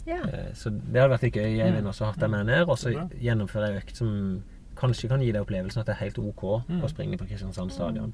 Ja. 0.05 0.19
Eh, 0.27 0.51
Så 0.53 0.69
det 0.75 0.99
hadde 0.99 1.13
vært 1.15 1.23
litt 1.29 1.39
gøy. 1.39 1.55
Jeg 1.61 1.73
vil 1.77 1.87
også 1.87 2.09
hatt 2.11 2.19
deg 2.19 2.29
med 2.35 2.45
ned, 2.51 2.67
og 2.67 2.77
så 2.77 2.91
gjennomføre 3.23 3.71
ei 3.71 3.79
økt 3.79 3.95
som 4.03 4.43
kanskje 4.75 5.07
kan 5.09 5.21
gi 5.23 5.31
deg 5.31 5.41
opplevelsen 5.45 5.79
at 5.81 5.87
det 5.87 5.95
er 5.95 6.03
helt 6.03 6.19
OK 6.19 6.43
Mm. 6.67 6.83
å 6.83 6.89
springe 6.91 7.17
på 7.17 7.25
Kristiansand 7.31 7.71
stadion. 7.71 8.11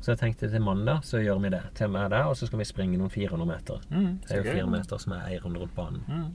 Så 0.00 0.12
jeg 0.12 0.18
tenkte 0.18 0.50
til 0.50 0.60
mandag 0.62 1.02
så 1.04 1.18
gjør 1.22 1.40
vi 1.42 1.48
det. 1.50 1.62
Til 1.74 1.88
meg 1.88 2.10
der, 2.10 2.24
og 2.24 2.36
så 2.36 2.46
skal 2.46 2.58
vi 2.58 2.64
springe 2.64 2.98
noen 2.98 3.10
400 3.10 3.46
meter. 3.46 3.80
Mm, 3.90 4.18
Det 4.22 4.30
er 4.30 4.36
jo 4.36 4.42
så 4.42 4.48
gøy. 4.48 4.52
fire 4.60 4.66
meter 4.70 4.98
som 4.98 5.12
er 5.12 5.26
ei 5.28 5.38
runde 5.38 5.58
rundt 5.60 5.74
banen. 5.74 6.02
Mm, 6.08 6.34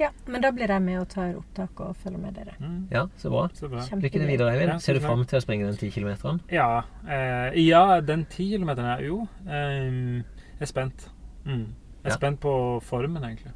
ja. 0.00 0.08
Men 0.26 0.40
da 0.42 0.50
blir 0.50 0.68
jeg 0.68 0.82
med 0.82 0.98
og 1.00 1.08
tar 1.08 1.34
opptak 1.36 1.80
og 1.80 1.96
følger 1.96 2.18
med 2.18 2.34
dere. 2.34 2.54
mm, 2.60 2.88
Ja, 2.90 3.06
så 3.16 3.30
bra. 3.30 3.48
så 3.54 3.68
bra. 3.68 3.80
Lykke 3.96 4.18
til 4.18 4.26
videre, 4.28 4.52
Eivind. 4.52 4.70
Ja, 4.72 4.78
Ser 4.78 4.94
du 4.94 5.00
fram 5.00 5.24
til 5.24 5.38
å 5.38 5.42
springe 5.42 5.66
den 5.66 5.76
10 5.76 5.90
kilometeren? 5.90 6.40
Ja, 6.52 6.82
eh, 7.08 7.66
ja, 7.66 8.00
den 8.00 8.24
10 8.26 8.50
kilometeren 8.56 8.98
er 8.98 9.02
jo 9.06 9.26
eh, 9.48 10.22
Jeg 10.60 10.60
er 10.60 10.66
spent. 10.66 11.10
Mm. 11.44 11.52
Jeg 11.52 11.66
er 12.04 12.08
Ja. 12.10 12.14
spent 12.14 12.40
på 12.40 12.80
formen, 12.82 13.22
egentlig. 13.24 13.52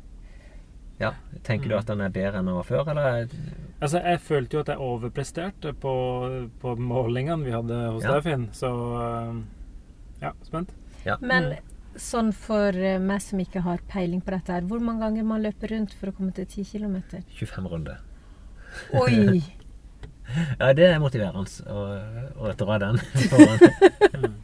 Ja. 1.03 1.11
Tenker 1.43 1.69
du 1.69 1.75
Mm. 1.75 1.79
at 1.81 1.87
den 1.91 2.01
er 2.07 2.13
bedre 2.15 2.39
enn 2.41 2.47
den 2.47 2.55
var 2.61 2.69
før, 2.69 2.89
eller? 2.93 3.29
Altså, 3.83 3.99
Jeg 4.05 4.21
følte 4.23 4.55
jo 4.57 4.61
at 4.63 4.69
jeg 4.71 4.79
overpresterte 4.79 5.73
på, 5.75 5.95
på 6.63 6.77
målingene 6.79 7.45
vi 7.45 7.51
hadde 7.51 7.81
hos 7.97 8.05
Ja. 8.07 8.13
deg, 8.15 8.23
Finn. 8.29 8.49
Så 8.55 8.71
eh, 9.03 9.43
ja, 10.23 10.33
spent. 10.47 10.71
Ja. 11.05 11.17
Men 11.21 11.57
sånn 11.99 12.31
for 12.33 12.71
eh, 12.73 12.99
meg 13.03 13.21
som 13.21 13.41
ikke 13.43 13.61
har 13.67 13.83
peiling 13.91 14.23
på 14.23 14.31
dette 14.33 14.53
her, 14.55 14.63
hvor 14.63 14.79
mange 14.81 15.03
ganger 15.05 15.25
man 15.27 15.43
løper 15.43 15.75
rundt 15.75 15.93
for 15.99 16.09
å 16.13 16.15
komme 16.17 16.33
til 16.33 16.47
10 16.47 16.65
km? 16.79 17.03
25 17.35 17.67
runder. 17.75 17.99
Oi! 18.95 19.43
Ja, 20.33 20.71
det 20.73 20.87
er 20.87 21.01
motiverende 21.03 21.43
å, 21.69 21.81
å 22.47 22.53
dra 22.57 22.77
den 22.81 22.97
foran. 23.29 23.59
Mm. 24.15 24.37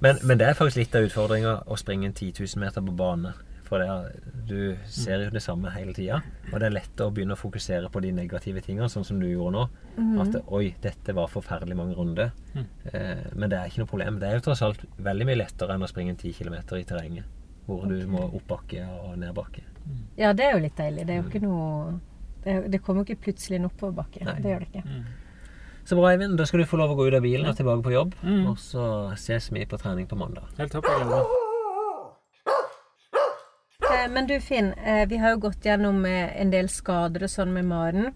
Men, 0.00 0.16
men 0.24 0.38
det 0.40 0.48
er 0.48 0.56
faktisk 0.58 0.80
litt 0.80 0.96
av 0.98 1.04
utfordringa 1.06 1.52
å 1.68 1.76
springe 1.78 2.08
en 2.08 2.14
10 2.16 2.32
000 2.40 2.62
meter 2.64 2.82
på 2.82 2.94
bane. 2.96 3.34
For 3.68 3.82
det 3.82 3.88
er, 3.92 4.14
du 4.48 4.60
ser 4.88 5.26
jo 5.26 5.30
det 5.34 5.42
samme 5.44 5.68
hele 5.74 5.92
tida. 5.92 6.22
Og 6.52 6.56
det 6.60 6.66
er 6.70 6.72
lett 6.72 7.02
å 7.04 7.10
begynne 7.12 7.36
å 7.36 7.40
fokusere 7.40 7.90
på 7.92 8.00
de 8.00 8.12
negative 8.16 8.62
tingene, 8.64 8.88
sånn 8.88 9.04
som 9.04 9.18
du 9.20 9.26
gjorde 9.28 9.52
nå. 9.58 9.64
Mm. 9.98 10.14
At 10.24 10.38
oi, 10.56 10.70
dette 10.80 11.12
var 11.16 11.28
forferdelig 11.28 11.76
mange 11.76 11.96
runder. 11.98 12.30
Mm. 12.54 12.64
Eh, 12.92 13.24
men 13.36 13.50
det 13.52 13.58
er 13.58 13.68
ikke 13.68 13.82
noe 13.84 13.90
problem. 13.92 14.18
Det 14.22 14.30
er 14.30 14.38
jo 14.38 14.46
tross 14.48 14.62
alt 14.64 14.86
veldig 14.96 15.26
mye 15.28 15.40
lettere 15.42 15.76
enn 15.76 15.84
å 15.84 15.90
springe 15.90 16.16
10 16.16 16.32
km 16.40 16.56
i 16.80 16.84
terrenget. 16.88 17.28
Hvor 17.68 17.84
du 17.84 17.98
må 18.08 18.22
oppbakke 18.38 18.86
og 19.04 19.18
nedbakke. 19.20 19.60
Ja, 20.16 20.32
det 20.32 20.46
er 20.48 20.54
jo 20.56 20.62
litt 20.64 20.76
deilig. 20.80 21.04
Det 21.08 21.14
er 21.14 21.20
jo 21.22 21.28
ikke 21.28 21.42
noe 21.44 21.98
Det, 22.44 22.52
er- 22.54 22.68
det 22.72 22.78
kommer 22.84 23.02
jo 23.04 23.12
ikke 23.12 23.24
plutselig 23.28 23.58
en 23.58 23.66
oppoverbakke. 23.68 24.24
Det 24.24 24.48
gjør 24.54 24.62
det 24.64 24.68
ikke. 24.70 24.84
Mm. 24.86 25.04
Så 25.84 25.96
bra, 25.98 26.10
Eivind. 26.14 26.36
Da 26.38 26.44
skal 26.48 26.60
du 26.62 26.66
få 26.70 26.78
lov 26.80 26.90
å 26.92 26.96
gå 26.96 27.06
ut 27.08 27.14
av 27.18 27.22
bilen 27.24 27.48
og 27.50 27.56
tilbake 27.58 27.82
på 27.84 27.92
jobb. 27.92 28.14
Mm. 28.22 28.46
Og 28.48 28.56
så 28.62 28.86
ses 29.20 29.50
vi 29.52 29.66
på 29.68 29.76
trening 29.80 30.06
på 30.08 30.16
mandag. 30.16 30.48
Helt 30.56 30.72
topp. 30.72 30.84
jeg 30.88 31.02
gleder 31.04 31.12
meg. 31.18 31.24
Eh, 32.48 33.77
Men 34.12 34.26
du 34.28 34.36
Finn, 34.40 34.72
eh, 34.72 35.04
vi 35.08 35.18
har 35.20 35.34
jo 35.34 35.42
gått 35.48 35.64
gjennom 35.64 36.04
eh, 36.06 36.30
en 36.40 36.50
del 36.52 36.68
skader 36.72 37.24
og 37.26 37.32
sånn 37.32 37.52
med 37.54 37.68
Maren. 37.68 38.12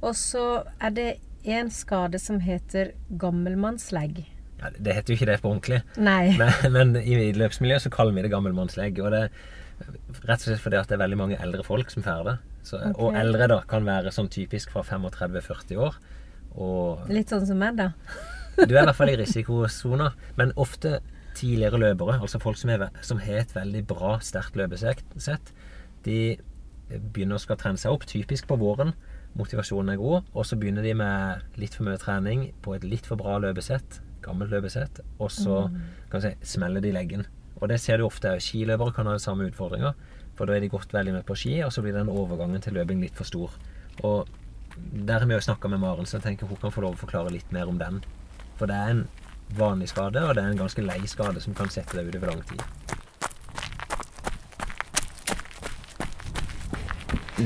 Og 0.00 0.14
så 0.16 0.64
er 0.80 0.94
det 0.96 1.08
en 1.44 1.70
skade 1.72 2.20
som 2.20 2.40
heter 2.44 2.92
gammelmannslegg. 3.20 4.22
Ja, 4.60 4.70
det 4.76 4.94
heter 4.96 5.12
jo 5.12 5.18
ikke 5.18 5.30
det 5.30 5.38
på 5.42 5.50
ordentlig. 5.50 5.80
Nei. 5.96 6.36
Men, 6.40 6.72
men 6.72 6.96
i 7.00 7.32
løpsmiljøet 7.36 7.86
så 7.86 7.92
kaller 7.92 8.16
vi 8.16 8.26
det 8.26 8.32
gammelmannslegg. 8.32 9.00
Og 9.00 9.12
det 9.14 9.22
er 9.26 9.30
rett 10.28 10.40
og 10.40 10.46
slett 10.46 10.64
fordi 10.64 10.80
at 10.80 10.90
det 10.90 10.98
er 10.98 11.04
veldig 11.04 11.20
mange 11.20 11.38
eldre 11.40 11.64
folk 11.64 11.92
som 11.92 12.04
får 12.04 12.26
det. 12.28 12.36
Så, 12.68 12.80
Og 13.00 13.16
eldre 13.16 13.48
da 13.48 13.62
kan 13.68 13.86
være 13.88 14.12
sånn 14.12 14.28
typisk 14.32 14.74
fra 14.74 14.84
35-40 14.84 15.80
år. 15.80 15.96
Og 16.60 17.08
Litt 17.12 17.32
sånn 17.32 17.46
som 17.48 17.60
meg, 17.60 17.78
da. 17.80 17.92
du 18.66 18.74
er 18.74 18.82
i 18.82 18.84
hvert 18.84 18.98
fall 18.98 19.12
i 19.12 19.16
risikosona. 19.20 20.10
Men 20.36 20.52
ofte 20.60 20.98
tidligere 21.40 21.80
løpere, 21.80 22.18
altså 22.20 22.40
folk 22.42 22.58
som, 22.60 22.72
er, 22.72 22.88
som 23.06 23.20
har 23.22 23.42
et 23.42 23.54
veldig 23.56 23.82
bra, 23.88 24.16
sterkt 24.24 24.58
løpesett, 24.60 25.52
de 26.04 26.20
begynner 26.90 27.38
å 27.38 27.42
skal 27.42 27.58
trene 27.60 27.80
seg 27.80 27.94
opp, 27.94 28.06
typisk 28.08 28.48
på 28.50 28.58
våren. 28.60 28.94
Motivasjonen 29.38 29.94
er 29.94 30.00
god, 30.00 30.30
og 30.34 30.46
så 30.46 30.58
begynner 30.58 30.86
de 30.86 30.94
med 30.98 31.58
litt 31.60 31.76
for 31.76 31.86
mye 31.86 32.00
trening 32.02 32.48
på 32.64 32.74
et 32.74 32.86
litt 32.86 33.06
for 33.06 33.20
bra 33.20 33.38
løpesett, 33.42 34.00
gammelt 34.24 34.52
løpesett, 34.52 35.02
og 35.18 35.30
så 35.32 35.62
kan 36.10 36.20
vi 36.20 36.30
si, 36.32 36.54
smeller 36.56 36.82
de 36.84 36.92
leggen. 36.94 37.28
Og 37.60 37.68
det 37.70 37.78
ser 37.82 38.00
du 38.00 38.06
ofte. 38.06 38.32
Skiløpere 38.42 38.94
kan 38.96 39.08
ha 39.08 39.14
de 39.16 39.22
samme 39.22 39.46
utfordringa, 39.48 39.92
for 40.36 40.48
da 40.48 40.56
er 40.56 40.64
de 40.64 40.72
gått 40.72 40.94
veldig 40.96 41.18
med 41.18 41.26
på 41.28 41.36
ski, 41.38 41.58
og 41.64 41.72
så 41.74 41.84
blir 41.84 41.96
den 41.96 42.10
overgangen 42.10 42.62
til 42.64 42.76
løping 42.78 43.02
litt 43.04 43.16
for 43.18 43.28
stor. 43.28 43.54
Og 44.06 44.30
der 45.06 45.20
har 45.20 45.28
vi 45.28 45.36
jo 45.36 45.44
snakka 45.44 45.68
med 45.68 45.82
Maren, 45.82 46.08
så 46.08 46.18
jeg 46.18 46.26
tenker 46.26 46.48
hun 46.48 46.60
kan 46.60 46.72
få 46.74 46.84
lov 46.84 46.96
å 46.96 47.02
forklare 47.02 47.32
litt 47.34 47.52
mer 47.54 47.68
om 47.70 47.78
den. 47.80 48.00
For 48.58 48.70
det 48.70 48.76
er 48.76 48.94
en 48.94 49.02
vanlig 49.58 49.88
skade, 49.88 50.22
og 50.28 50.34
det 50.34 50.44
er 50.44 50.50
en 50.52 50.58
ganske 50.60 50.82
lei 50.84 51.00
skade 51.06 51.40
som 51.40 51.54
kan 51.54 51.68
sette 51.72 51.96
deg 51.96 52.08
ut 52.08 52.16
over 52.20 52.32
lang 52.34 52.42
tid. 52.50 52.62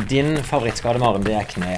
Din 0.08 0.36
favorittskade, 0.42 0.98
Maren, 0.98 1.22
det 1.24 1.34
er 1.38 1.44
kne. 1.46 1.76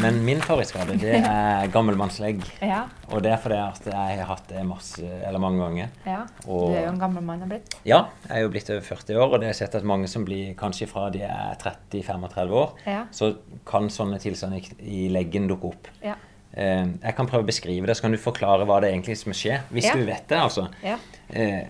Men 0.00 0.20
min 0.24 0.38
favorittskade, 0.44 0.94
det 1.02 1.16
er 1.26 1.66
gammelmannslegg. 1.74 2.44
Ja, 2.62 2.84
Og 3.10 3.22
det 3.24 3.32
er 3.34 3.40
fordi 3.42 3.56
at 3.58 3.86
jeg 3.90 4.18
har 4.20 4.28
hatt 4.30 4.46
det 4.48 4.62
masse, 4.64 5.02
eller 5.26 5.40
mange 5.42 5.58
ganger. 5.64 5.88
ja. 6.06 6.20
Og- 6.46 6.70
Du 6.70 6.76
er 6.78 6.84
jo 6.86 6.92
en 6.92 7.00
gammel 7.00 7.24
mann 7.26 7.40
har 7.42 7.48
blitt. 7.50 7.74
Ja, 7.84 8.04
jeg 8.28 8.36
er 8.38 8.42
jo 8.46 8.52
blitt 8.54 8.70
over 8.70 8.80
40 8.86 9.16
år, 9.18 9.26
og 9.34 9.40
det 9.40 9.48
har 9.48 9.52
jeg 9.54 9.60
sett 9.64 9.74
at 9.80 9.84
mange 9.84 10.08
som 10.08 10.24
blir 10.24 10.54
kanskje 10.54 10.86
fra 10.88 11.08
de 11.10 11.22
er 11.26 11.56
30-35 11.60 12.50
år, 12.62 12.72
Ja. 12.86 13.04
så 13.10 13.36
kan 13.66 13.88
sånne 13.90 14.20
tilstander 14.22 14.62
i 14.80 15.08
leggen 15.10 15.48
dukke 15.50 15.64
opp. 15.74 15.88
Ja. 16.02 16.14
Eh, 16.56 16.86
Jeg 17.02 17.14
kan 17.16 17.26
prøve 17.26 17.44
å 17.44 17.46
beskrive 17.46 17.86
det, 17.86 17.96
så 17.96 18.02
kan 18.02 18.12
du 18.12 18.18
forklare 18.18 18.66
hva 18.66 18.80
det 18.82 18.90
egentlig 18.92 19.16
som 19.16 19.32
skjer. 19.32 19.60
Hvis 19.70 19.84
Ja. 19.86 19.94
du 19.94 20.04
vet 20.04 20.26
det, 20.28 20.38
altså. 20.38 20.68
Ja. 20.82 20.96
Eh, 21.32 21.64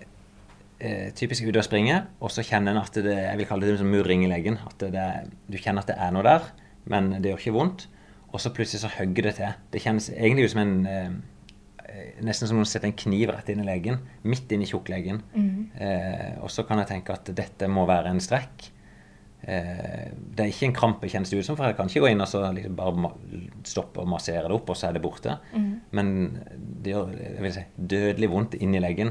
eh, 0.80 1.10
typisk 1.12 1.44
ute 1.46 1.58
og 1.58 1.64
springe, 1.64 2.06
og 2.20 2.30
så 2.30 2.42
kjenner 2.42 2.72
en 2.72 2.78
at 2.78 2.92
det 2.94 3.04
Jeg 3.04 3.36
vil 3.36 3.46
kalle 3.46 3.66
det 3.66 3.78
som 3.78 3.90
murring 3.90 4.24
i 4.24 4.28
leggen. 4.28 4.58
At 4.66 4.78
det, 4.78 5.30
du 5.50 5.58
kjenner 5.58 5.80
at 5.80 5.86
det 5.88 5.96
er 5.98 6.10
noe 6.12 6.22
der, 6.22 6.42
men 6.86 7.10
det 7.22 7.30
gjør 7.32 7.38
ikke 7.38 7.52
vondt. 7.58 7.86
Og 8.32 8.38
så 8.40 8.50
plutselig 8.54 8.80
så 8.80 8.88
hogger 8.98 9.22
det 9.22 9.34
til. 9.36 9.52
Det 9.72 9.82
kjennes 9.82 10.08
egentlig 10.10 10.44
ut 10.44 10.50
som 10.50 10.60
en 10.60 10.86
eh, 10.86 11.10
Nesten 12.22 12.46
som 12.46 12.54
om 12.56 12.60
noen 12.62 12.66
setter 12.70 12.86
en 12.86 12.92
kniv 12.92 13.30
rett 13.34 13.48
inn 13.48 13.60
i 13.60 13.64
leggen. 13.66 13.98
Midt 14.22 14.52
inn 14.52 14.62
i 14.62 14.66
tjukkleggen. 14.68 15.22
Eh, 15.80 16.36
og 16.40 16.48
så 16.48 16.62
kan 16.66 16.78
jeg 16.78 16.86
tenke 16.86 17.10
at 17.10 17.24
dette 17.34 17.66
må 17.68 17.84
være 17.84 18.06
en 18.12 18.20
strekk. 18.20 18.68
Eh, 19.50 20.10
det 20.14 20.44
er 20.44 20.50
ikke 20.52 20.68
en 20.68 20.74
krampe, 20.76 21.08
kjennes 21.10 21.30
det 21.32 21.40
ut 21.40 21.46
som, 21.48 21.56
for 21.58 21.66
jeg 21.66 21.76
kan 21.78 21.88
ikke 21.90 22.04
gå 22.04 22.10
inn 22.12 22.22
og 22.22 22.28
så 22.30 22.42
liksom 22.54 22.76
bare 22.78 23.10
stoppe 23.66 24.02
og 24.02 24.10
massere 24.12 24.44
det 24.46 24.54
opp, 24.54 24.70
og 24.70 24.78
så 24.78 24.88
er 24.88 24.96
det 24.96 25.02
borte. 25.04 25.36
Men 25.96 26.12
det 26.54 26.94
gjør 26.94 27.16
jeg 27.16 27.44
vil 27.44 27.56
si, 27.56 27.64
dødelig 27.94 28.30
vondt 28.30 28.54
inn 28.60 28.76
i 28.76 28.82
leggen. 28.82 29.10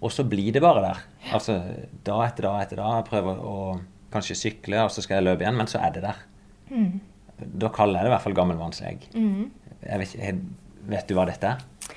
Og 0.00 0.14
så 0.14 0.24
blir 0.28 0.54
det 0.56 0.64
bare 0.64 0.84
der. 0.86 1.02
Altså 1.36 1.58
dag 2.06 2.22
etter 2.30 2.48
dag 2.48 2.62
etter 2.62 2.80
dag. 2.80 3.00
Jeg 3.00 3.08
prøver 3.10 3.42
å 3.42 3.58
kanskje 4.14 4.38
sykle, 4.38 4.86
og 4.86 4.94
så 4.94 5.04
skal 5.04 5.20
jeg 5.20 5.28
løpe 5.28 5.44
igjen, 5.44 5.58
men 5.58 5.68
så 5.70 5.82
er 5.84 5.92
det 5.96 6.06
der. 6.06 6.24
Da 7.36 7.68
kaller 7.74 8.00
jeg 8.00 8.06
det 8.06 8.12
i 8.12 8.14
hvert 8.14 8.24
fall 8.24 8.38
gammelmannslegg. 8.38 9.10
Jeg 9.86 10.00
vet, 10.02 10.40
vet 10.88 11.10
du 11.10 11.18
hva 11.18 11.26
dette 11.28 11.52
er? 11.52 11.92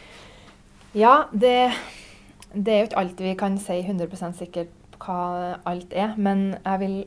Ja, 0.97 1.13
det, 1.31 1.71
det 2.53 2.73
er 2.73 2.81
jo 2.81 2.89
ikke 2.89 3.01
alt 3.05 3.23
vi 3.23 3.33
kan 3.39 3.55
si 3.61 3.79
100 3.85 4.35
sikkert 4.35 4.75
hva 4.99 5.59
alt 5.69 5.93
er, 5.95 6.17
men 6.19 6.57
jeg 6.57 6.81
vil 6.81 6.97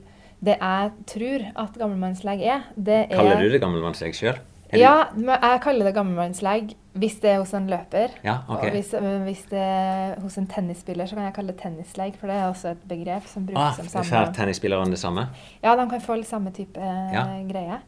Det 0.43 0.57
jeg 0.59 0.90
tror 1.07 1.45
at 1.64 1.76
gammelmannslegg 1.78 2.40
er, 2.43 2.64
det 2.76 2.97
er 3.05 3.12
Kaller 3.14 3.43
du 3.45 3.53
det 3.53 3.61
gammelmannslegg 3.62 4.16
sjøl? 4.18 4.40
Ja, 4.72 5.05
jeg 5.14 5.61
kaller 5.61 5.84
det 5.84 5.93
gammelmannslegg 5.95 6.72
hvis 6.97 7.18
det 7.22 7.30
er 7.30 7.38
hos 7.40 7.53
en 7.57 7.66
løper. 7.68 8.12
Ja, 8.24 8.38
ok. 8.49 8.64
Og 8.66 8.74
hvis, 8.74 8.90
øh, 8.97 9.22
hvis 9.24 9.43
det 9.51 9.61
er 9.61 10.18
hos 10.20 10.36
en 10.40 10.47
tennisspiller, 10.49 11.07
så 11.09 11.16
kan 11.16 11.24
jeg 11.24 11.34
kalle 11.36 11.53
det 11.53 11.61
tennislegg, 11.62 12.16
for 12.20 12.28
det 12.28 12.36
er 12.36 12.49
også 12.51 12.72
et 12.74 12.82
begrep 12.88 13.28
som 13.28 13.47
brukes 13.49 13.62
Ah, 13.62 13.76
som 13.76 13.88
Får 13.88 14.09
samme 14.09 14.34
tennisspillerne 14.36 14.93
det 14.93 14.99
samme? 15.01 15.26
Ja, 15.62 15.76
de 15.76 15.86
kan 15.90 16.01
få 16.05 16.16
samme 16.28 16.53
type 16.53 16.80
eh, 16.80 17.12
Ja. 17.12 17.24
greie. 17.49 17.78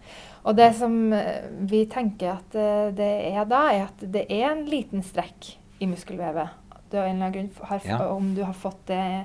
Og 0.44 0.56
det 0.56 0.70
som 0.76 1.12
eh, 1.12 1.48
vi 1.60 1.84
tenker 1.86 2.36
at 2.38 2.56
det 2.96 3.12
er 3.32 3.44
da, 3.48 3.64
er 3.72 3.88
at 3.88 4.04
det 4.12 4.26
er 4.28 4.52
en 4.52 4.64
liten 4.68 5.02
strekk 5.02 5.54
i 5.80 5.86
muskelvevet. 5.88 6.48
Du 6.92 6.98
grunn 7.32 7.50
har, 7.68 7.80
Ja. 7.84 7.98
Om 8.12 8.34
du 8.34 8.44
har 8.44 8.54
fått 8.54 8.86
det 8.86 9.24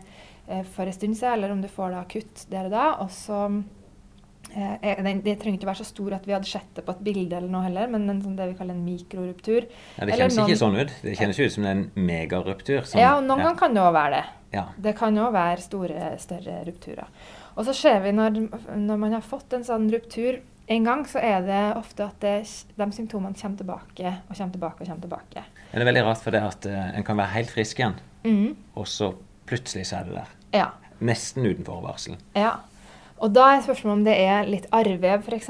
for 0.71 0.89
en 0.89 0.95
stund 0.95 1.17
siden, 1.17 1.33
eller 1.37 1.53
om 1.53 1.61
du 1.61 1.69
får 1.71 1.93
det 1.93 1.99
akutt 1.99 2.45
der 2.51 2.69
og 2.69 2.73
da. 2.73 2.85
Og 3.03 3.11
så 3.13 3.39
eh, 4.55 5.03
den, 5.03 5.21
Det 5.25 5.37
trenger 5.41 5.59
ikke 5.59 5.69
være 5.69 5.81
så 5.81 5.89
stor 5.89 6.17
at 6.17 6.27
vi 6.27 6.35
hadde 6.35 6.49
sett 6.49 6.71
det 6.75 6.85
på 6.87 6.95
et 6.95 7.03
bilde, 7.05 7.37
eller 7.37 7.51
noe 7.53 7.65
heller, 7.67 7.91
men 7.91 8.09
en 8.09 8.21
sånn 8.23 8.37
det 8.39 8.51
vi 8.51 8.57
kaller 8.59 8.77
en 8.77 8.85
mikroruptur. 8.85 9.69
Ja, 9.97 10.05
Det 10.05 10.17
kjennes 10.17 10.41
ikke 10.45 10.61
sånn 10.63 10.79
ut. 10.79 10.93
Det 11.05 11.15
kjennes 11.19 11.39
ut 11.39 11.55
som 11.57 11.69
en 11.69 11.85
megaruptur. 11.95 12.83
som- 12.85 13.01
Ja, 13.01 13.17
og 13.17 13.23
noen 13.23 13.39
ja. 13.39 13.49
ganger 13.49 13.59
kan 13.59 13.73
det 13.73 13.81
òg 13.81 13.93
være 13.93 14.11
det. 14.17 14.25
Ja. 14.51 14.65
Det 14.77 14.95
kan 14.97 15.15
òg 15.15 15.31
være 15.33 15.61
store, 15.61 16.17
større 16.17 16.63
rupturer. 16.65 17.07
Og 17.57 17.65
så 17.65 17.73
ser 17.75 17.99
vi 17.99 18.11
når, 18.11 18.49
når 18.75 18.97
man 18.97 19.11
har 19.13 19.21
fått 19.21 19.53
en 19.53 19.63
sånn 19.63 19.91
ruptur 19.91 20.39
en 20.69 20.83
gang, 20.85 21.05
så 21.09 21.19
er 21.21 21.41
det 21.41 21.77
ofte 21.77 22.05
at 22.05 22.19
det, 22.21 22.33
de 22.77 22.87
symptomene 22.93 23.37
kommer 23.37 23.57
tilbake 23.57 24.11
og 24.29 24.35
kommer 24.37 24.53
tilbake 24.53 24.81
og 24.81 24.87
kommer 24.87 25.01
tilbake. 25.01 25.45
Det 25.71 25.81
er 25.81 25.85
veldig 25.85 26.03
rart, 26.05 26.21
for 26.21 26.31
det 26.31 26.43
at 26.45 26.65
eh, 26.69 26.97
en 26.97 27.03
kan 27.03 27.17
være 27.17 27.33
helt 27.33 27.49
frisk 27.49 27.81
igjen, 27.81 27.95
mm. 28.23 28.55
og 28.75 28.85
så 28.89 29.13
plutselig 29.49 29.87
så 29.89 29.99
er 29.99 30.09
det 30.09 30.19
der. 30.19 30.35
Ja. 30.55 30.71
Nesten 30.99 31.45
uten 31.45 31.67
forvarsel. 31.67 32.19
ja. 32.37 32.57
Og 33.19 33.33
da 33.35 33.49
er 33.51 33.63
spørsmålet 33.65 33.97
om 33.97 34.03
det 34.05 34.15
er 34.15 34.47
litt 34.47 34.67
arrvev 34.71 35.25
f.eks. 35.27 35.49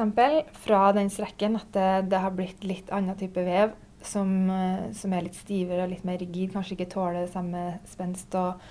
fra 0.63 0.79
den 0.97 1.11
strekken. 1.13 1.57
At 1.59 1.69
det, 1.75 2.09
det 2.09 2.21
har 2.23 2.33
blitt 2.33 2.65
litt 2.65 2.89
annen 2.89 3.17
type 3.19 3.43
vev 3.45 3.75
som, 4.05 4.31
eh, 4.49 4.89
som 4.97 5.13
er 5.13 5.27
litt 5.27 5.37
stivere 5.37 5.85
og 5.85 5.93
litt 5.93 6.05
mer 6.07 6.17
rigid. 6.21 6.53
Kanskje 6.55 6.77
ikke 6.77 6.89
tåler 6.95 7.23
det 7.23 7.33
samme 7.33 7.65
spenst 7.89 8.33
og, 8.39 8.63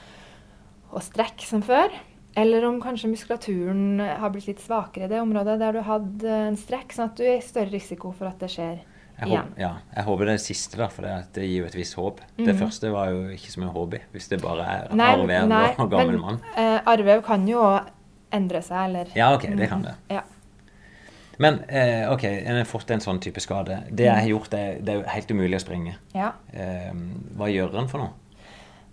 og 0.91 1.05
strekk 1.05 1.47
som 1.47 1.63
før. 1.63 1.95
Eller 2.39 2.67
om 2.67 2.81
kanskje 2.83 3.11
muskulaturen 3.11 4.03
har 4.03 4.35
blitt 4.35 4.51
litt 4.51 4.63
svakere 4.63 5.07
i 5.07 5.11
det 5.11 5.23
området 5.23 5.57
der 5.63 5.79
du 5.79 5.83
hadde 5.87 6.35
en 6.51 6.59
strekk, 6.59 6.93
sånn 6.95 7.09
at 7.09 7.19
du 7.19 7.25
er 7.27 7.39
i 7.39 7.47
større 7.47 7.73
risiko 7.73 8.13
for 8.15 8.31
at 8.31 8.43
det 8.43 8.51
skjer 8.53 8.83
Jeg, 9.19 9.29
håper, 9.29 9.59
ja, 9.61 9.71
jeg 9.97 10.05
håper 10.05 10.25
det 10.27 10.35
det 10.39 10.41
siste, 10.45 10.77
da, 10.79 10.87
for 10.89 11.03
det, 11.03 11.15
det 11.35 11.43
gir 11.49 11.57
jo 11.65 11.67
et 11.67 11.75
visst 11.75 11.95
håp. 11.99 12.21
Det 12.37 12.47
Mhm. 12.55 12.59
første 12.61 12.91
var 12.93 13.09
jo 13.11 13.29
ikke 13.35 13.51
så 13.51 13.61
mye 13.61 13.73
hobby, 13.75 13.99
hvis 14.13 14.29
det 14.29 14.41
bare 14.43 14.61
er 14.63 14.95
Nei, 14.95 15.09
arrvev 15.17 15.49
nei, 15.49 15.75
og 15.79 15.91
gammel 15.91 16.13
men- 16.13 16.21
mann. 16.21 16.41
Uh, 16.57 16.81
arvev 16.87 17.25
kan 17.25 17.47
jo 17.49 17.81
endre 18.33 18.63
seg, 18.63 18.89
eller 18.89 19.07
Ja, 19.17 19.33
ok, 19.35 19.49
det 19.57 19.69
kan 19.69 19.83
det. 19.83 19.95
Ja. 20.11 20.23
Men 21.41 21.61
uh, 21.71 22.13
ok, 22.13 22.25
en 22.25 22.57
har 22.57 22.65
fått 22.65 22.91
en 22.91 23.01
sånn 23.01 23.21
type 23.23 23.39
skade. 23.41 23.85
Det 23.91 24.05
jeg 24.07 24.15
har 24.15 24.29
gjort, 24.29 24.51
det, 24.51 24.59
er- 24.59 24.81
det 24.83 24.95
er 24.95 25.01
jo 25.03 25.09
helt 25.09 25.31
umulig 25.31 25.55
å 25.61 25.65
springe. 25.67 25.95
ja. 26.15 26.33
Uh, 26.55 26.93
hva 27.39 27.47
gjør 27.51 27.77
en 27.79 27.89
for 27.89 27.99
noe? 27.99 28.11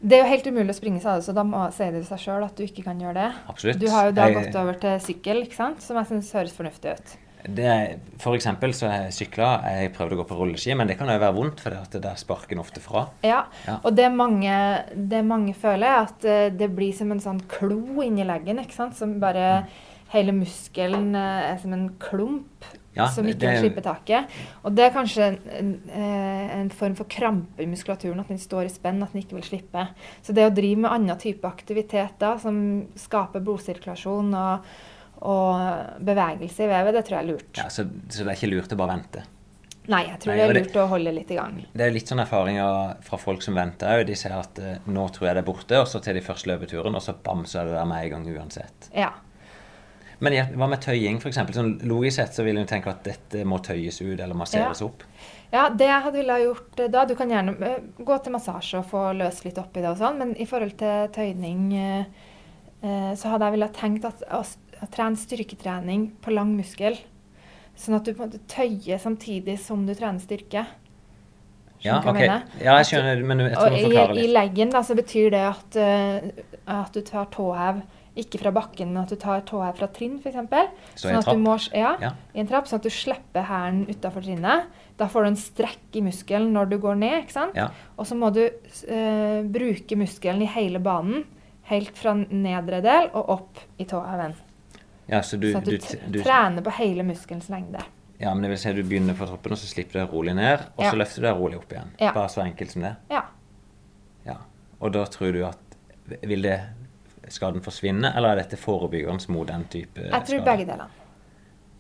Det 0.06 0.20
er 0.20 0.24
jo 0.26 0.30
helt 0.30 0.46
umulig 0.52 0.70
å 0.70 0.78
springe, 0.78 1.02
sa 1.02 1.16
du, 1.18 1.22
så 1.26 1.34
da 1.34 1.42
må, 1.44 1.72
sier 1.74 1.92
det 1.96 2.04
seg 2.06 2.20
sjøl 2.20 2.44
at 2.46 2.56
du 2.56 2.64
ikke 2.68 2.84
kan 2.84 3.00
gjøre 3.00 3.14
det. 3.16 3.30
Absolutt. 3.50 3.80
Du 3.80 3.88
har 3.90 4.06
jo 4.06 4.12
da 4.12 4.28
Jeg- 4.28 4.36
gått 4.52 4.56
over 4.62 4.74
til 4.74 5.00
sykkel, 5.00 5.42
ikke 5.48 5.56
sant? 5.56 5.82
som 5.82 5.98
jeg 5.98 6.06
syns 6.08 6.32
høres 6.34 6.54
fornuftig 6.54 6.92
ut. 7.00 7.16
Det 7.48 8.00
for 8.22 8.34
eksempel 8.36 8.74
så 8.74 8.88
har 8.90 9.04
jeg 9.06 9.14
sykla, 9.20 9.50
jeg 9.80 9.94
prøvde 9.94 10.16
å 10.18 10.22
gå 10.24 10.28
på 10.30 10.38
rulleski, 10.40 10.74
men 10.76 10.88
det 10.88 10.98
kan 10.98 11.08
jo 11.12 11.18
være 11.22 11.36
vondt, 11.36 11.60
for 11.62 11.70
det 11.92 12.02
der 12.02 12.16
sparker 12.18 12.56
en 12.58 12.64
ofte 12.64 12.82
fra. 12.82 13.08
Ja, 13.24 13.44
Ja. 13.68 13.80
Og 13.84 13.96
det 13.96 14.12
mange, 14.12 14.84
det 14.96 15.24
mange 15.26 15.54
føler, 15.54 15.86
er 15.88 16.08
at 16.08 16.26
eh, 16.26 16.50
det 16.50 16.72
blir 16.76 16.94
som 16.94 17.12
en 17.12 17.20
sånn 17.20 17.42
klo 17.48 18.02
inni 18.02 18.24
leggen. 18.26 18.60
ikke 18.60 18.74
sant? 18.74 18.96
Som 18.96 19.20
bare 19.20 19.66
Hele 20.14 20.32
muskelen 20.32 21.16
eh, 21.18 21.52
er 21.54 21.58
som 21.60 21.74
en 21.74 21.90
klump 22.00 22.64
Ja, 22.96 23.08
som 23.12 23.26
ikke 23.26 23.40
det- 23.42 23.60
slipper 23.60 23.82
taket. 23.84 24.30
Og 24.64 24.74
det 24.78 24.86
er 24.86 24.94
kanskje 24.94 25.26
en, 25.28 25.40
en, 25.60 25.72
eh, 25.92 26.60
en 26.62 26.70
form 26.70 26.94
for 26.96 27.06
krampe 27.06 27.60
i 27.60 27.66
muskulaturen, 27.66 28.20
at 28.22 28.28
den 28.30 28.38
står 28.40 28.66
i 28.66 28.70
spenn, 28.70 29.02
at 29.04 29.12
den 29.12 29.22
ikke 29.24 29.36
vil 29.36 29.44
slippe. 29.44 29.88
Så 30.24 30.32
det 30.34 30.46
å 30.46 30.54
drive 30.56 30.78
med 30.86 30.92
annen 30.92 31.18
type 31.20 31.44
aktivitet 31.44 32.14
da, 32.20 32.38
som 32.38 32.86
skaper 32.96 33.42
blodsirkulasjon 33.44 34.34
og, 34.34 34.62
og 35.26 36.04
bevegelse 36.06 36.66
i 36.66 36.70
vevet, 36.70 36.94
det 36.98 37.06
tror 37.08 37.18
jeg 37.20 37.26
er 37.26 37.32
lurt. 37.34 37.50
Ja, 37.58 37.66
så, 37.74 37.86
så 38.10 38.24
det 38.24 38.32
er 38.34 38.38
ikke 38.38 38.52
lurt 38.54 38.76
å 38.76 38.80
bare 38.80 38.96
vente. 39.00 39.24
Nei, 39.86 40.00
jeg 40.08 40.18
tror 40.24 40.32
Nei, 40.34 40.38
det 40.40 40.46
er 40.46 40.58
lurt 40.58 40.72
det- 40.74 40.82
å 40.82 40.88
holde 40.90 41.12
litt 41.14 41.30
i 41.32 41.36
gang. 41.38 41.58
Det 41.78 41.84
er 41.86 41.92
litt 41.94 42.10
sånn 42.10 42.22
erfaringer 42.24 42.96
fra 43.06 43.20
folk 43.22 43.44
som 43.46 43.54
venter 43.54 44.00
òg. 44.00 44.08
De 44.08 44.16
sier 44.18 44.34
at 44.34 44.58
eh, 44.58 44.80
nå 44.90 45.04
tror 45.14 45.28
jeg 45.30 45.36
det 45.38 45.44
er 45.44 45.50
borte, 45.52 45.78
og 45.84 45.86
så 45.92 46.02
til 46.02 46.18
de 46.18 46.24
første 46.26 46.50
løpeturen, 46.50 46.96
og 46.98 47.04
så 47.06 47.14
bam, 47.22 47.44
så 47.46 47.60
er 47.62 47.70
det 47.70 47.76
der 47.78 47.86
med 47.92 48.02
en 48.08 48.16
gang 48.16 48.26
uansett. 48.40 48.90
Ja. 48.98 49.12
Men 50.26 50.34
hva 50.56 50.70
med 50.72 50.80
tøying, 50.82 51.18
f.eks.? 51.20 51.38
Sånn 51.54 51.74
logisk 51.86 52.16
sett 52.22 52.34
så 52.38 52.46
vil 52.48 52.58
en 52.58 52.66
tenke 52.70 52.88
at 52.90 53.04
dette 53.06 53.44
må 53.46 53.60
tøyes 53.62 53.98
ut 54.02 54.16
eller 54.20 54.34
masseres 54.40 54.82
Ja. 54.82 54.88
opp. 54.88 55.04
Ja, 55.54 55.68
det 55.70 55.86
jeg 55.86 56.02
hadde 56.08 56.18
ville 56.18 56.38
gjort 56.42 56.80
eh, 56.82 56.88
da 56.92 57.04
Du 57.06 57.14
kan 57.16 57.30
gjerne 57.30 57.54
eh, 57.62 57.84
gå 58.00 58.18
til 58.24 58.34
massasje 58.34 58.80
og 58.80 58.88
få 58.90 59.04
løst 59.20 59.46
litt 59.46 59.60
opp 59.62 59.76
i 59.78 59.82
det 59.84 59.92
og 59.92 60.00
sånn, 60.02 60.18
men 60.18 60.34
i 60.42 60.48
forhold 60.50 60.78
til 60.82 61.12
tøyning 61.14 61.68
eh, 61.78 62.06
så 63.16 63.32
hadde 63.32 63.48
jeg 63.48 63.56
ville 63.56 63.70
tenkt 63.74 64.04
at 64.06 64.24
å, 64.86 64.88
s- 64.88 64.96
trene 64.96 65.18
styrketrening 65.20 66.08
på 66.22 66.32
lang 66.34 66.56
muskel, 66.56 66.98
sånn 67.76 67.98
at 67.98 68.06
du 68.08 68.14
på 68.14 68.24
en 68.24 68.30
måte 68.30 68.40
tøyer 68.48 69.02
samtidig 69.02 69.58
som 69.60 69.86
du 69.86 69.94
trener 69.98 70.20
styrke. 70.24 70.66
Ja, 71.86 72.00
ok. 72.02 72.18
Ja, 72.64 72.78
jeg 72.80 72.86
skjønner, 72.90 73.20
men 73.28 73.40
jeg 73.44 73.58
tror 73.58 73.70
du 73.76 73.84
forklare 73.84 74.16
litt. 74.16 74.26
i 74.26 74.32
leggen 74.34 74.72
da, 74.74 74.82
så 74.82 74.96
betyr 74.98 75.30
det 75.36 75.44
at, 75.52 75.76
uh, 75.78 76.80
at 76.82 76.94
du 76.96 77.02
tar 77.06 77.28
tåhev 77.34 77.84
ikke 78.16 78.40
fra 78.40 78.52
bakken, 78.56 78.94
men 78.94 79.04
at 79.04 79.10
du 79.12 79.18
tar 79.20 79.42
tåhev 79.46 79.76
fra 79.76 79.90
trinn, 79.92 80.16
f.eks. 80.24 80.38
Så 80.96 81.10
sånn 81.10 81.20
at 81.20 81.28
du 81.28 81.38
må, 81.44 81.58
ja, 81.76 81.98
Ja. 82.02 82.14
i 82.34 82.40
en 82.40 82.48
trapp, 82.48 82.66
sånn 82.66 82.80
at 82.80 82.88
du 82.88 82.90
slipper 82.90 83.44
hælen 83.44 83.84
utafor 83.92 84.24
trinnet. 84.24 84.70
Da 84.98 85.10
får 85.12 85.26
du 85.26 85.28
en 85.28 85.36
strekk 85.36 86.00
i 86.00 86.02
muskelen 86.02 86.54
når 86.56 86.70
du 86.72 86.78
går 86.80 86.96
ned. 86.96 87.18
ikke 87.26 87.36
sant? 87.36 87.56
Ja. 87.60 87.68
Og 88.00 88.08
så 88.08 88.16
må 88.16 88.32
du 88.34 88.46
uh, 88.48 89.44
bruke 89.44 89.98
muskelen 90.00 90.42
i 90.42 90.46
hele 90.48 90.80
banen, 90.80 91.26
helt 91.68 91.98
fra 92.00 92.14
nedre 92.16 92.80
del 92.82 93.10
og 93.14 93.30
opp 93.36 93.60
i 93.78 93.84
tåheven. 93.86 94.34
Ja, 95.08 95.22
så 95.22 95.38
du, 95.38 95.52
så 95.54 95.60
du, 95.62 95.78
du, 96.10 96.20
trener 96.24 96.62
på 96.66 96.72
hele 96.80 97.04
muskelens 97.06 97.50
lengde. 97.50 97.84
ja, 98.20 98.34
men 98.34 98.42
det 98.44 98.50
vil 98.50 98.58
si 98.58 98.70
at 98.70 98.76
du 98.76 98.84
begynner 98.84 99.14
på 99.14 99.28
toppen, 99.30 99.52
og 99.54 99.58
så 99.62 99.68
slipper 99.70 99.94
du 99.94 100.00
deg 100.06 100.14
rolig 100.14 100.34
ned, 100.36 100.60
og 100.78 100.84
Ja. 100.84 100.92
så 100.92 100.98
løfter 100.98 101.22
du 101.22 101.28
deg 101.28 101.36
rolig 101.38 101.58
opp 101.60 101.72
igjen. 101.72 101.92
Ja. 102.00 102.12
Bare 102.16 102.30
så 102.30 102.42
enkelt 102.46 102.72
som 102.72 102.82
det. 102.82 102.96
Ja. 103.12 103.22
Ja. 104.26 104.38
Og 104.80 104.94
da 104.94 105.06
tror 105.06 105.32
du 105.34 105.44
at 105.46 105.60
Vil 106.22 106.42
det 106.46 106.60
skaden 107.34 107.62
forsvinne, 107.66 108.12
eller 108.16 108.30
er 108.36 108.36
dette 108.44 108.58
forebyggende 108.62 109.32
mot 109.34 109.48
den 109.48 109.64
type 109.74 109.98
skade? 109.98 110.12
Jeg 110.12 110.26
tror 110.28 110.40
skade? 110.42 110.46
begge 110.46 110.66
delene. 110.72 110.90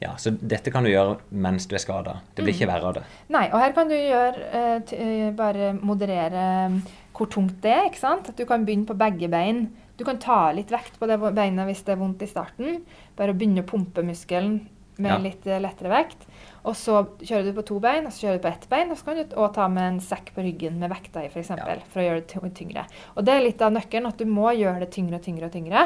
Ja, 0.01 0.15
Så 0.17 0.31
dette 0.41 0.71
kan 0.71 0.83
du 0.83 0.89
gjøre 0.89 1.19
mens 1.31 1.67
du 1.67 1.75
er 1.75 1.79
skada. 1.79 2.15
Det 2.35 2.43
blir 2.43 2.53
Mm. 2.53 2.57
ikke 2.59 2.67
verre 2.67 2.87
av 2.89 2.93
det. 2.95 3.03
Nei, 3.29 3.45
og 3.53 3.59
her 3.59 3.71
kan 3.71 3.87
du 3.87 3.93
gjøre 3.95 4.81
uh, 4.81 5.31
bare 5.37 5.73
moderere 5.73 6.69
mm, 6.69 6.81
hvor 7.15 7.29
tungt 7.29 7.61
det 7.61 7.71
er. 7.71 7.85
ikke 7.85 7.99
sant? 7.99 8.29
At 8.29 8.35
du 8.37 8.45
kan 8.45 8.65
begynne 8.65 8.85
på 8.85 8.97
begge 8.97 9.29
bein. 9.29 9.69
Du 9.97 10.03
kan 10.03 10.17
ta 10.19 10.51
litt 10.51 10.71
vekt 10.73 10.97
på 10.99 11.07
det 11.07 11.17
beinet 11.35 11.67
hvis 11.69 11.83
det 11.87 11.93
er 11.95 11.99
vondt 12.01 12.21
i 12.25 12.27
starten. 12.27 12.81
Bare 13.15 13.33
begynne 13.33 13.63
å 13.63 13.67
pumpe 13.69 14.03
muskelen 14.03 14.65
med 14.97 15.11
Ja. 15.11 15.17
litt 15.19 15.45
eh, 15.47 15.59
lettere 15.59 15.89
vekt. 15.91 16.25
Og 16.63 16.73
så 16.75 17.01
kjører 17.19 17.43
du 17.49 17.53
på 17.57 17.65
to 17.67 17.79
bein, 17.83 18.05
og 18.07 18.13
så 18.15 18.25
kjører 18.27 18.37
du 18.39 18.43
på 18.45 18.51
ett 18.53 18.67
bein. 18.71 18.91
Og 18.91 18.97
så 18.97 19.05
kan 19.05 19.17
du 19.19 19.35
òg 19.35 19.53
ta 19.53 19.67
med 19.67 19.83
en 19.93 19.99
sekk 19.99 20.31
på 20.35 20.43
ryggen 20.43 20.79
med 20.79 20.89
vekta 20.89 21.23
i, 21.23 21.27
f.eks. 21.31 21.49
Ja. 21.51 21.75
For 21.91 21.99
å 22.01 22.05
gjøre 22.05 22.23
det 22.25 22.53
tyngre. 22.55 22.85
Og 23.15 23.25
det 23.27 23.33
er 23.35 23.43
litt 23.43 23.61
av 23.61 23.73
nøkkelen, 23.75 24.07
at 24.07 24.17
du 24.17 24.25
må 24.25 24.49
gjøre 24.55 24.79
det 24.85 24.91
tyngre 24.95 25.19
og 25.19 25.23
tyngre 25.27 25.45
og 25.49 25.51
tyngre 25.55 25.85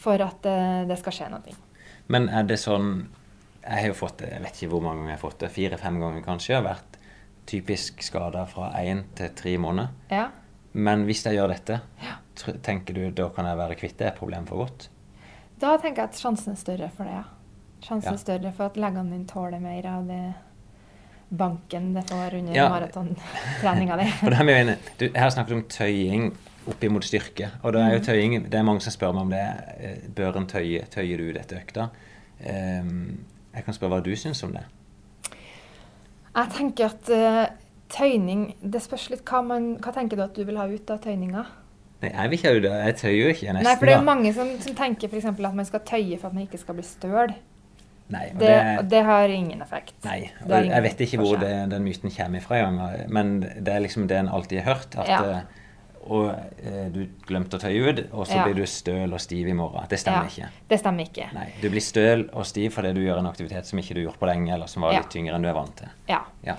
for 0.00 0.20
at 0.24 0.46
eh, 0.46 0.84
det 0.88 0.98
skal 1.00 1.12
skje 1.16 1.30
noe. 1.32 1.56
Men 2.08 2.28
er 2.28 2.42
det 2.48 2.58
sånn 2.58 3.08
Jeg 3.60 3.76
har 3.84 3.86
jo 3.90 3.94
fått 3.94 4.18
det, 4.22 4.30
jeg 4.32 4.40
vet 4.42 4.56
ikke 4.56 4.70
hvor 4.72 4.80
mange 4.82 5.02
ganger 5.02 5.10
jeg 5.12 5.18
har 5.18 5.24
fått 5.30 5.38
det. 5.44 5.50
Fire-fem 5.52 5.98
ganger 6.00 6.22
kanskje. 6.24 6.52
Jeg 6.54 6.62
har 6.62 6.68
vært 6.70 6.96
typisk 7.50 8.02
skada 8.02 8.46
fra 8.48 8.70
én 8.80 9.02
til 9.18 9.28
tre 9.36 9.56
måneder. 9.60 9.90
Ja. 10.10 10.28
Men 10.72 11.04
hvis 11.08 11.24
jeg 11.26 11.36
gjør 11.36 11.48
dette, 11.52 11.80
tr- 12.00 12.16
tenker 12.62 12.94
du 12.94 13.10
da 13.10 13.28
kan 13.34 13.46
jeg 13.46 13.56
være 13.60 13.76
kvitt 13.80 13.98
det 13.98 14.14
problemet 14.18 14.48
for 14.48 14.64
godt? 14.64 14.88
Da 15.60 15.76
tenker 15.78 16.02
jeg 16.06 16.12
at 16.12 16.20
sjansen 16.20 16.52
er 16.54 16.60
større 16.60 16.90
for 16.96 17.04
det, 17.04 17.12
ja. 17.18 17.24
Sjansen 17.84 18.12
Ja. 18.12 18.14
er 18.14 18.22
større 18.22 18.52
for 18.56 18.66
at 18.70 18.76
leggene 18.76 19.10
dine 19.12 19.26
tåler 19.28 19.60
mer 19.60 19.86
av 19.86 20.06
det 20.08 20.22
banken 21.30 21.94
det 21.94 22.04
får 22.10 22.34
under 22.34 22.54
Ja. 22.56 22.68
maratontreninga 22.68 23.96
di. 23.96 24.06
For 24.20 24.30
da 24.30 24.40
er 24.40 24.44
vi 24.44 24.52
jo 24.52 24.62
inne. 24.64 24.76
Du, 24.98 25.54
om 25.54 25.62
tøying 25.62 26.32
opp 26.68 26.84
imot 26.84 27.04
styrke. 27.04 27.50
Og 27.62 27.72
det 27.72 27.80
er 27.80 27.92
jo 27.94 28.00
tøying 28.04 28.48
Det 28.50 28.58
er 28.58 28.66
mange 28.66 28.80
som 28.80 28.92
spør 28.92 29.14
meg 29.14 29.22
om 29.22 29.30
det. 29.30 29.46
eh, 29.78 30.08
Bør 30.16 30.36
en 30.36 30.46
tøye? 30.46 30.82
Tøyer 30.90 31.18
du 31.18 31.32
dette 31.32 31.56
økta? 31.56 31.90
Um, 32.40 33.24
jeg 33.54 33.64
kan 33.64 33.74
spørre 33.74 33.90
hva 33.90 34.02
du 34.04 34.14
syns 34.16 34.42
om 34.44 34.52
det. 34.52 34.64
Jeg 36.34 36.50
tenker 36.56 36.86
at 36.86 37.10
uh, 37.10 37.46
tøyning 37.88 38.54
Det 38.62 38.80
spørs 38.82 39.10
litt 39.10 39.24
hva 39.28 39.42
man 39.44 39.76
Hva 39.82 39.92
tenker 39.92 40.16
du 40.16 40.22
at 40.22 40.34
du 40.34 40.44
vil 40.44 40.56
ha 40.56 40.66
ut 40.70 40.90
av 40.90 41.00
tøyninga? 41.04 41.44
Nei, 42.02 42.10
jeg 42.14 42.30
vil 42.30 42.38
ikke 42.38 42.52
det. 42.64 42.72
Jeg 42.86 42.96
tøyer 42.96 43.28
ikke. 43.34 43.52
Nesten, 43.52 43.62
Nei, 43.68 43.76
for 43.76 43.86
det 43.86 43.92
er 43.94 43.98
jo 44.00 44.04
mange 44.08 44.32
som, 44.32 44.50
som 44.64 44.74
tenker 44.74 45.08
f.eks. 45.12 45.24
at 45.26 45.40
man 45.54 45.64
skal 45.68 45.80
tøye 45.84 46.18
for 46.18 46.28
at 46.28 46.34
man 46.34 46.46
ikke 46.46 46.58
skal 46.62 46.74
bli 46.78 46.82
støl. 46.88 47.34
Nei, 48.10 48.24
Det, 48.34 48.40
det, 48.48 48.88
det 48.90 49.04
har 49.06 49.28
ingen 49.28 49.60
effekt. 49.62 49.94
nei. 50.04 50.30
Og 50.42 50.50
ingen 50.50 50.72
jeg 50.72 50.82
vet 50.82 51.00
ikke 51.06 51.18
hvor 51.22 51.36
det, 51.38 51.52
den 51.70 51.84
myten 51.84 52.10
kommer 52.10 52.40
fra 52.42 52.56
engang. 52.64 53.04
Men 53.12 53.40
det 53.40 53.68
er 53.68 53.80
liksom 53.84 54.08
det 54.10 54.16
en 54.18 54.28
alltid 54.28 54.62
har 54.64 54.74
hørt. 54.74 54.96
At 54.98 55.08
Ja. 55.08 55.20
eh, 55.30 55.56
og 56.10 56.30
eh, 56.64 56.88
du 56.90 57.02
glemte 57.28 57.58
å 57.58 57.60
tøye 57.60 57.90
ut, 57.92 57.98
og 58.16 58.24
så 58.26 58.38
Ja. 58.40 58.44
blir 58.48 58.54
du 58.56 58.64
støl 58.66 59.12
og 59.12 59.20
stiv 59.20 59.46
i 59.46 59.52
morgen. 59.52 59.84
Det 59.88 59.98
stemmer 60.00 60.24
Ja. 60.24 60.46
ikke. 60.48 60.48
Det 60.72 60.78
stemmer 60.80 61.04
ikke. 61.06 61.28
Nei, 61.34 61.46
Du 61.60 61.68
blir 61.70 61.80
støl 61.84 62.30
og 62.32 62.46
stiv 62.46 62.72
fordi 62.72 62.94
du 62.94 63.00
gjør 63.04 63.18
en 63.18 63.26
aktivitet 63.26 63.66
som 63.66 63.78
ikke 63.78 63.94
du 63.94 64.00
har 64.00 64.08
gjort 64.10 64.18
på 64.18 64.26
lenge, 64.26 64.54
eller 64.54 64.66
som 64.66 64.82
var 64.82 64.92
litt 64.96 65.10
tyngre 65.12 65.34
enn 65.36 65.42
du 65.42 65.48
er 65.48 65.54
vant 65.54 65.76
til. 65.76 65.88
Ja. 66.08 66.22
Ja. 66.42 66.56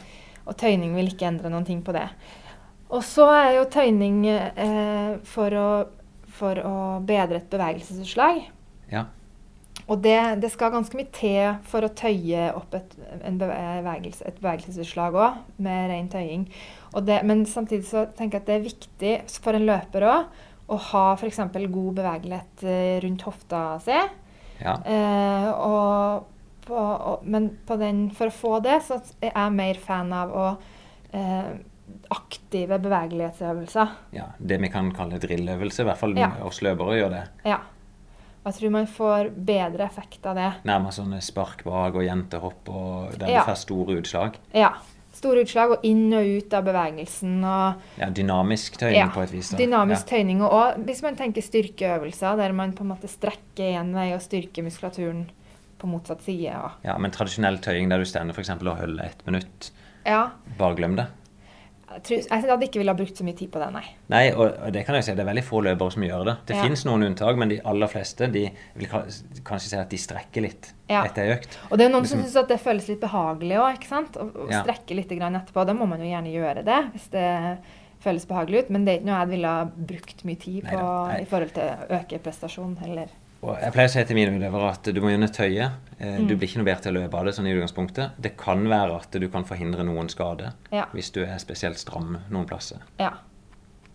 Og 0.47 0.55
tøyning 0.57 0.95
vil 0.95 1.07
ikke 1.09 1.27
endre 1.27 1.49
noen 1.49 1.65
ting 1.65 1.81
på 1.81 1.91
det. 1.91 2.07
Og 2.91 3.03
så 3.07 3.27
er 3.31 3.55
jo 3.55 3.69
tøyning 3.71 4.25
eh, 4.27 5.15
for, 5.27 5.55
å, 5.55 5.69
for 6.35 6.59
å 6.67 6.75
bedre 7.07 7.39
et 7.39 7.51
bevegelsesutslag. 7.51 8.43
Ja. 8.91 9.05
Og 9.91 9.99
det, 10.03 10.19
det 10.43 10.51
skal 10.53 10.73
ganske 10.73 10.95
mye 10.95 11.09
til 11.15 11.55
for 11.67 11.83
å 11.83 11.91
tøye 11.95 12.49
opp 12.55 12.75
et, 12.77 12.93
en 13.27 13.39
bevegelse, 13.39 14.23
et 14.27 14.39
bevegelsesutslag 14.39 15.17
òg, 15.17 15.39
med 15.63 15.89
ren 15.91 16.09
tøying. 16.11 16.45
Og 16.91 17.07
det, 17.07 17.21
men 17.27 17.45
samtidig 17.49 17.87
så 17.89 18.05
tenker 18.17 18.39
jeg 18.39 18.43
at 18.43 18.49
det 18.49 18.57
er 18.57 18.67
viktig 18.67 19.13
for 19.43 19.57
en 19.57 19.67
løper 19.67 20.07
òg 20.07 20.41
å 20.71 20.77
ha 20.91 21.05
f.eks. 21.17 21.41
god 21.51 21.95
bevegelighet 21.99 22.63
eh, 22.67 22.99
rundt 23.03 23.25
hofta 23.27 23.63
si. 23.83 23.97
ja. 24.61 24.75
Eh, 24.87 25.49
og 25.51 26.29
på, 26.67 26.77
og, 26.77 27.25
men 27.27 27.49
på 27.67 27.75
den, 27.81 28.05
for 28.15 28.31
å 28.31 28.35
få 28.35 28.53
det, 28.63 28.77
så 28.85 28.99
er 29.19 29.33
jeg 29.33 29.57
mer 29.57 29.79
fan 29.81 30.13
av 30.15 30.31
å 30.31 30.45
eh, 31.17 31.51
aktive 32.11 32.77
bevegelighetsøvelser. 32.79 33.89
ja. 34.13 34.25
Det 34.39 34.59
vi 34.61 34.69
kan 34.69 34.91
kalle 34.95 35.19
drilløvelse, 35.19 35.81
i 35.81 35.85
hvert 35.85 35.97
fall 35.97 36.15
Ja. 36.17 36.31
oss 36.43 36.61
løpere 36.61 36.97
gjør 36.99 37.09
det. 37.09 37.23
Ja. 37.45 37.57
Jeg 38.45 38.53
tror 38.53 38.71
man 38.71 38.87
får 38.87 39.29
bedre 39.45 39.85
effekt 39.85 40.25
av 40.25 40.35
det. 40.35 40.53
Nærmere 40.65 40.91
sånne 40.91 41.21
spark 41.21 41.63
bak 41.63 41.93
og 41.95 42.03
jentehopp, 42.03 42.69
og 42.69 43.17
der 43.19 43.27
Ja. 43.29 43.39
du 43.43 43.51
får 43.51 43.57
store 43.57 44.01
utslag. 44.01 44.35
Ja. 44.53 44.71
Store 45.13 45.43
utslag 45.43 45.69
og 45.71 45.79
inn 45.83 46.11
og 46.13 46.25
ut 46.25 46.53
av 46.53 46.63
bevegelsen. 46.65 47.43
og 47.43 47.75
Ja, 47.99 48.09
Dynamisk 48.09 48.77
tøyning 48.77 48.95
ja, 48.95 49.07
på 49.09 49.21
et 49.23 49.29
vis. 49.31 49.49
da. 49.51 49.57
Dynamisk 49.57 50.09
ja. 50.09 50.17
tøyning. 50.17 50.41
Og 50.41 50.49
også 50.51 50.85
hvis 50.85 51.01
man 51.03 51.15
tenker 51.15 51.41
styrkeøvelser, 51.41 52.37
der 52.37 52.51
man 52.53 52.73
på 52.73 52.81
en 52.81 52.87
måte 52.89 53.07
strekker 53.07 53.75
én 53.83 53.93
vei 53.93 54.13
og 54.13 54.21
styrker 54.21 54.63
muskulaturen 54.63 55.29
på 55.77 55.87
motsatt 55.87 56.21
side. 56.23 56.55
Og, 56.63 56.71
ja, 56.83 56.97
Men 56.97 57.11
tradisjonell 57.11 57.57
tøying 57.59 57.89
der 57.89 57.97
du 57.99 58.05
stender 58.05 58.33
f.eks. 58.33 58.49
og 58.49 58.77
holder 58.77 59.03
ett 59.03 59.25
minutt, 59.27 59.71
ja, 60.05 60.29
bare 60.57 60.75
glem 60.75 60.95
det. 60.95 61.07
Jeg, 61.99 62.25
hadde 62.29 62.63
ikke 62.67 62.79
villet 62.81 62.93
ha 62.93 62.97
brukt 63.03 63.17
så 63.17 63.23
mye 63.27 63.35
tid 63.37 63.51
på 63.51 63.59
det, 63.59 63.67
nei. 63.73 63.83
Nei, 64.09 64.23
og, 64.31 64.71
det 64.73 64.85
kan 64.87 64.95
jeg 64.95 65.03
si, 65.03 65.15
det 65.17 65.23
er 65.25 65.29
veldig 65.29 65.43
få 65.47 65.61
løpere 65.65 65.91
som 65.91 66.03
gjør 66.03 66.25
det. 66.25 66.35
Det 66.47 66.55
Ja. 66.55 66.63
finnes 66.63 66.85
noen 66.85 67.03
unntak, 67.09 67.37
men 67.37 67.49
de 67.49 67.59
aller 67.65 67.87
fleste 67.87 68.31
de 68.31 68.49
vil 68.75 68.87
kanskje 68.87 69.67
si 69.69 69.75
at 69.77 69.89
de 69.89 69.97
strekker 69.97 70.41
litt 70.41 70.73
Ja. 70.89 71.03
etter 71.05 71.23
ei 71.23 71.35
økt. 71.37 71.57
Og 71.71 71.77
det 71.77 71.85
er 71.85 71.89
noen 71.89 72.05
som 72.05 72.19
Liksom- 72.19 72.31
syns 72.31 72.35
at 72.43 72.47
det 72.47 72.59
føles 72.61 72.87
litt 72.87 73.01
behagelig 73.01 73.57
òg, 73.57 73.75
ikke 73.77 73.87
sant? 73.87 74.11
Å 74.17 74.31
å 74.31 74.49
Ja. 74.51 74.63
strekke 74.63 74.95
litt 74.95 75.09
grann 75.09 75.35
etterpå. 75.35 75.65
Da 75.65 75.73
må 75.73 75.87
man 75.87 75.99
jo 75.99 76.05
gjerne 76.05 76.31
gjøre 76.33 76.63
det 76.65 76.91
hvis 76.93 77.09
det 77.11 77.57
føles 78.03 78.25
behagelig 78.25 78.63
ut. 78.63 78.69
Men 78.71 78.85
det 78.85 78.91
er 78.95 78.99
ikke 79.01 79.05
noe 79.05 79.19
jeg 79.19 79.29
ville 79.29 79.47
ha 79.47 79.65
brukt 79.65 80.23
mye 80.25 80.39
tid 80.39 80.63
på 80.63 81.07
nei. 81.07 81.21
i 81.21 81.25
forhold 81.25 81.53
til 81.53 81.63
å 81.63 81.87
øke 82.01 82.19
prestasjon 82.19 82.77
heller. 82.79 83.07
Og 83.41 83.55
jeg 83.57 83.73
pleier 83.73 83.89
å 83.89 83.91
si 83.91 84.03
til 84.05 84.15
mine 84.19 84.35
elever 84.37 84.67
at 84.69 84.83
du 84.93 84.99
må 85.01 85.09
gjerne 85.09 85.29
tøye. 85.33 85.71
Eh, 85.99 86.19
Mm. 86.19 86.27
Du 86.27 86.35
blir 86.35 86.47
ikke 86.47 86.57
noe 86.61 86.65
bedre 86.65 86.81
til 86.81 86.93
å 86.95 87.01
løpe 87.01 87.17
av 87.17 87.25
det 87.25 87.33
sånn 87.33 87.47
i 87.47 87.53
utgangspunktet. 87.55 88.11
Det 88.21 88.35
kan 88.37 88.67
være 88.69 88.95
at 89.01 89.11
du 89.11 89.27
kan 89.29 89.43
forhindre 89.43 89.83
noen 89.83 90.09
skade 90.09 90.53
Ja. 90.71 90.85
hvis 90.93 91.11
du 91.11 91.23
er 91.25 91.37
spesielt 91.39 91.77
stram 91.77 92.17
noen 92.29 92.45
plasser. 92.47 92.77
ja. 92.99 93.11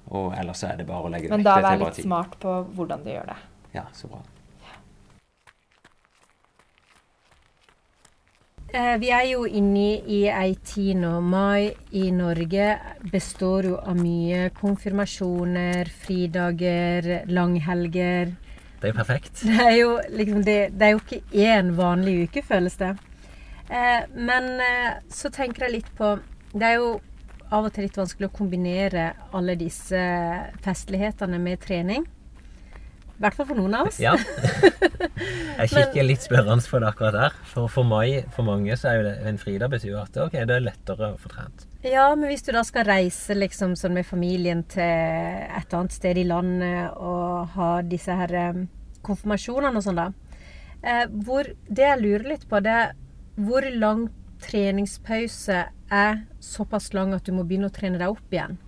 Og 0.08 0.32
ellers 0.38 0.62
er 0.62 0.76
det 0.76 0.86
bare 0.86 1.02
å 1.02 1.10
legge 1.10 1.28
det 1.28 1.30
vekk. 1.38 1.42
da 1.44 1.54
det 1.56 1.62
til 1.70 1.78
vær 1.80 1.86
litt 1.86 2.02
smart 2.04 2.38
på 2.40 2.74
hvordan 2.76 3.02
du 3.04 3.10
gjør 3.10 3.26
det. 3.26 3.36
Ja, 3.74 3.82
så 3.92 4.08
bra. 4.08 4.18
Eh, 8.72 8.96
vi 8.98 9.10
er 9.10 9.24
jo 9.30 9.44
inne 9.46 10.00
i 10.10 10.24
ei 10.28 10.54
tid 10.66 10.96
nå. 10.96 11.20
Mai 11.22 11.72
i 11.92 12.10
Norge 12.10 12.78
består 13.12 13.64
jo 13.70 13.76
av 13.78 13.96
mye 13.96 14.50
konfirmasjoner, 14.58 15.86
fridager, 15.88 17.26
langhelger. 17.30 18.34
Det 18.80 18.88
er 18.88 18.92
jo 18.92 18.98
perfekt. 18.98 19.42
Det 19.42 19.58
er 19.62 19.76
jo 19.78 19.92
liksom 20.12 20.42
det, 20.44 20.58
det 20.76 20.86
er 20.86 20.94
jo 20.94 21.02
ikke 21.02 21.22
én 21.46 21.72
vanlig 21.78 22.16
uke, 22.26 22.42
føles 22.44 22.76
det. 22.80 22.92
Eh, 23.68 24.02
men 24.14 24.50
eh, 24.62 24.98
så 25.10 25.30
tenker 25.34 25.66
jeg 25.66 25.80
litt 25.80 25.88
på 25.98 26.12
Det 26.52 26.62
er 26.68 26.76
jo 26.78 26.90
av 27.50 27.66
og 27.66 27.72
til 27.74 27.86
litt 27.86 27.96
vanskelig 27.98 28.28
å 28.28 28.34
kombinere 28.34 29.08
alle 29.36 29.54
disse 29.58 29.98
festlighetene 30.64 31.38
med 31.42 31.60
trening. 31.62 32.06
I 33.16 33.22
hvert 33.22 33.36
fall 33.38 33.46
for 33.48 33.56
noen 33.56 33.76
av 33.78 33.88
oss. 33.88 34.00
Ja. 34.02 34.12
Jeg 35.60 35.70
kikker 35.72 36.04
litt 36.04 36.26
spørrende 36.26 36.66
på 36.68 36.80
det 36.82 36.90
akkurat 36.90 37.14
der. 37.16 37.36
For, 37.48 37.70
for 37.72 37.86
mai, 37.88 38.26
for 38.34 38.44
mange, 38.44 38.76
så 38.76 38.90
er 38.90 38.98
jo 38.98 39.06
det 39.06 39.14
en 39.30 39.38
fridag 39.40 39.72
betyr 39.72 39.94
jo 39.94 40.02
at 40.02 40.18
okay, 40.26 40.44
det 40.48 40.58
er 40.58 40.66
lettere 40.66 41.14
å 41.14 41.20
få 41.22 41.32
trent. 41.32 41.64
Ja, 41.86 42.06
men 42.18 42.26
hvis 42.30 42.42
du 42.42 42.50
da 42.54 42.64
skal 42.66 42.86
reise 42.88 43.36
liksom 43.36 43.76
sånn 43.78 43.94
med 43.94 44.06
familien 44.08 44.64
til 44.70 44.82
et 44.82 45.74
annet 45.76 45.94
sted 45.94 46.18
i 46.18 46.26
landet 46.26 46.96
og 46.98 47.52
ha 47.54 47.68
disse 47.86 48.14
her 48.18 48.32
eh, 48.34 48.62
konfirmasjonene 49.06 49.78
og 49.78 49.86
sånn, 49.86 50.00
da. 50.00 50.08
Eh, 50.82 51.04
hvor, 51.26 51.46
det 51.68 51.86
jeg 51.86 52.02
lurer 52.02 52.26
litt 52.32 52.48
på, 52.50 52.58
det 52.64 52.74
er 52.74 52.94
hvor 53.38 53.66
lang 53.70 54.08
treningspause 54.42 55.62
er 55.94 56.22
såpass 56.42 56.90
lang 56.96 57.14
at 57.14 57.26
du 57.28 57.34
må 57.36 57.46
begynne 57.46 57.70
å 57.70 57.74
trene 57.74 58.00
deg 58.02 58.16
opp 58.16 58.34
igjen? 58.34 58.58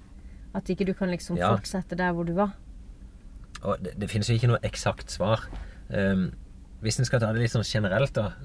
At 0.54 0.70
ikke 0.70 0.86
du 0.86 0.94
kan 0.94 1.10
liksom 1.10 1.40
Ja. 1.40 1.50
fortsette 1.56 1.98
der 1.98 2.14
hvor 2.14 2.28
du 2.28 2.36
var? 2.38 2.54
Og 3.62 3.82
det, 3.82 3.96
det 3.98 4.10
finnes 4.10 4.30
jo 4.30 4.38
ikke 4.38 4.52
noe 4.52 4.62
eksakt 4.62 5.10
svar. 5.10 5.42
Um, 5.90 6.30
hvis 6.80 7.00
en 7.00 7.08
skal 7.08 7.18
ta 7.18 7.32
det 7.34 7.42
litt 7.42 7.50
sånn 7.50 7.66
generelt, 7.66 8.14
da, 8.14 8.36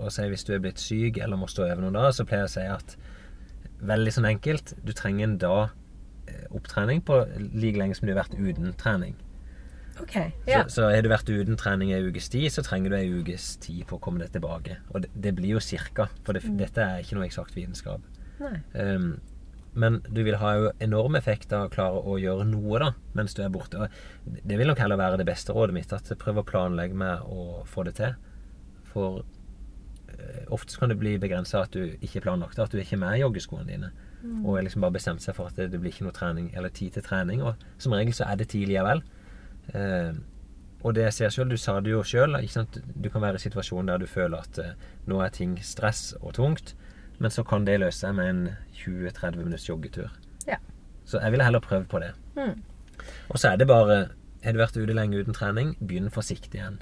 og 0.00 0.08
si 0.14 0.24
hvis 0.24 0.46
du 0.48 0.54
er 0.54 0.62
blitt 0.64 0.80
syk 0.80 1.18
eller 1.20 1.36
må 1.36 1.50
stå 1.50 1.66
over 1.66 1.82
noen 1.84 1.98
dager, 1.98 2.14
så 2.16 2.24
pleier 2.24 2.46
jeg 2.46 2.48
å 2.48 2.54
si 2.54 2.64
at 2.72 2.96
veldig 3.82 4.12
sånn 4.14 4.28
enkelt 4.28 4.74
Du 4.86 4.92
trenger 4.96 5.26
en 5.26 5.38
dag 5.42 5.62
eh, 6.30 6.46
opptrening 6.54 7.02
på 7.06 7.18
like 7.52 7.78
lenge 7.78 7.98
som 7.98 8.08
du 8.08 8.14
har 8.14 8.22
vært 8.22 8.38
uten 8.38 8.72
trening. 8.78 9.16
OK. 10.00 10.14
Ja. 10.48 10.62
Så, 10.64 10.76
så 10.76 10.86
har 10.90 11.04
du 11.04 11.10
vært 11.12 11.30
uten 11.30 11.58
trening 11.60 11.92
ei 11.92 12.00
ukes 12.06 12.30
tid, 12.32 12.48
så 12.54 12.64
trenger 12.64 12.92
du 12.92 12.96
ei 12.98 13.10
ukes 13.12 13.56
tid 13.62 13.84
på 13.88 13.98
å 13.98 14.02
komme 14.02 14.22
deg 14.22 14.32
tilbake. 14.34 14.78
Og 14.92 15.04
det, 15.04 15.12
det 15.14 15.34
blir 15.38 15.56
jo 15.56 15.62
cirka, 15.62 16.08
for 16.26 16.36
det, 16.36 16.46
dette 16.58 16.84
er 16.84 17.04
ikke 17.04 17.18
noe 17.18 17.28
eksakt 17.28 17.58
vitenskap. 17.58 18.06
Um, 18.74 19.20
men 19.78 20.00
du 20.12 20.20
vil 20.26 20.36
ha 20.40 20.54
jo 20.58 20.72
enorm 20.84 21.16
effekt 21.16 21.52
av 21.56 21.68
å 21.68 21.72
klare 21.72 22.00
å 22.04 22.18
gjøre 22.20 22.44
noe 22.48 22.80
da, 22.82 22.90
mens 23.16 23.36
du 23.36 23.42
er 23.44 23.52
borte. 23.52 23.86
Og 23.86 24.40
det 24.44 24.58
vil 24.60 24.68
nok 24.68 24.82
heller 24.82 25.00
være 25.00 25.20
det 25.20 25.28
beste 25.28 25.54
rådet 25.56 25.76
mitt, 25.76 25.94
at 25.96 26.12
prøv 26.20 26.42
å 26.42 26.48
planlegge 26.48 26.98
med 26.98 27.24
å 27.24 27.62
få 27.68 27.86
det 27.88 27.96
til. 28.00 28.18
For 28.92 29.22
ofte 30.52 30.78
kan 30.78 30.92
det 30.92 30.98
bli 31.00 31.16
begrensa 31.20 31.64
at 31.66 31.74
du 31.74 31.96
ikke 32.00 32.20
er 32.20 32.26
planlagt, 32.26 32.58
at 32.58 32.72
du 32.72 32.80
ikke 32.80 32.96
er 32.98 33.04
med 33.04 33.18
i 33.18 33.22
joggeskoene 33.22 33.68
dine. 33.68 33.92
Og 34.44 34.58
er 34.58 34.66
liksom 34.66 34.84
bare 34.84 34.94
bestemt 34.94 35.22
seg 35.24 35.34
for 35.34 35.50
at 35.50 35.56
det, 35.58 35.72
det 35.72 35.80
blir 35.82 35.90
ikke 35.90 36.06
noe 36.06 36.14
trening 36.14 36.52
eller 36.54 36.70
tid 36.70 36.94
til 36.94 37.02
trening. 37.06 37.42
Og 37.42 37.58
som 37.82 37.94
regel 37.96 38.14
så 38.14 38.28
er 38.30 38.38
det 38.38 38.52
tid 38.52 38.68
likevel. 38.70 39.02
Eh, 39.74 40.12
og 40.82 40.94
det 40.94 41.06
jeg 41.06 41.16
ser 41.16 41.34
selv, 41.34 41.50
du 41.50 41.58
sa 41.58 41.78
det 41.80 41.92
jo 41.92 42.02
sjøl, 42.06 42.38
du 42.38 43.08
kan 43.10 43.22
være 43.22 43.38
i 43.38 43.42
situasjonen 43.42 43.90
der 43.92 44.02
du 44.02 44.06
føler 44.10 44.42
at 44.42 44.58
eh, 44.58 44.88
nå 45.10 45.20
er 45.22 45.34
ting 45.34 45.56
stress 45.62 46.12
og 46.20 46.34
tungt, 46.38 46.74
men 47.22 47.30
så 47.30 47.44
kan 47.46 47.66
det 47.66 47.78
løse 47.80 48.02
seg 48.02 48.16
med 48.18 48.30
en 48.30 48.42
20-30 48.78 49.42
minutts 49.42 49.68
joggetur. 49.68 50.10
Ja. 50.46 50.58
Så 51.06 51.22
jeg 51.22 51.34
ville 51.34 51.46
heller 51.46 51.62
prøvd 51.62 51.86
på 51.90 52.02
det. 52.02 52.12
Mm. 52.38 52.62
Og 53.30 53.38
så 53.38 53.52
er 53.52 53.56
det 53.56 53.70
bare 53.70 54.08
Har 54.42 54.52
du 54.52 54.58
vært 54.58 54.74
ute 54.76 54.94
lenge 54.94 55.20
uten 55.22 55.34
trening, 55.34 55.76
begynn 55.78 56.10
forsiktig 56.10 56.58
igjen. 56.58 56.80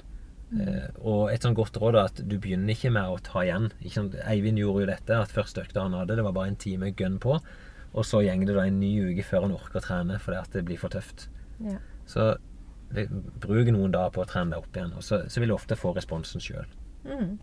Eh, 0.51 0.87
og 0.99 1.31
et 1.31 1.45
sånn 1.45 1.55
godt 1.55 1.77
råd 1.79 1.95
er 1.95 2.09
at 2.09 2.21
du 2.27 2.37
begynner 2.37 2.73
ikke 2.73 2.91
med 2.91 3.07
å 3.07 3.19
ta 3.23 3.45
igjen. 3.45 3.69
Eivind 4.27 4.59
gjorde 4.59 4.83
jo 4.85 4.89
dette, 4.91 5.19
at 5.23 5.31
første 5.31 5.63
økta 5.63 5.85
han 5.85 5.95
hadde, 5.95 6.17
det 6.19 6.25
var 6.27 6.35
bare 6.35 6.51
en 6.51 6.59
time 6.59 6.91
gønn 6.91 7.19
på. 7.23 7.37
Og 7.93 8.05
så 8.07 8.21
går 8.23 8.45
det 8.47 8.55
da 8.55 8.65
en 8.67 8.79
ny 8.79 8.91
uke 9.11 9.23
før 9.27 9.47
han 9.47 9.55
orker 9.55 9.79
å 9.79 9.83
trene 9.83 10.19
fordi 10.19 10.37
at 10.39 10.51
det 10.55 10.65
blir 10.67 10.79
for 10.79 10.91
tøft. 10.93 11.27
Ja. 11.63 11.77
Så 12.07 12.33
det, 12.91 13.07
bruk 13.39 13.67
noen 13.71 13.91
dager 13.95 14.11
på 14.15 14.23
å 14.23 14.27
trene 14.27 14.55
deg 14.55 14.63
opp 14.63 14.75
igjen, 14.75 14.93
og 14.95 15.03
så, 15.03 15.21
så 15.31 15.39
vil 15.39 15.51
du 15.51 15.55
ofte 15.55 15.77
få 15.79 15.93
responsen 15.95 16.43
sjøl. 16.43 16.67
Mm. 17.07 17.37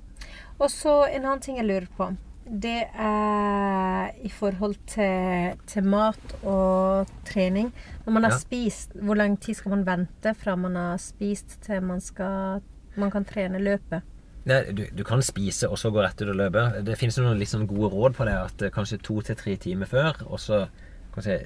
Og 0.58 0.68
så 0.72 1.02
en 1.08 1.24
annen 1.24 1.40
ting 1.44 1.56
jeg 1.60 1.68
lurer 1.68 1.88
på. 1.96 2.10
Det 2.48 2.86
er 2.96 4.12
i 4.24 4.30
forhold 4.32 4.78
til, 4.88 5.58
til 5.68 5.84
mat 5.84 6.32
og 6.48 7.10
trening. 7.28 7.72
Når 8.06 8.12
man 8.16 8.24
har 8.24 8.32
Ja. 8.32 8.38
spist, 8.40 8.92
hvor 8.96 9.16
lang 9.20 9.36
tid 9.36 9.56
skal 9.56 9.74
man 9.76 9.84
vente 9.84 10.32
fra 10.34 10.56
man 10.56 10.76
har 10.76 10.96
spist 11.02 11.58
til 11.66 11.82
man, 11.84 12.00
skal, 12.00 12.62
man 13.00 13.12
kan 13.14 13.26
trene 13.28 13.60
løpet? 13.62 14.14
Nei, 14.48 14.60
du, 14.72 14.84
du 14.96 15.02
kan 15.04 15.20
spise 15.24 15.68
og 15.68 15.76
så 15.80 15.90
gå 15.92 16.00
rett 16.00 16.22
ut 16.22 16.30
og 16.30 16.38
løpe. 16.38 16.62
Det 16.86 16.96
finnes 16.96 17.18
noen 17.20 17.40
litt 17.40 17.50
sånn 17.50 17.68
gode 17.68 17.90
råd 17.92 18.16
på 18.16 18.28
det. 18.28 18.36
At 18.48 18.62
eh, 18.64 18.72
kanskje 18.72 19.00
to 19.04 19.18
til 19.26 19.36
tre 19.36 19.56
timer 19.60 19.90
før, 19.90 20.22
og 20.28 20.40
så 20.40 20.66
kan 21.14 21.26
si, 21.26 21.36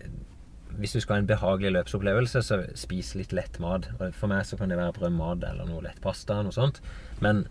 Hvis 0.72 0.94
du 0.96 1.00
skal 1.00 1.18
ha 1.18 1.20
en 1.20 1.28
behagelig 1.28 1.72
løpsopplevelse, 1.74 2.40
så 2.46 2.62
spis 2.78 3.14
litt 3.18 3.32
lett 3.36 3.58
mat. 3.60 3.90
For 4.16 4.30
meg 4.30 4.46
så 4.48 4.56
kan 4.56 4.70
det 4.72 4.78
være 4.78 4.94
brødmat 4.96 5.44
eller 5.50 5.68
noe 5.68 5.82
lett 5.84 6.00
pasta. 6.00 6.38
Noe 6.42 6.54
sånt. 6.54 6.80
Men 7.20 7.44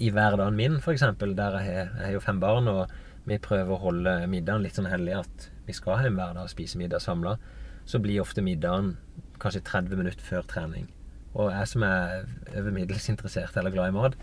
i 0.00 0.08
hverdagen 0.10 0.56
min, 0.56 0.78
f.eks., 0.80 1.04
der 1.20 1.58
jeg 1.60 1.74
jeg 1.74 1.90
har 2.00 2.14
jo 2.14 2.22
fem 2.24 2.40
barn, 2.40 2.68
og 2.68 2.88
vi 3.28 3.38
prøver 3.38 3.74
å 3.74 3.82
holde 3.82 4.14
middagen 4.28 4.64
litt 4.64 4.78
sånn 4.78 4.88
hellig 4.88 5.18
at 5.18 5.50
vi 5.66 5.76
skal 5.76 6.02
hjem 6.04 6.16
hver 6.16 6.34
dag 6.36 6.44
og 6.44 6.52
spise 6.52 6.80
middag 6.80 7.04
samla, 7.04 7.36
så 7.84 8.00
blir 8.00 8.22
ofte 8.22 8.44
middagen 8.44 8.94
kanskje 9.40 9.64
30 9.64 10.00
minutter 10.00 10.24
før 10.24 10.44
trening. 10.48 10.88
Og 11.34 11.50
jeg 11.50 11.70
som 11.70 11.84
er 11.86 12.24
over 12.54 12.74
middels 12.74 13.08
interessert 13.10 13.56
eller 13.58 13.74
glad 13.74 13.90
i 13.90 13.96
mat, 13.96 14.18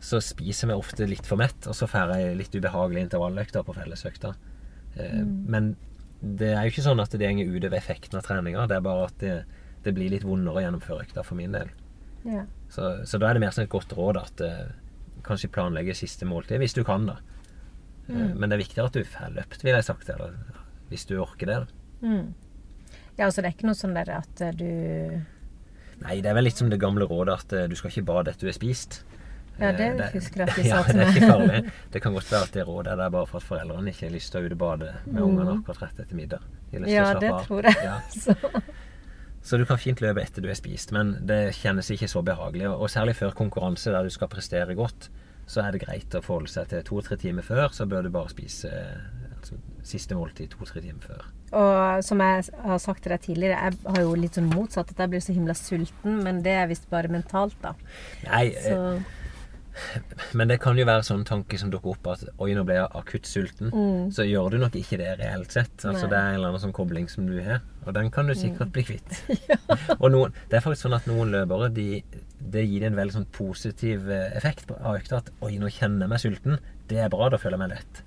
så 0.00 0.20
spiser 0.24 0.70
vi 0.70 0.76
ofte 0.76 1.08
litt 1.08 1.26
for 1.28 1.40
mett, 1.40 1.68
og 1.68 1.76
så 1.76 1.88
får 1.88 2.14
jeg 2.16 2.38
litt 2.38 2.56
ubehagelige 2.56 3.08
intervalløkter 3.08 3.64
på 3.64 3.74
fellesøkta. 3.76 4.34
Mm. 4.96 5.32
Men 5.52 5.70
det 6.20 6.52
er 6.54 6.64
jo 6.64 6.72
ikke 6.72 6.84
sånn 6.84 7.00
at 7.02 7.12
det 7.12 7.28
går 7.36 7.52
utover 7.52 7.78
effekten 7.78 8.18
av 8.18 8.24
treninga. 8.24 8.66
Det 8.68 8.78
er 8.78 8.84
bare 8.84 9.08
at 9.08 9.18
det, 9.20 9.34
det 9.84 9.94
blir 9.96 10.12
litt 10.12 10.24
vondere 10.24 10.60
å 10.60 10.64
gjennomføre 10.64 11.04
økta 11.04 11.24
for 11.26 11.38
min 11.38 11.56
del. 11.56 11.72
Ja. 12.26 12.44
Så, 12.72 12.92
så 13.06 13.20
da 13.20 13.30
er 13.30 13.36
det 13.36 13.44
mer 13.44 13.54
som 13.54 13.64
et 13.64 13.72
godt 13.72 13.92
råd 13.96 14.20
at 14.20 14.42
uh, 14.44 14.68
kanskje 15.26 15.52
planlegge 15.52 15.96
siste 15.96 16.28
måltid, 16.28 16.60
hvis 16.62 16.76
du 16.76 16.82
kan, 16.86 17.08
da. 17.08 17.20
Eh, 18.08 18.34
Men 18.34 18.48
det 18.48 18.56
er 18.56 18.64
viktigere 18.64 18.90
at 18.90 18.96
du 18.96 19.04
får 19.04 19.36
løpt, 19.36 19.62
vil 19.64 19.74
jeg 19.74 19.86
sagt. 19.86 20.10
Eller, 20.12 20.34
hvis 20.90 21.06
du 21.08 21.16
orker 21.18 21.50
det. 21.50 21.60
Mm. 22.02 22.34
Ja, 23.16 23.26
altså 23.26 23.42
det 23.42 23.50
er 23.50 23.56
ikke 23.56 23.70
noe 23.70 23.78
sånn 23.78 23.96
der 23.96 24.12
at 24.18 24.42
eh, 24.44 24.54
du 24.54 24.70
Nei, 26.02 26.20
det 26.20 26.28
er 26.30 26.34
vel 26.36 26.44
litt 26.44 26.58
som 26.60 26.68
det 26.70 26.78
gamle 26.82 27.06
rådet 27.08 27.34
at 27.40 27.52
eh, 27.56 27.66
du 27.68 27.74
skal 27.78 27.90
ikke 27.90 28.04
bade 28.10 28.30
etter 28.34 28.46
du 28.46 28.52
er 28.52 28.56
spist. 28.58 29.04
Ja, 29.58 29.70
det 29.72 29.86
det 29.96 30.10
husker 30.12 30.40
jeg 30.44 30.48
at 30.50 30.56
de 30.60 30.64
sa 30.68 30.82
til 30.84 30.98
det 30.98 31.02
er 31.02 31.06
meg. 31.06 31.16
ikke 31.16 31.30
farlig. 31.32 31.60
Det 31.94 32.02
kan 32.04 32.12
godt 32.18 32.30
være 32.32 32.42
at 32.42 32.52
det 32.58 32.66
rådet 32.68 32.92
er 32.92 32.96
der 33.00 33.10
bare 33.14 33.26
for 33.30 33.40
at 33.40 33.46
foreldrene 33.48 33.88
ikke 33.94 34.04
har 34.06 34.12
lyst 34.12 34.32
til 34.34 34.42
å 34.42 34.46
ut 34.50 34.52
og 34.52 34.58
bade 34.60 34.90
med 35.06 35.14
Mm. 35.22 35.22
ungene 35.30 35.54
akkurat 35.56 35.82
rett 35.86 36.00
etter 36.04 36.16
middag. 36.18 36.42
Har 36.72 36.88
Ja, 36.92 37.06
det 37.20 37.30
av. 37.32 37.46
tror 37.46 37.62
jeg. 37.64 37.76
Ja. 37.84 38.00
Så, 38.10 38.34
Så 39.46 39.56
du 39.58 39.64
kan 39.64 39.78
fint 39.78 40.00
løpe 40.02 40.20
etter 40.20 40.42
du 40.42 40.48
er 40.50 40.58
spist, 40.58 40.90
men 40.92 41.14
det 41.24 41.54
kjennes 41.54 41.88
ikke 41.94 42.08
så 42.10 42.20
behagelig. 42.26 42.66
Og 42.68 42.90
særlig 42.90 43.14
før 43.16 43.30
konkurranse 43.32 43.92
der 43.94 44.02
du 44.02 44.10
skal 44.10 44.28
prestere 44.28 44.74
godt, 44.74 45.08
så 45.46 45.62
er 45.62 45.70
det 45.76 45.84
greit 45.86 46.10
å 46.18 46.20
forholde 46.20 46.50
seg 46.50 46.66
til 46.72 46.82
to-tre 46.82 47.16
timer 47.16 47.42
før. 47.46 47.68
Så 47.72 47.86
bør 47.86 48.02
du 48.02 48.10
bare 48.10 48.28
spise 48.28 48.66
eh, 48.68 49.36
altså, 49.38 49.54
siste 49.86 50.18
måltid 50.18 50.50
to-tre 50.50 50.82
timer 50.82 51.00
før. 51.06 51.28
Og 51.52 52.02
som 52.04 52.18
jeg 52.20 52.44
har 52.64 52.78
sagt 52.78 53.02
til 53.04 53.10
deg 53.14 53.20
tidligere, 53.22 53.58
jeg 53.70 53.78
har 53.94 54.02
jo 54.02 54.14
litt 54.14 54.34
sånn 54.34 54.50
motsatt. 54.54 54.90
At 54.90 54.98
jeg 55.04 55.10
blir 55.10 55.20
så 55.20 55.32
himla 55.36 55.54
sulten, 55.54 56.22
men 56.24 56.42
det 56.42 56.52
er 56.52 56.66
visst 56.66 56.88
bare 56.90 57.08
mentalt, 57.08 57.54
da. 57.62 57.74
Nei, 58.26 58.46
eh, 58.56 58.62
Så 58.70 59.02
men 60.32 60.48
det 60.48 60.56
kan 60.62 60.78
jo 60.78 60.86
være 60.88 61.04
sånn 61.04 61.24
tanke 61.28 61.58
som 61.60 61.68
dukker 61.68 61.90
opp 61.92 62.06
at 62.14 62.22
oi, 62.40 62.54
nå 62.56 62.62
ble 62.64 62.78
jeg 62.78 62.86
akutt 62.96 63.26
sulten. 63.28 63.68
Mm. 63.74 64.06
Så 64.16 64.24
gjør 64.24 64.54
du 64.54 64.58
nok 64.62 64.72
ikke 64.80 64.96
det 64.96 65.18
reelt 65.20 65.52
sett. 65.52 65.74
Altså 65.84 66.06
Nei. 66.06 66.12
Det 66.14 66.16
er 66.16 66.28
en 66.30 66.38
eller 66.38 66.48
annen 66.48 66.62
sånn 66.62 66.72
kobling 66.72 67.10
som 67.12 67.26
du 67.28 67.34
har, 67.44 67.60
og 67.84 67.92
den 67.92 68.08
kan 68.10 68.24
du 68.26 68.32
Mm. 68.32 68.40
sikkert 68.40 68.72
bli 68.72 68.84
kvitt. 68.88 69.20
og 70.00 70.08
noen, 70.14 70.32
det 70.48 70.56
er 70.56 70.64
faktisk 70.64 70.86
sånn 70.88 70.96
at 70.96 71.04
noen 71.06 71.28
løpere 71.30 71.68
de, 71.76 72.02
det 72.40 72.64
gir 72.70 72.86
en 72.88 72.96
veldig 72.96 73.18
sånn 73.18 73.28
positiv 73.36 74.08
eh, 74.08 74.32
effekt 74.40 74.66
på- 74.66 74.80
av 74.80 74.96
økta. 74.96 75.18
At 75.20 75.28
oi, 75.42 75.58
nå 75.60 75.68
kjenner 75.68 76.06
jeg 76.06 76.08
meg 76.08 76.24
sulten. 76.24 76.58
Det 76.88 76.96
er 77.04 77.12
bra, 77.12 77.28
da 77.28 77.36
føler 77.36 77.58
jeg 77.60 77.68
meg 77.68 77.76
lett. 77.76 78.02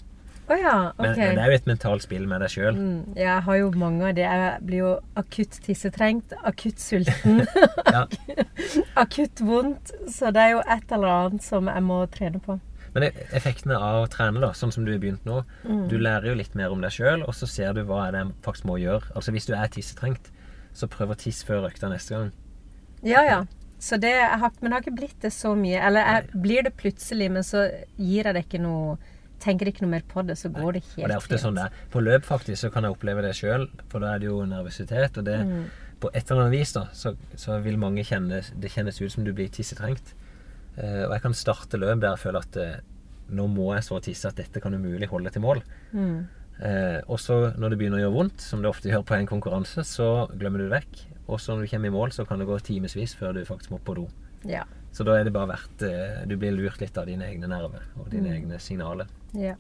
Å 0.50 0.56
ja, 0.58 0.76
Men, 0.98 1.12
men 1.14 1.36
det 1.38 1.44
er 1.44 1.52
jo 1.52 1.58
et 1.60 1.68
mentalt 1.70 2.02
spill 2.08 2.24
med 2.30 2.42
deg 2.42 2.50
sjøl. 2.50 2.74
Mm, 2.74 3.18
jeg 3.20 3.42
har 3.46 3.58
jo 3.60 3.68
mange 3.78 4.08
av 4.08 4.16
det. 4.18 4.24
Jeg 4.26 4.64
blir 4.66 4.80
jo 4.82 4.94
akutt 5.22 5.60
tissetrengt, 5.66 6.34
akutt 6.42 6.82
sulten, 6.82 7.44
akutt 9.04 9.44
vondt. 9.46 9.94
Så 10.10 10.32
det 10.34 10.42
er 10.48 10.56
jo 10.56 10.64
et 10.66 10.96
eller 10.96 11.14
annet 11.14 11.46
som 11.46 11.70
jeg 11.70 11.86
må 11.86 12.00
trene 12.14 12.42
på. 12.42 12.58
Men 12.96 13.06
e- 13.06 13.28
effektene 13.38 13.78
av 13.78 14.08
å 14.08 14.10
trene, 14.10 14.42
da, 14.42 14.50
sånn 14.58 14.74
som 14.74 14.86
du 14.88 14.92
har 14.96 15.02
begynt 15.02 15.28
nå 15.30 15.44
Mm. 15.70 15.84
Du 15.92 15.98
lærer 16.02 16.32
jo 16.32 16.36
litt 16.40 16.56
mer 16.58 16.74
om 16.74 16.82
deg 16.82 16.94
sjøl, 16.96 17.22
og 17.28 17.36
så 17.38 17.46
ser 17.46 17.76
du 17.78 17.84
hva 17.86 18.08
er 18.08 18.16
det 18.16 18.24
jeg 18.24 18.34
faktisk 18.48 18.66
må 18.66 18.80
gjøre. 18.82 19.12
Altså 19.14 19.32
Hvis 19.36 19.46
du 19.46 19.54
er 19.54 19.70
tissetrengt, 19.70 20.32
så 20.74 20.90
prøv 20.90 21.14
å 21.14 21.18
tisse 21.20 21.46
før 21.46 21.68
økta 21.70 21.90
neste 21.92 22.16
gang. 22.16 22.32
Ja, 23.06 23.22
ja. 23.28 23.40
Så 23.80 24.00
det, 24.02 24.10
jeg 24.18 24.40
har, 24.42 24.52
men 24.60 24.72
det 24.72 24.76
har 24.76 24.84
ikke 24.84 24.98
blitt 24.98 25.22
det 25.22 25.32
så 25.32 25.54
mye. 25.56 25.78
Eller 25.78 26.04
jeg, 26.10 26.42
blir 26.42 26.66
det 26.66 26.74
plutselig, 26.80 27.30
men 27.32 27.46
så 27.48 27.68
gir 27.96 28.26
jeg 28.28 28.34
det 28.36 28.44
ikke 28.48 28.64
noe 28.64 28.98
Tenker 29.40 29.68
ikke 29.72 29.82
noe 29.86 29.92
mer 29.96 30.04
på 30.08 30.26
det, 30.28 30.36
så 30.38 30.50
går 30.52 30.74
det 30.74 30.84
helt 30.84 31.04
Og 31.04 31.08
det 31.08 31.16
er 31.16 31.22
ofte 31.22 31.38
sånn 31.40 31.56
det 31.56 31.64
er. 31.70 31.72
På 31.94 32.02
løp 32.04 32.26
faktisk 32.28 32.60
så 32.66 32.70
kan 32.74 32.84
jeg 32.84 32.92
oppleve 32.96 33.22
det 33.24 33.34
sjøl, 33.38 33.70
for 33.90 34.00
da 34.04 34.14
er 34.16 34.20
det 34.20 34.28
jo 34.28 34.42
nervøsitet. 34.46 35.18
Og 35.18 35.24
det, 35.26 35.40
Mm. 35.48 35.66
på 36.00 36.10
et 36.14 36.30
eller 36.32 36.42
annet 36.46 36.60
vis 36.60 36.74
da, 36.74 36.86
så, 36.94 37.16
så 37.36 37.60
vil 37.62 37.78
mange 37.78 38.04
kjenne 38.04 38.42
Det 38.60 38.70
kjennes 38.72 39.02
ut 39.02 39.12
som 39.12 39.24
du 39.24 39.34
blir 39.34 39.50
tissetrengt. 39.50 40.14
Uh, 40.78 41.08
og 41.08 41.14
jeg 41.16 41.22
kan 41.22 41.34
starte 41.34 41.78
løp 41.80 42.00
der 42.00 42.14
jeg 42.16 42.20
føler 42.24 42.40
at 42.40 42.56
uh, 42.58 42.80
nå 43.36 43.48
må 43.52 43.74
jeg 43.76 43.84
så 43.84 44.00
tisse 44.02 44.28
at 44.28 44.36
dette 44.40 44.62
kan 44.62 44.74
umulig 44.74 45.08
holde 45.12 45.30
til 45.30 45.42
mål. 45.42 45.62
Mm. 45.94 46.28
Uh, 46.60 47.00
og 47.08 47.20
så 47.20 47.54
når 47.58 47.70
det 47.74 47.78
begynner 47.80 48.00
å 48.00 48.04
gjøre 48.06 48.16
vondt, 48.16 48.42
som 48.42 48.62
det 48.64 48.70
ofte 48.70 48.90
gjør 48.92 49.04
på 49.08 49.16
en 49.16 49.28
konkurranse, 49.28 49.84
så 49.88 50.28
glemmer 50.40 50.60
du 50.60 50.68
det 50.70 50.76
vekk. 50.84 51.06
Og 51.30 51.40
så 51.40 51.56
når 51.56 51.64
du 51.68 51.72
kommer 51.72 51.88
i 51.88 51.96
mål, 51.96 52.12
så 52.16 52.26
kan 52.28 52.40
det 52.40 52.48
gå 52.48 52.58
timevis 52.60 53.16
før 53.16 53.34
du 53.36 53.44
faktisk 53.46 53.72
må 53.72 53.80
på 53.84 53.96
do. 53.96 54.08
Ja. 54.48 54.64
Så 54.92 55.04
da 55.06 55.18
er 55.20 55.24
det 55.28 55.34
bare 55.36 55.52
verdt 55.52 55.84
Du 56.28 56.36
blir 56.40 56.52
lurt 56.56 56.80
litt 56.82 56.98
av 56.98 57.06
dine 57.06 57.28
egne 57.28 57.46
nerver 57.52 57.84
og 58.00 58.08
dine 58.10 58.30
Mm. 58.32 58.36
egne 58.38 58.60
signaler. 58.60 59.06
Ja. 59.38 59.56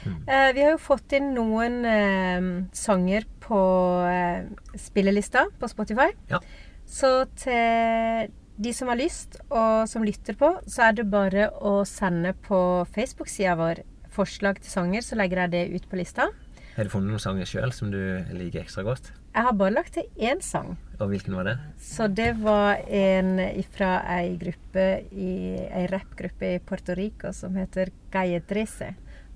Mm. 0.00 0.16
Eh, 0.26 0.50
vi 0.56 0.64
har 0.64 0.74
jo 0.74 0.80
fått 0.80 1.12
inn 1.16 1.32
noen 1.36 1.84
eh, 1.84 2.48
sanger 2.76 3.26
på 3.44 3.60
eh, 4.08 4.48
spillelista 4.80 5.46
på 5.60 5.68
Spotify. 5.68 6.08
Ja. 6.30 6.40
Så 6.88 7.10
til 7.38 8.30
de 8.60 8.72
som 8.76 8.90
har 8.92 8.98
lyst, 9.00 9.38
og 9.48 9.86
som 9.88 10.04
lytter 10.04 10.36
på, 10.36 10.52
så 10.68 10.88
er 10.88 10.98
det 10.98 11.08
bare 11.12 11.48
å 11.64 11.80
sende 11.88 12.34
på 12.44 12.84
Facebook-sida 12.92 13.54
vår 13.56 13.84
forslag 14.12 14.60
til 14.60 14.72
sanger, 14.72 15.04
så 15.06 15.16
legger 15.16 15.44
jeg 15.44 15.52
det 15.54 15.62
ut 15.78 15.88
på 15.88 16.00
lista. 16.00 16.28
Har 16.74 16.86
du 16.86 16.92
funnet 16.92 17.14
noen 17.14 17.22
sanger 17.22 17.48
sjøl 17.48 17.72
som 17.72 17.92
du 17.92 18.00
liker 18.34 18.64
ekstra 18.64 18.84
godt? 18.84 19.12
Jeg 19.30 19.46
har 19.46 19.56
bare 19.56 19.76
lagt 19.78 19.94
til 19.96 20.08
én 20.20 20.42
sang. 20.44 20.74
Og 21.00 21.08
hvilken 21.08 21.34
var 21.38 21.46
det? 21.48 21.54
Så 21.80 22.06
det 22.12 22.34
var 22.42 22.82
en 22.92 23.38
fra 23.72 23.92
ei 24.18 24.34
gruppe 24.40 24.84
i 25.16 25.30
ei 25.64 25.86
rappgruppe 25.88 26.54
i 26.54 26.58
Puerto 26.60 26.94
Rico 26.98 27.32
som 27.32 27.56
heter 27.56 27.88
Calle 28.12 28.40
Trece. 28.44 28.90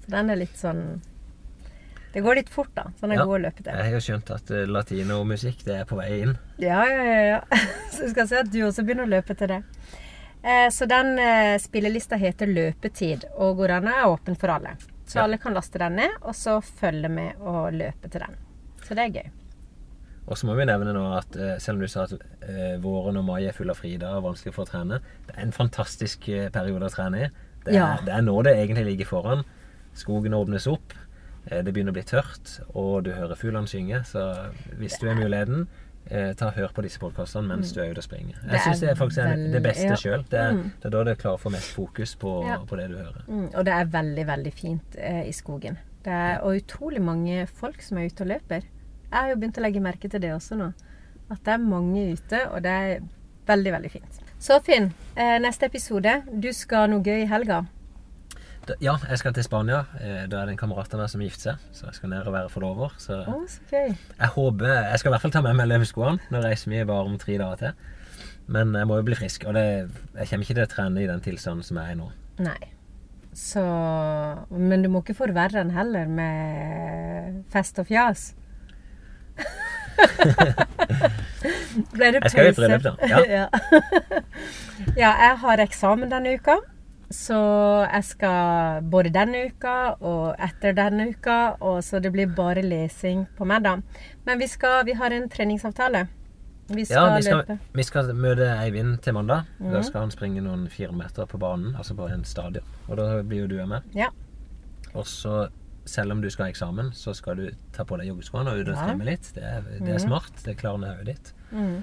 Så 0.04 0.12
den 0.12 0.28
er 0.30 0.36
litt 0.36 0.56
sånn 0.60 1.00
Det 2.14 2.20
går 2.22 2.36
litt 2.36 2.50
fort, 2.52 2.70
da. 2.76 2.84
Så 2.94 3.08
den 3.08 3.12
er 3.12 3.16
Ja. 3.16 3.24
god 3.26 3.40
å 3.40 3.42
løpe 3.48 3.62
til. 3.64 3.72
Jeg 3.74 3.92
har 3.92 4.00
skjønt 4.00 4.30
at 4.30 4.50
eh, 4.54 4.66
latinomusikk 4.70 5.64
det 5.64 5.80
er 5.80 5.84
på 5.84 5.96
vei 5.98 6.20
inn. 6.22 6.36
Ja, 6.62 6.84
ja, 6.86 7.02
ja. 7.02 7.22
ja. 7.26 7.40
Så 7.90 8.04
du 8.04 8.10
skal 8.12 8.28
se 8.30 8.36
at 8.38 8.52
du 8.52 8.60
også 8.62 8.84
begynner 8.86 9.08
å 9.08 9.10
løpe 9.16 9.34
til 9.34 9.48
det. 9.50 9.62
Eh, 10.44 10.68
så 10.70 10.86
den 10.86 11.18
eh, 11.18 11.56
spillelista 11.58 12.14
heter 12.20 12.46
Løpetid, 12.46 13.24
og 13.34 13.56
går 13.56 13.70
an 13.80 13.88
er 13.88 14.04
åpen 14.06 14.36
for 14.38 14.52
alle. 14.52 14.76
Så 15.08 15.16
Ja. 15.18 15.24
alle 15.24 15.38
kan 15.38 15.54
laste 15.54 15.78
den 15.80 15.96
ned, 15.96 16.10
og 16.22 16.34
så 16.38 16.60
følge 16.62 17.08
med 17.10 17.34
og 17.40 17.72
løpe 17.72 18.08
til 18.12 18.20
den. 18.20 18.36
Så 18.84 18.94
det 18.94 19.08
er 19.08 19.14
gøy. 19.22 19.30
Og 20.27 20.39
så 20.41 20.47
må 20.49 20.55
vi 20.57 20.64
nevne 20.64 20.93
nå 20.97 21.03
at 21.18 21.37
eh, 21.37 21.57
selv 21.61 21.77
om 21.77 21.83
du 21.85 21.89
sa 21.93 22.07
at 22.07 22.14
eh, 22.49 22.79
våren 22.81 23.18
og 23.20 23.27
mai 23.29 23.43
er 23.45 23.53
full 23.53 23.68
av 23.68 23.77
fridager 23.77 24.16
og 24.22 24.25
vanskelig 24.31 24.55
for 24.57 24.64
å 24.64 24.70
trene, 24.70 25.01
det 25.27 25.35
er 25.37 25.43
en 25.45 25.53
fantastisk 25.53 26.29
eh, 26.33 26.47
periode 26.55 26.89
å 26.89 26.95
trene 26.95 27.27
i. 27.27 27.31
Det 27.64 27.75
er, 27.75 27.77
Ja. 27.77 27.89
det 28.05 28.12
er 28.14 28.22
nå 28.25 28.39
det 28.47 28.55
egentlig 28.57 28.87
ligger 28.87 29.11
foran. 29.11 29.45
Skogen 29.95 30.33
åpnes 30.35 30.66
opp, 30.66 30.93
det 31.45 31.72
begynner 31.75 31.93
å 31.93 31.99
bli 31.99 32.03
tørt, 32.09 32.55
og 32.75 33.05
du 33.05 33.12
hører 33.12 33.37
fuglene 33.37 33.68
synge. 33.68 34.01
Så 34.09 34.20
hvis 34.81 34.97
du 35.01 35.07
har 35.11 35.14
muligheten, 35.20 35.66
ta 36.09 36.49
og 36.51 36.57
hør 36.59 36.72
på 36.77 36.83
disse 36.85 36.99
podkastene 37.01 37.47
mens 37.49 37.70
du 37.72 37.79
er 37.81 37.93
ute 37.93 38.01
og 38.03 38.05
springer. 38.05 38.37
Jeg 38.51 38.61
syns 38.64 38.81
det 38.83 38.89
er 38.91 38.93
er 38.93 38.99
faktisk 39.01 39.22
er 39.25 39.45
det 39.55 39.62
beste 39.64 39.87
ja. 39.93 39.97
sjøl. 40.01 40.25
Det, 40.29 40.41
er- 40.41 40.53
Mm. 40.53 40.70
det 40.81 40.89
er 40.89 40.91
da 40.97 41.05
du 41.05 41.14
klarer 41.14 41.39
å 41.39 41.41
få 41.45 41.53
mest 41.53 41.72
fokus 41.77 42.14
på, 42.20 42.33
Ja. 42.49 42.59
på 42.64 42.77
det 42.77 42.89
du 42.91 42.97
hører. 42.97 43.22
Mm, 43.29 43.47
og 43.55 43.64
det 43.64 43.72
er 43.72 43.85
veldig, 43.93 44.27
veldig 44.27 44.53
fint 44.53 44.97
eh, 44.99 45.22
i 45.29 45.33
skogen. 45.33 45.79
Det 46.05 46.12
er, 46.12 46.41
og 46.45 46.57
utrolig 46.61 47.01
mange 47.01 47.47
folk 47.47 47.81
som 47.83 47.99
er 47.99 48.07
ute 48.11 48.20
og 48.25 48.29
løper. 48.35 48.62
Jeg 49.14 49.20
har 49.22 49.30
jo 49.30 49.36
begynt 49.38 49.58
å 49.60 49.62
legge 49.62 49.80
merke 49.82 50.08
til 50.10 50.22
det 50.24 50.32
også 50.34 50.56
nå. 50.58 50.72
At 51.30 51.44
det 51.46 51.52
er 51.54 51.62
mange 51.62 52.00
ute, 52.16 52.40
og 52.50 52.64
det 52.64 52.72
er 52.74 53.04
veldig, 53.46 53.72
veldig 53.76 53.90
fint. 53.92 54.16
Så 54.42 54.58
Finn, 54.66 54.90
eh, 55.14 55.36
neste 55.38 55.68
episode. 55.70 56.16
Du 56.34 56.50
skal 56.52 56.90
noe 56.90 57.04
gøy 57.04 57.22
i 57.22 57.28
helga. 57.30 57.60
Ja, 58.82 58.96
jeg 59.08 59.20
skal 59.20 59.32
til 59.36 59.44
Spania. 59.46 59.84
Eh, 60.00 60.26
Da 60.26 60.40
er 60.40 60.46
det 60.48 60.56
en 60.56 60.60
kamerat 60.64 60.92
av 60.94 61.04
meg 61.04 61.12
som 61.12 61.22
gifter 61.22 61.52
seg, 61.54 61.64
så 61.72 61.86
jeg 61.86 61.94
skal 61.94 62.10
ned 62.10 62.26
og 62.26 62.32
være 62.34 62.50
forlover. 62.50 62.90
Så 62.98 63.20
oh, 63.22 63.46
så 63.46 63.60
gøy. 63.70 63.94
jeg 63.94 64.28
håper 64.34 64.66
Jeg 64.66 64.98
skal 64.98 65.10
i 65.10 65.12
hvert 65.14 65.22
fall 65.22 65.30
ta 65.30 65.42
med 65.46 65.54
meg 65.54 65.68
løpeskoene. 65.68 66.18
Nå 66.32 66.42
reiser 66.42 66.70
vi 66.74 66.84
bare 66.84 67.06
om 67.06 67.18
tre 67.18 67.38
dager 67.38 67.56
til. 67.56 67.72
Men 68.48 68.74
jeg 68.74 68.86
må 68.90 68.96
jo 68.98 69.06
bli 69.06 69.16
frisk, 69.16 69.44
og 69.46 69.54
det, 69.54 69.66
jeg 70.18 70.28
kommer 70.28 70.44
ikke 70.44 70.58
til 70.58 70.66
å 70.66 70.72
trene 70.74 71.02
i 71.04 71.06
den 71.06 71.20
tilstanden 71.24 71.64
som 71.64 71.78
jeg 71.78 71.86
er 71.86 71.92
i 71.92 72.00
nå. 72.02 72.10
Nei. 72.44 72.58
Så 73.34 73.62
Men 74.50 74.82
du 74.82 74.88
må 74.88 75.00
ikke 75.02 75.16
forverre 75.16 75.62
den 75.62 75.70
heller 75.70 76.06
med 76.10 77.44
fest 77.52 77.78
og 77.78 77.86
fjas. 77.86 78.34
Ble 81.95 82.07
det 82.14 82.20
Jeg 82.22 82.30
skal 82.30 82.45
pause? 82.49 82.61
bryllup, 82.61 82.82
da. 82.82 82.93
Ja. 83.09 83.18
ja. 83.39 83.47
ja, 84.97 85.11
jeg 85.28 85.37
har 85.43 85.57
eksamen 85.64 86.11
denne 86.12 86.35
uka. 86.39 86.55
Så 87.14 87.37
jeg 87.85 88.05
skal 88.09 88.82
både 88.91 89.11
denne 89.14 89.45
uka 89.51 89.74
og 90.01 90.35
etter 90.43 90.72
denne 90.74 91.09
uka, 91.12 91.37
og 91.62 91.82
så 91.85 92.01
det 92.03 92.11
blir 92.14 92.26
bare 92.35 92.62
lesing 92.64 93.26
på 93.39 93.45
meg, 93.47 93.62
da. 93.66 93.74
Men 94.26 94.39
vi, 94.41 94.47
skal, 94.51 94.85
vi 94.89 94.93
har 94.99 95.11
en 95.14 95.28
treningsavtale. 95.30 96.07
Vi 96.72 96.85
skal, 96.89 96.97
Ja, 96.97 97.16
vi 97.16 97.22
skal, 97.26 97.37
løpe. 97.43 97.59
vi 97.76 97.82
skal 97.85 98.05
møte 98.16 98.47
Eivind 98.64 98.99
til 99.05 99.12
mandag. 99.14 99.41
Da 99.61 99.64
Mhm. 99.68 99.82
skal 99.85 100.01
han 100.07 100.11
springe 100.11 100.41
noen 100.41 100.64
fire 100.72 100.93
meter 100.97 101.26
på 101.28 101.39
banen, 101.39 101.74
altså 101.76 101.95
på 101.95 102.07
en 102.09 102.24
stadion. 102.24 102.64
Og 102.89 102.97
da 102.97 103.20
blir 103.22 103.41
jo 103.45 103.49
du 103.53 103.61
med. 103.66 103.80
Ja. 103.95 104.07
Og 104.95 105.07
så, 105.07 105.49
selv 105.87 106.12
om 106.12 106.20
du 106.22 106.30
skal 106.30 106.47
ha 106.47 106.51
eksamen, 106.53 106.93
så 106.97 107.14
skal 107.14 107.37
du 107.37 107.51
ta 107.72 107.85
på 107.85 107.97
deg 108.01 108.09
joggeskoene 108.09 108.51
og 108.55 108.61
ut 108.62 108.68
og 108.72 108.76
trimme 108.80 109.05
litt. 109.05 109.30
Det 109.35 109.43
er, 109.43 109.61
det 109.62 109.89
er 109.89 109.99
Mhm. 109.99 110.07
smart. 110.07 110.43
Det 110.45 110.57
klarner 110.59 110.95
hodet 110.97 111.07
ditt. 111.07 111.32
Mm. 111.53 111.82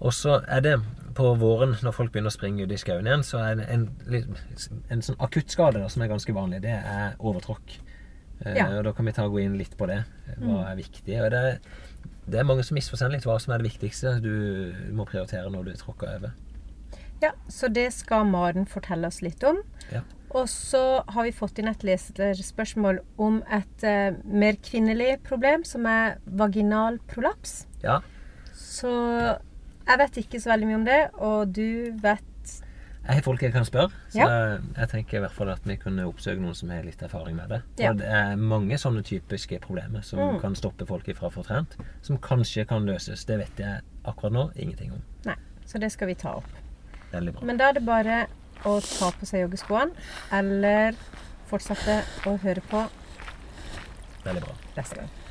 Og 0.00 0.12
så 0.12 0.44
er 0.48 0.60
det 0.60 0.80
på 1.14 1.34
våren, 1.38 1.76
når 1.82 1.92
folk 1.94 2.12
begynner 2.12 2.30
å 2.30 2.36
springe 2.36 2.62
ut 2.64 2.72
i 2.72 2.76
skauen 2.80 3.06
igjen, 3.06 3.22
så 3.22 3.38
er 3.38 3.54
det 3.60 3.66
en, 3.70 3.88
en 4.90 5.02
sånn 5.02 5.16
akuttskade 5.20 5.82
som 5.90 6.02
er 6.02 6.08
ganske 6.08 6.34
vanlig. 6.34 6.62
Det 6.62 6.70
er 6.74 7.14
overtråkk. 7.20 7.78
Eh, 8.44 8.56
Ja. 8.56 8.66
Og 8.78 8.84
da 8.84 8.92
kan 8.92 9.04
vi 9.06 9.12
ta 9.12 9.24
og 9.24 9.32
gå 9.36 9.42
inn 9.44 9.58
litt 9.58 9.76
på 9.78 9.86
det. 9.86 10.04
Hva 10.40 10.72
er 10.72 10.76
viktig. 10.76 11.20
Og 11.22 11.30
det 11.30 11.60
det 12.30 12.38
er 12.38 12.44
mange 12.46 12.62
som 12.64 12.76
misforstår 12.76 13.10
litt 13.10 13.24
hva 13.26 13.40
som 13.40 13.52
er 13.52 13.58
det 13.58 13.66
viktigste 13.72 14.20
du 14.22 14.72
må 14.94 15.04
prioritere 15.04 15.50
når 15.50 15.64
du 15.64 15.72
tråkker 15.74 16.16
over. 16.16 16.32
Ja, 17.20 17.32
så 17.48 17.68
det 17.72 17.92
skal 17.92 18.24
Maden 18.24 18.64
fortelle 18.66 19.06
oss 19.06 19.20
litt 19.22 19.42
om. 19.44 19.58
Ja. 19.92 20.00
Og 20.34 20.48
så 20.48 21.02
har 21.12 21.24
vi 21.26 21.32
fått 21.36 21.58
inn 21.60 21.68
et 21.68 21.82
leserspørsmål 21.84 22.98
om 23.20 23.42
et 23.52 23.84
eh, 23.84 24.14
mer 24.24 24.56
kvinnelig 24.64 25.18
problem, 25.26 25.64
som 25.68 25.84
er 25.86 26.16
vaginal 26.26 26.98
prolaps. 27.10 27.66
Ja. 27.84 27.98
Så 28.56 28.88
jeg 29.88 29.98
vet 30.00 30.16
ikke 30.22 30.40
så 30.40 30.52
veldig 30.54 30.68
mye 30.70 30.78
om 30.80 30.84
det, 30.88 31.00
og 31.20 31.52
du 31.52 31.66
vet 32.02 32.22
Jeg 33.02 33.16
har 33.18 33.24
folk 33.26 33.40
jeg 33.42 33.50
kan 33.52 33.64
spørre, 33.66 33.90
så 34.14 34.18
Ja. 34.22 34.58
jeg 34.78 34.88
tenker 34.92 35.16
i 35.18 35.20
hvert 35.24 35.32
fall 35.34 35.48
at 35.50 35.64
vi 35.66 35.74
kunne 35.76 36.04
oppsøke 36.06 36.38
noen 36.40 36.54
som 36.54 36.70
har 36.70 36.84
litt 36.86 37.00
erfaring 37.02 37.34
med 37.36 37.48
det. 37.50 37.58
For 37.76 37.82
Ja. 37.82 37.92
det 37.92 38.06
er 38.06 38.36
mange 38.36 38.78
sånne 38.78 39.02
typiske 39.02 39.58
problemer 39.60 40.02
som 40.04 40.18
Mm. 40.20 40.40
kan 40.40 40.54
stoppe 40.54 40.86
folk 40.86 41.08
ifra 41.08 41.26
å 41.28 41.32
få 41.32 41.42
trent, 41.44 41.76
som 42.00 42.16
kanskje 42.16 42.64
kan 42.68 42.86
løses. 42.86 43.24
Det 43.26 43.38
vet 43.38 43.56
jeg 43.58 43.80
akkurat 44.04 44.32
nå 44.32 44.52
ingenting 44.56 44.92
om. 44.92 45.02
Nei, 45.26 45.34
så 45.66 45.80
det 45.80 45.90
skal 45.92 46.06
vi 46.08 46.14
ta 46.14 46.36
opp. 46.36 46.44
Veldig 47.12 47.32
bra. 47.34 47.42
Men 47.44 47.56
da 47.56 47.68
er 47.70 47.72
det 47.72 47.84
bare 47.84 48.26
å 48.68 48.78
ta 48.84 49.10
på 49.18 49.28
seg 49.28 49.46
joggeskoene, 49.46 49.92
eller 50.32 50.98
fortsette 51.50 52.02
å 52.28 52.36
høre 52.42 52.64
på 52.70 52.86
Veldig 54.22 54.44
bra. 54.44 54.54
neste 54.76 55.00
gang. 55.00 55.21